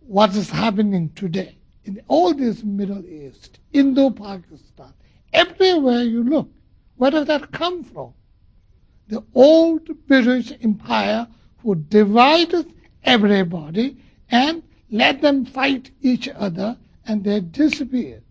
what 0.00 0.34
is 0.34 0.50
happening 0.50 1.10
today 1.14 1.56
in 1.84 2.02
all 2.08 2.34
this 2.34 2.64
Middle 2.64 3.06
East, 3.06 3.60
Indo-Pakistan, 3.72 4.92
everywhere 5.32 6.02
you 6.02 6.24
look. 6.24 6.50
Where 6.96 7.12
does 7.12 7.28
that 7.28 7.52
come 7.52 7.84
from? 7.84 8.12
The 9.06 9.22
old 9.32 9.88
British 10.08 10.52
Empire 10.60 11.28
who 11.58 11.76
divided 11.76 12.66
everybody 13.04 13.96
and 14.28 14.64
let 14.90 15.22
them 15.22 15.44
fight 15.44 15.92
each 16.02 16.28
other 16.28 16.76
and 17.06 17.22
they 17.22 17.38
disappeared. 17.38 18.23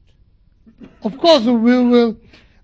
Of 1.03 1.17
course, 1.17 1.43
we 1.43 1.53
will, 1.53 2.17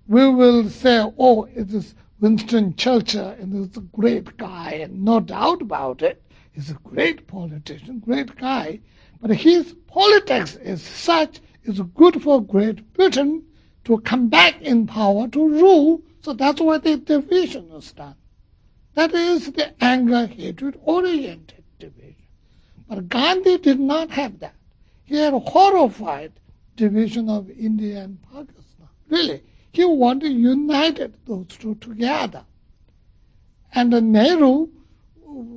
we 0.08 0.30
will 0.30 0.70
say, 0.70 1.06
oh, 1.18 1.46
it 1.54 1.74
is 1.74 1.96
Winston 2.20 2.76
Churchill, 2.76 3.30
and 3.40 3.54
he's 3.54 3.78
a 3.78 3.82
great 3.82 4.38
guy, 4.38 4.80
and 4.82 5.04
no 5.04 5.20
doubt 5.20 5.62
about 5.62 6.02
it. 6.02 6.22
He's 6.52 6.72
a 6.72 6.76
great 6.84 7.28
politician, 7.28 8.00
great 8.00 8.36
guy. 8.36 8.82
But 9.22 9.32
his 9.32 9.74
politics 9.88 10.56
is 10.56 10.82
such, 10.82 11.40
it's 11.64 11.80
good 11.80 12.22
for 12.22 12.42
Great 12.42 12.94
Britain 12.94 13.44
to 13.86 14.00
come 14.00 14.30
back 14.30 14.62
in 14.62 14.88
power 14.88 15.28
to 15.30 15.48
rule. 15.48 16.02
So 16.22 16.34
that's 16.34 16.62
why 16.62 16.78
the 16.80 16.98
division 16.98 17.72
is 17.72 17.92
done. 17.94 18.16
That 18.96 19.14
is 19.14 19.52
the 19.52 19.74
anger, 19.84 20.28
hatred 20.28 20.80
oriented 20.84 21.64
division. 21.80 22.16
But 22.88 23.08
Gandhi 23.08 23.58
did 23.58 23.80
not 23.80 24.10
have 24.12 24.40
that. 24.40 24.56
He 25.06 25.16
had 25.16 25.34
horrified 25.34 26.34
division 26.80 27.30
of 27.30 27.50
India 27.52 27.96
and 28.06 28.18
Pakistan. 28.24 28.88
Really, 29.10 29.44
he 29.72 29.84
wanted 29.86 30.30
to 30.30 30.40
unite 30.54 31.00
those 31.26 31.48
two 31.48 31.76
together. 31.76 32.44
And 33.74 33.92
Nehru, 34.14 34.70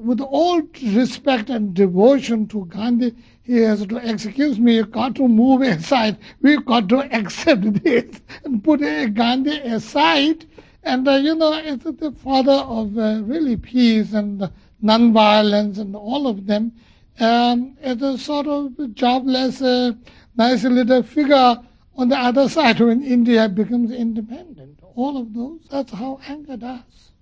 with 0.09 0.21
all 0.21 0.61
respect 0.83 1.49
and 1.49 1.75
devotion 1.75 2.47
to 2.49 2.67
Gandhi, 2.67 3.15
he 3.43 3.57
has 3.69 3.87
to, 3.87 3.97
excuse 3.97 4.59
me, 4.59 4.77
you 4.77 4.85
got 4.85 5.15
to 5.17 5.27
move 5.29 5.63
aside. 5.63 6.19
We've 6.43 6.65
got 6.65 6.89
to 6.91 6.99
accept 7.19 7.83
this 7.83 8.21
and 8.45 8.63
put 8.63 8.81
Gandhi 9.15 9.59
aside. 9.61 10.45
And, 10.85 11.07
uh, 11.09 11.13
you 11.13 11.35
know, 11.37 11.53
it's 11.55 11.85
the 11.85 12.13
father 12.13 12.61
of 12.79 12.99
uh, 12.99 13.23
really 13.23 13.57
peace 13.57 14.13
and 14.13 14.51
non-violence 14.81 15.79
and 15.79 15.95
all 15.95 16.27
of 16.27 16.47
them. 16.47 16.73
Um, 17.21 17.77
it's 17.81 18.03
a 18.03 18.19
sort 18.19 18.47
of 18.47 18.95
jobless 18.95 19.63
uh, 19.63 19.93
nice 20.37 20.65
little 20.65 21.03
figure 21.03 21.59
on 21.97 22.09
the 22.09 22.17
other 22.17 22.49
side 22.49 22.81
when 22.81 23.03
India 23.03 23.49
becomes 23.49 23.91
independent. 23.91 24.81
All 24.95 25.17
of 25.17 25.35
those, 25.35 25.61
that's 25.71 25.93
how 25.93 26.21
anger 26.27 26.57
does, 26.57 27.13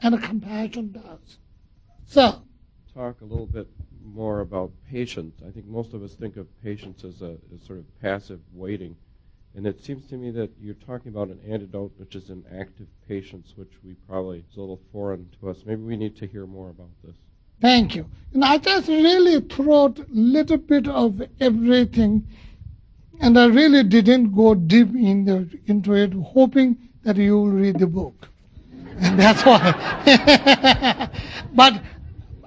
and 0.00 0.20
compassion 0.22 0.92
does. 0.92 1.38
So, 2.06 2.42
talk 2.94 3.20
a 3.20 3.24
little 3.24 3.46
bit 3.46 3.68
more 4.04 4.40
about 4.40 4.70
patience. 4.90 5.40
I 5.46 5.50
think 5.50 5.66
most 5.66 5.92
of 5.92 6.02
us 6.02 6.14
think 6.14 6.36
of 6.36 6.46
patience 6.62 7.04
as 7.04 7.22
a 7.22 7.36
as 7.54 7.66
sort 7.66 7.80
of 7.80 8.00
passive 8.00 8.40
waiting. 8.52 8.96
And 9.54 9.66
it 9.66 9.82
seems 9.82 10.06
to 10.08 10.16
me 10.16 10.30
that 10.32 10.50
you're 10.60 10.74
talking 10.74 11.08
about 11.08 11.28
an 11.28 11.40
antidote, 11.48 11.92
which 11.96 12.14
is 12.14 12.28
an 12.28 12.44
active 12.54 12.88
patience, 13.08 13.54
which 13.56 13.72
we 13.82 13.94
probably 14.06 14.44
is 14.50 14.56
a 14.56 14.60
little 14.60 14.80
foreign 14.92 15.30
to 15.40 15.48
us. 15.48 15.64
Maybe 15.64 15.82
we 15.82 15.96
need 15.96 16.14
to 16.18 16.26
hear 16.26 16.46
more 16.46 16.68
about 16.68 16.90
this. 17.02 17.16
Thank 17.60 17.96
you. 17.96 18.06
And 18.34 18.44
I 18.44 18.58
just 18.58 18.86
really 18.88 19.40
threw 19.40 19.72
a 19.72 19.94
little 20.08 20.58
bit 20.58 20.86
of 20.88 21.22
everything 21.40 22.26
and 23.20 23.38
I 23.38 23.46
really 23.46 23.82
didn't 23.82 24.34
go 24.34 24.54
deep 24.54 24.94
in 24.94 25.24
the, 25.24 25.48
into 25.66 25.94
it, 25.94 26.12
hoping 26.12 26.76
that 27.02 27.16
you 27.16 27.36
will 27.36 27.50
read 27.50 27.78
the 27.78 27.86
book. 27.86 28.28
And 28.98 29.18
that's 29.18 29.44
why. 29.44 31.10
but, 31.54 31.82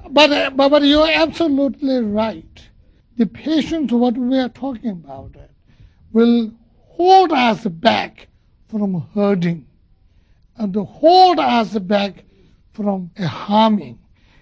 but, 0.10 0.56
but, 0.56 0.70
but 0.70 0.84
you're 0.84 1.12
absolutely 1.12 2.00
right. 2.00 2.46
The 3.18 3.26
patience, 3.26 3.92
what 3.92 4.16
we 4.16 4.38
are 4.40 4.50
talking 4.50 4.92
about, 4.92 5.36
will 6.12 6.52
hold 6.88 7.32
us 7.32 7.66
back 7.66 8.28
from 8.68 9.08
hurting 9.14 9.66
and 10.58 10.76
hold 10.76 11.40
us 11.40 11.78
back 11.80 12.24
from 12.74 13.12
harming. 13.18 14.00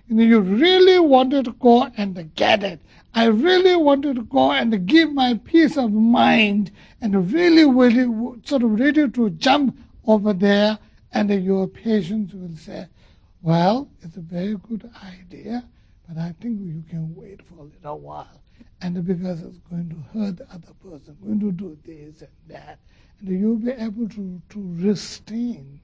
You 0.07 0.15
know, 0.15 0.23
you 0.23 0.39
really 0.39 0.99
wanted 0.99 1.45
to 1.45 1.51
go 1.53 1.89
and 1.97 2.34
get 2.36 2.63
it. 2.63 2.80
I 3.18 3.26
really 3.26 3.76
wanted 3.76 4.18
to 4.18 4.22
go 4.22 4.51
and 4.51 4.86
give 4.86 5.11
my 5.11 5.39
peace 5.43 5.76
of 5.76 5.91
mind 5.91 6.70
and 7.01 7.34
really, 7.34 7.65
really 7.65 8.05
sort 8.45 8.61
of 8.61 8.80
ready 8.80 9.09
to 9.09 9.30
jump 9.32 9.76
over 10.05 10.34
there. 10.34 10.78
And 11.13 11.28
your 11.43 11.68
patients 11.68 12.36
will 12.36 12.55
say, 12.55 12.86
well, 13.41 13.89
it's 14.03 14.18
a 14.18 14.20
very 14.20 14.55
good 14.70 14.88
idea, 15.03 15.68
but 16.07 16.20
I 16.20 16.36
think 16.39 16.59
you 16.61 16.84
can 16.91 17.15
wait 17.15 17.41
for 17.41 17.55
a 17.55 17.63
little 17.63 17.97
while. 18.01 18.39
And 18.82 19.03
because 19.03 19.41
it's 19.41 19.57
going 19.68 19.89
to 19.89 20.20
hurt 20.20 20.38
the 20.38 20.47
other 20.53 20.74
person, 20.88 21.18
going 21.24 21.39
to 21.39 21.51
do 21.51 21.76
this 21.84 22.22
and 22.22 22.30
that. 22.49 22.78
And 23.20 23.30
you'll 23.30 23.55
be 23.55 23.72
able 23.72 24.07
to, 24.09 24.39
to 24.49 24.76
restrain 24.76 25.82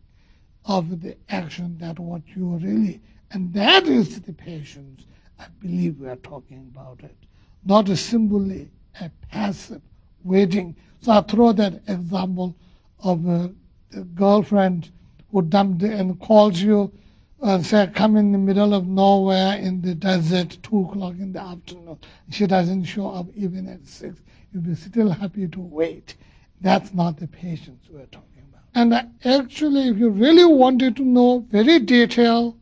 of 0.66 1.02
the 1.02 1.18
action 1.30 1.80
that 1.80 1.98
what 1.98 2.22
you 2.36 2.46
really, 2.58 3.02
and 3.32 3.52
that 3.54 3.88
is 3.88 4.22
the 4.22 4.34
patience 4.34 5.08
I 5.44 5.48
believe 5.60 6.00
we 6.00 6.08
are 6.08 6.16
talking 6.16 6.72
about 6.74 7.02
it, 7.04 7.18
not 7.66 7.90
a 7.90 7.98
simply 7.98 8.70
a 9.02 9.12
passive 9.30 9.82
waiting. 10.24 10.74
So 11.02 11.12
I 11.12 11.22
throw 11.22 11.52
that 11.52 11.82
example 11.90 12.56
of 13.00 13.28
uh, 13.28 13.50
a, 13.94 14.00
a 14.00 14.04
girlfriend 14.06 14.90
who 15.32 15.42
dumped 15.42 15.84
and 15.84 16.18
calls 16.22 16.62
you 16.62 16.94
and 17.42 17.66
say, 17.66 17.92
come 17.94 18.16
in 18.16 18.32
the 18.32 18.38
middle 18.38 18.74
of 18.74 18.88
nowhere 18.88 19.58
in 19.58 19.82
the 19.82 19.94
desert, 19.94 20.58
2 20.64 20.86
o'clock 20.86 21.16
in 21.20 21.34
the 21.34 21.42
afternoon. 21.42 21.98
She 22.30 22.48
doesn't 22.48 22.86
show 22.86 23.10
up 23.10 23.26
even 23.36 23.68
at 23.68 23.86
6. 23.86 24.22
You'll 24.54 24.64
be 24.64 24.76
still 24.76 25.10
happy 25.10 25.50
to 25.50 25.60
wait. 25.60 26.16
That's 26.62 26.94
not 26.94 27.18
the 27.18 27.28
patience 27.28 27.90
we're 27.90 28.06
talking 28.06 28.46
about. 28.50 28.64
And 28.76 29.12
actually, 29.26 29.90
if 29.90 29.98
you 29.98 30.10
really 30.10 30.46
wanted 30.46 30.96
to 30.96 31.04
know 31.04 31.46
very 31.50 31.80
detailed, 31.80 32.58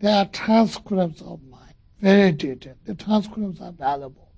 there 0.00 0.16
are 0.16 0.26
transcripts 0.26 1.22
of 1.22 1.40
detailed. 2.00 2.76
The 2.84 2.94
transcripts 2.94 3.60
are 3.60 3.72
valuable. 3.72 4.28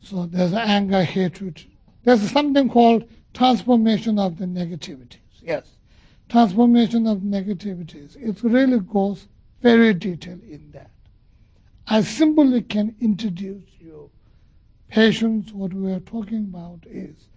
So 0.00 0.26
there's 0.26 0.52
anger, 0.52 1.02
hatred. 1.02 1.64
There's 2.04 2.30
something 2.30 2.68
called 2.68 3.08
transformation 3.34 4.18
of 4.18 4.38
the 4.38 4.46
negativities. 4.46 5.18
Yes, 5.42 5.66
transformation 6.28 7.06
of 7.06 7.18
negativities. 7.18 8.16
It 8.16 8.42
really 8.42 8.80
goes 8.80 9.28
very 9.62 9.94
detailed 9.94 10.42
in 10.42 10.70
that. 10.72 10.90
I 11.86 12.02
simply 12.02 12.62
can 12.62 12.94
introduce 13.00 13.64
you. 13.78 14.10
Patience, 14.88 15.52
what 15.52 15.72
we 15.72 15.92
are 15.92 16.00
talking 16.00 16.44
about 16.44 16.80
is 16.86 17.28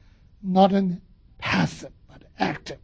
not 0.44 0.72
an 0.74 1.02
passive, 1.40 1.92
but 2.08 2.24
active. 2.40 2.80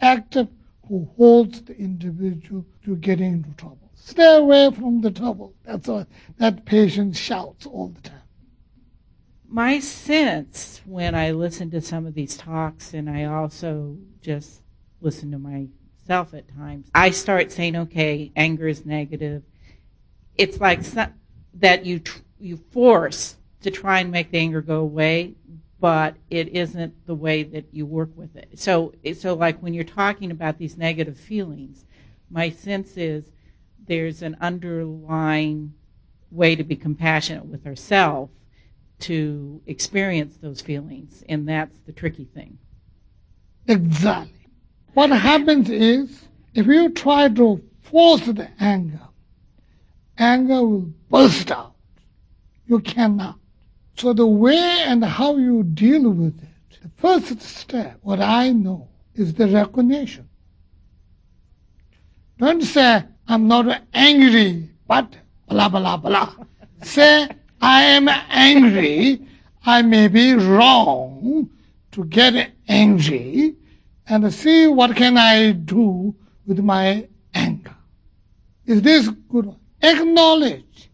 Active 0.00 0.48
who 0.88 1.08
holds 1.16 1.62
the 1.62 1.76
individual 1.78 2.64
to 2.84 2.96
getting 2.96 3.32
into 3.34 3.50
trouble. 3.50 3.79
Stay 4.02 4.36
away 4.36 4.70
from 4.70 5.02
the 5.02 5.10
trouble. 5.10 5.54
That's 5.64 5.88
all. 5.88 6.06
That 6.38 6.64
patient 6.64 7.16
shouts 7.16 7.66
all 7.66 7.88
the 7.88 8.00
time. 8.00 8.22
My 9.46 9.78
sense 9.80 10.80
when 10.84 11.14
I 11.14 11.32
listen 11.32 11.70
to 11.72 11.80
some 11.80 12.06
of 12.06 12.14
these 12.14 12.36
talks, 12.36 12.94
and 12.94 13.10
I 13.10 13.24
also 13.24 13.98
just 14.22 14.62
listen 15.00 15.30
to 15.32 15.38
myself 15.38 16.34
at 16.34 16.48
times, 16.48 16.88
I 16.94 17.10
start 17.10 17.52
saying, 17.52 17.76
okay, 17.76 18.32
anger 18.36 18.68
is 18.68 18.86
negative. 18.86 19.42
It's 20.36 20.60
like 20.60 20.82
some, 20.82 21.14
that 21.54 21.84
you 21.84 22.00
tr- 22.00 22.22
you 22.38 22.56
force 22.56 23.36
to 23.62 23.70
try 23.70 24.00
and 24.00 24.10
make 24.10 24.30
the 24.30 24.38
anger 24.38 24.62
go 24.62 24.80
away, 24.80 25.34
but 25.78 26.16
it 26.30 26.48
isn't 26.48 27.06
the 27.06 27.14
way 27.14 27.42
that 27.42 27.66
you 27.72 27.84
work 27.86 28.10
with 28.16 28.34
it. 28.36 28.58
So, 28.58 28.94
so 29.18 29.34
like 29.34 29.60
when 29.60 29.74
you're 29.74 29.84
talking 29.84 30.30
about 30.30 30.58
these 30.58 30.78
negative 30.78 31.18
feelings, 31.18 31.84
my 32.30 32.50
sense 32.50 32.96
is 32.96 33.30
there's 33.90 34.22
an 34.22 34.36
underlying 34.40 35.74
way 36.30 36.54
to 36.54 36.62
be 36.62 36.76
compassionate 36.76 37.44
with 37.44 37.66
ourselves 37.66 38.30
to 39.00 39.60
experience 39.66 40.36
those 40.36 40.60
feelings, 40.60 41.24
and 41.28 41.48
that's 41.48 41.76
the 41.86 41.92
tricky 41.92 42.24
thing. 42.24 42.56
Exactly. 43.66 44.46
What 44.94 45.10
happens 45.10 45.68
is, 45.70 46.28
if 46.54 46.66
you 46.66 46.90
try 46.90 47.30
to 47.30 47.60
force 47.82 48.20
the 48.26 48.48
anger, 48.60 49.08
anger 50.18 50.62
will 50.64 50.92
burst 51.10 51.50
out. 51.50 51.74
You 52.68 52.78
cannot. 52.78 53.40
So 53.96 54.12
the 54.12 54.24
way 54.24 54.84
and 54.86 55.04
how 55.04 55.36
you 55.36 55.64
deal 55.64 56.08
with 56.10 56.40
it, 56.40 56.80
the 56.80 56.90
first 56.98 57.42
step, 57.42 57.98
what 58.02 58.20
I 58.20 58.50
know, 58.50 58.86
is 59.16 59.34
the 59.34 59.48
recognition. 59.48 60.28
Don't 62.38 62.62
say, 62.62 63.02
I'm 63.30 63.46
not 63.46 63.82
angry, 63.94 64.68
but 64.88 65.14
blah, 65.48 65.68
blah, 65.68 65.96
blah. 65.96 66.34
say, 66.82 67.28
I 67.60 67.82
am 67.82 68.08
angry. 68.28 69.24
I 69.64 69.82
may 69.82 70.08
be 70.08 70.34
wrong 70.34 71.48
to 71.92 72.04
get 72.06 72.50
angry 72.68 73.54
and 74.08 74.34
see 74.34 74.66
what 74.66 74.96
can 74.96 75.16
I 75.16 75.52
do 75.52 76.14
with 76.46 76.58
my 76.58 77.08
anger. 77.32 77.76
Is 78.66 78.82
this 78.82 79.08
good? 79.28 79.54
Acknowledge. 79.80 80.90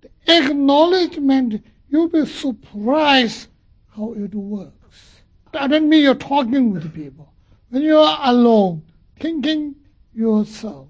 The 0.00 0.10
acknowledgement 0.26 1.62
You'll 1.90 2.08
be 2.08 2.24
surprised 2.24 3.48
how 3.96 4.12
it 4.12 4.32
works. 4.32 5.22
I 5.52 5.66
don't 5.66 5.88
mean 5.88 6.04
you're 6.04 6.14
talking 6.14 6.72
with 6.72 6.94
people. 6.94 7.32
When 7.70 7.82
you're 7.82 8.16
alone, 8.22 8.84
thinking 9.18 9.74
yourself, 10.14 10.86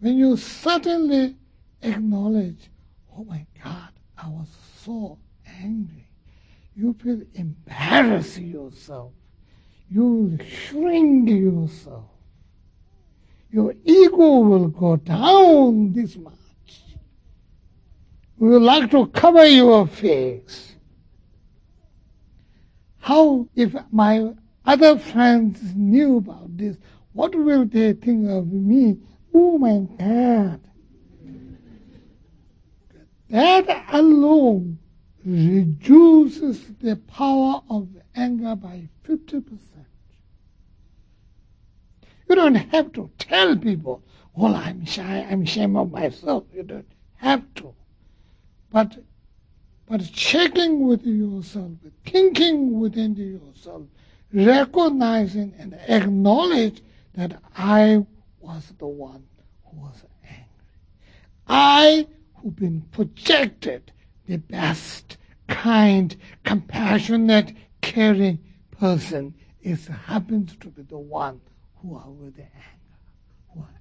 when 0.00 0.16
you 0.16 0.36
suddenly 0.36 1.36
acknowledge, 1.82 2.70
oh 3.16 3.24
my 3.24 3.46
God, 3.62 3.90
I 4.16 4.28
was 4.28 4.48
so 4.82 5.18
angry, 5.46 6.08
you 6.74 6.94
feel 7.02 7.22
embarrass 7.34 8.38
yourself. 8.38 9.12
You 9.90 10.04
will 10.04 10.46
shrink 10.46 11.28
yourself. 11.28 12.04
Your 13.50 13.74
ego 13.84 14.38
will 14.38 14.68
go 14.68 14.96
down 14.96 15.92
this 15.92 16.16
much. 16.16 16.34
We 18.38 18.48
would 18.48 18.62
like 18.62 18.90
to 18.92 19.06
cover 19.08 19.44
your 19.44 19.86
face. 19.86 20.76
How, 23.00 23.48
if 23.56 23.74
my 23.90 24.32
other 24.64 24.98
friends 24.98 25.60
knew 25.74 26.18
about 26.18 26.56
this, 26.56 26.76
what 27.12 27.34
will 27.34 27.66
they 27.66 27.92
think 27.92 28.30
of 28.30 28.46
me? 28.46 28.98
Oh 29.32 29.58
my 29.58 29.80
God. 29.98 30.60
That 33.28 33.86
alone 33.92 34.78
reduces 35.24 36.66
the 36.80 36.96
power 36.96 37.62
of 37.70 37.88
anger 38.16 38.56
by 38.56 38.88
50%. 39.04 39.44
You 42.28 42.34
don't 42.36 42.54
have 42.54 42.92
to 42.92 43.10
tell 43.18 43.56
people, 43.56 44.02
well, 44.34 44.54
I'm 44.54 44.84
shy, 44.84 45.26
I'm 45.28 45.42
ashamed 45.42 45.76
of 45.76 45.90
myself. 45.90 46.44
You 46.52 46.62
don't 46.62 46.90
have 47.16 47.42
to. 47.56 47.74
But, 48.70 48.98
but 49.86 50.12
checking 50.12 50.86
with 50.86 51.04
yourself, 51.04 51.72
thinking 52.04 52.78
within 52.78 53.14
yourself, 53.16 53.82
recognizing 54.32 55.54
and 55.58 55.74
acknowledge 55.88 56.82
that 57.14 57.40
I 57.56 58.06
was 58.54 58.72
the 58.78 58.86
one 58.86 59.24
who 59.64 59.80
was 59.80 60.04
angry. 60.24 60.44
I 61.46 62.06
who've 62.34 62.56
been 62.56 62.82
projected 62.90 63.92
the 64.26 64.38
best, 64.38 65.18
kind, 65.46 66.16
compassionate, 66.44 67.54
caring 67.80 68.38
person 68.72 69.34
is 69.62 69.86
happens 69.86 70.56
to 70.56 70.68
be 70.68 70.82
the 70.82 70.98
one 70.98 71.40
who 71.76 71.94
are 71.96 72.10
with 72.10 72.34
the 72.36 72.42
anger, 72.42 72.98
who 73.52 73.60
are 73.60 73.74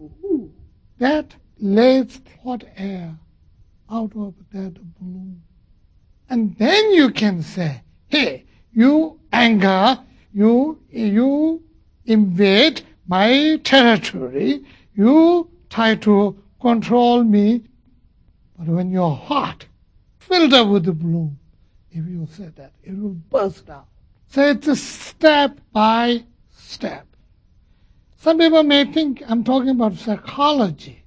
angry. 0.00 0.16
Ooh. 0.24 0.52
That 0.98 1.34
lays 1.58 2.20
hot 2.42 2.64
air 2.76 3.14
out 3.90 4.12
of 4.16 4.34
that 4.52 4.74
balloon. 4.98 5.42
And 6.30 6.56
then 6.56 6.92
you 6.92 7.10
can 7.10 7.42
say, 7.42 7.82
hey, 8.08 8.44
you 8.72 9.20
anger, 9.32 9.98
you, 10.32 10.80
you 10.90 11.62
invade 12.06 12.82
my 13.06 13.60
territory, 13.64 14.64
you 14.94 15.50
try 15.70 15.94
to 15.96 16.42
control 16.60 17.24
me. 17.24 17.64
But 18.58 18.68
when 18.68 18.90
your 18.90 19.14
heart 19.14 19.66
filled 20.18 20.54
up 20.54 20.68
with 20.68 20.84
the 20.84 20.92
bloom, 20.92 21.38
if 21.90 22.06
you 22.06 22.26
say 22.30 22.50
that, 22.56 22.72
it 22.82 22.96
will 22.96 23.16
burst 23.30 23.68
out. 23.68 23.88
So 24.28 24.46
it's 24.48 24.66
a 24.68 24.76
step 24.76 25.58
by 25.72 26.24
step. 26.50 27.06
Some 28.16 28.38
people 28.38 28.62
may 28.62 28.84
think 28.84 29.22
I'm 29.26 29.44
talking 29.44 29.70
about 29.70 29.94
psychology. 29.94 31.04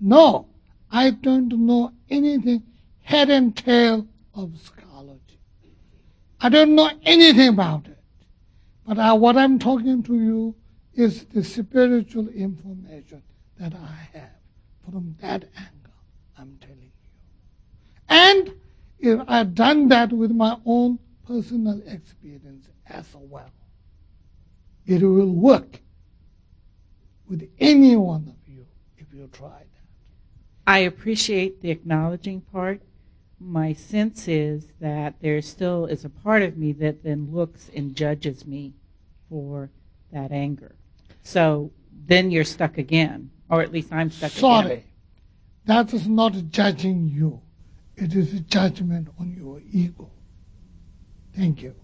No, 0.00 0.48
I 0.90 1.10
don't 1.10 1.48
know 1.48 1.92
anything 2.10 2.64
head 3.02 3.30
and 3.30 3.56
tail 3.56 4.06
of 4.34 4.58
psychology. 4.58 5.38
I 6.40 6.48
don't 6.48 6.74
know 6.74 6.90
anything 7.04 7.48
about 7.48 7.86
it. 7.86 7.98
But 8.86 8.98
I, 8.98 9.12
what 9.12 9.36
I'm 9.36 9.58
talking 9.58 10.02
to 10.04 10.14
you 10.14 10.54
is 10.94 11.24
the 11.26 11.44
spiritual 11.44 12.28
information 12.28 13.22
that 13.58 13.74
I 13.74 14.18
have 14.18 14.30
from 14.84 15.16
that 15.20 15.44
angle. 15.56 15.92
I'm 16.38 16.58
telling 16.60 16.82
you. 16.82 16.90
And 18.08 18.52
if 18.98 19.20
I've 19.28 19.54
done 19.54 19.88
that 19.88 20.12
with 20.12 20.30
my 20.30 20.56
own 20.64 20.98
personal 21.26 21.80
experience 21.86 22.66
as 22.86 23.06
well, 23.14 23.50
it 24.86 25.02
will 25.02 25.30
work 25.30 25.80
with 27.28 27.48
any 27.60 27.96
one 27.96 28.26
of 28.28 28.52
you 28.52 28.66
if 28.98 29.06
you 29.14 29.28
try 29.32 29.48
that. 29.48 29.66
I 30.66 30.78
appreciate 30.80 31.60
the 31.60 31.70
acknowledging 31.70 32.40
part. 32.40 32.82
My 33.38 33.72
sense 33.72 34.28
is 34.28 34.66
that 34.80 35.14
there 35.20 35.40
still 35.40 35.86
is 35.86 36.04
a 36.04 36.10
part 36.10 36.42
of 36.42 36.58
me 36.58 36.72
that 36.72 37.04
then 37.04 37.32
looks 37.32 37.70
and 37.74 37.94
judges 37.94 38.46
me 38.46 38.74
for 39.28 39.70
that 40.12 40.32
anger. 40.32 40.74
So 41.22 41.72
then 42.06 42.30
you're 42.30 42.44
stuck 42.44 42.78
again, 42.78 43.30
or 43.48 43.62
at 43.62 43.72
least 43.72 43.92
I'm 43.92 44.10
stuck 44.10 44.32
Sorry, 44.32 44.66
again. 44.72 44.84
that 45.66 45.94
is 45.94 46.08
not 46.08 46.32
judging 46.50 47.08
you. 47.08 47.40
It 47.96 48.14
is 48.14 48.32
a 48.34 48.40
judgment 48.40 49.08
on 49.18 49.34
your 49.36 49.60
ego. 49.72 50.10
Thank 51.36 51.62
you. 51.62 51.74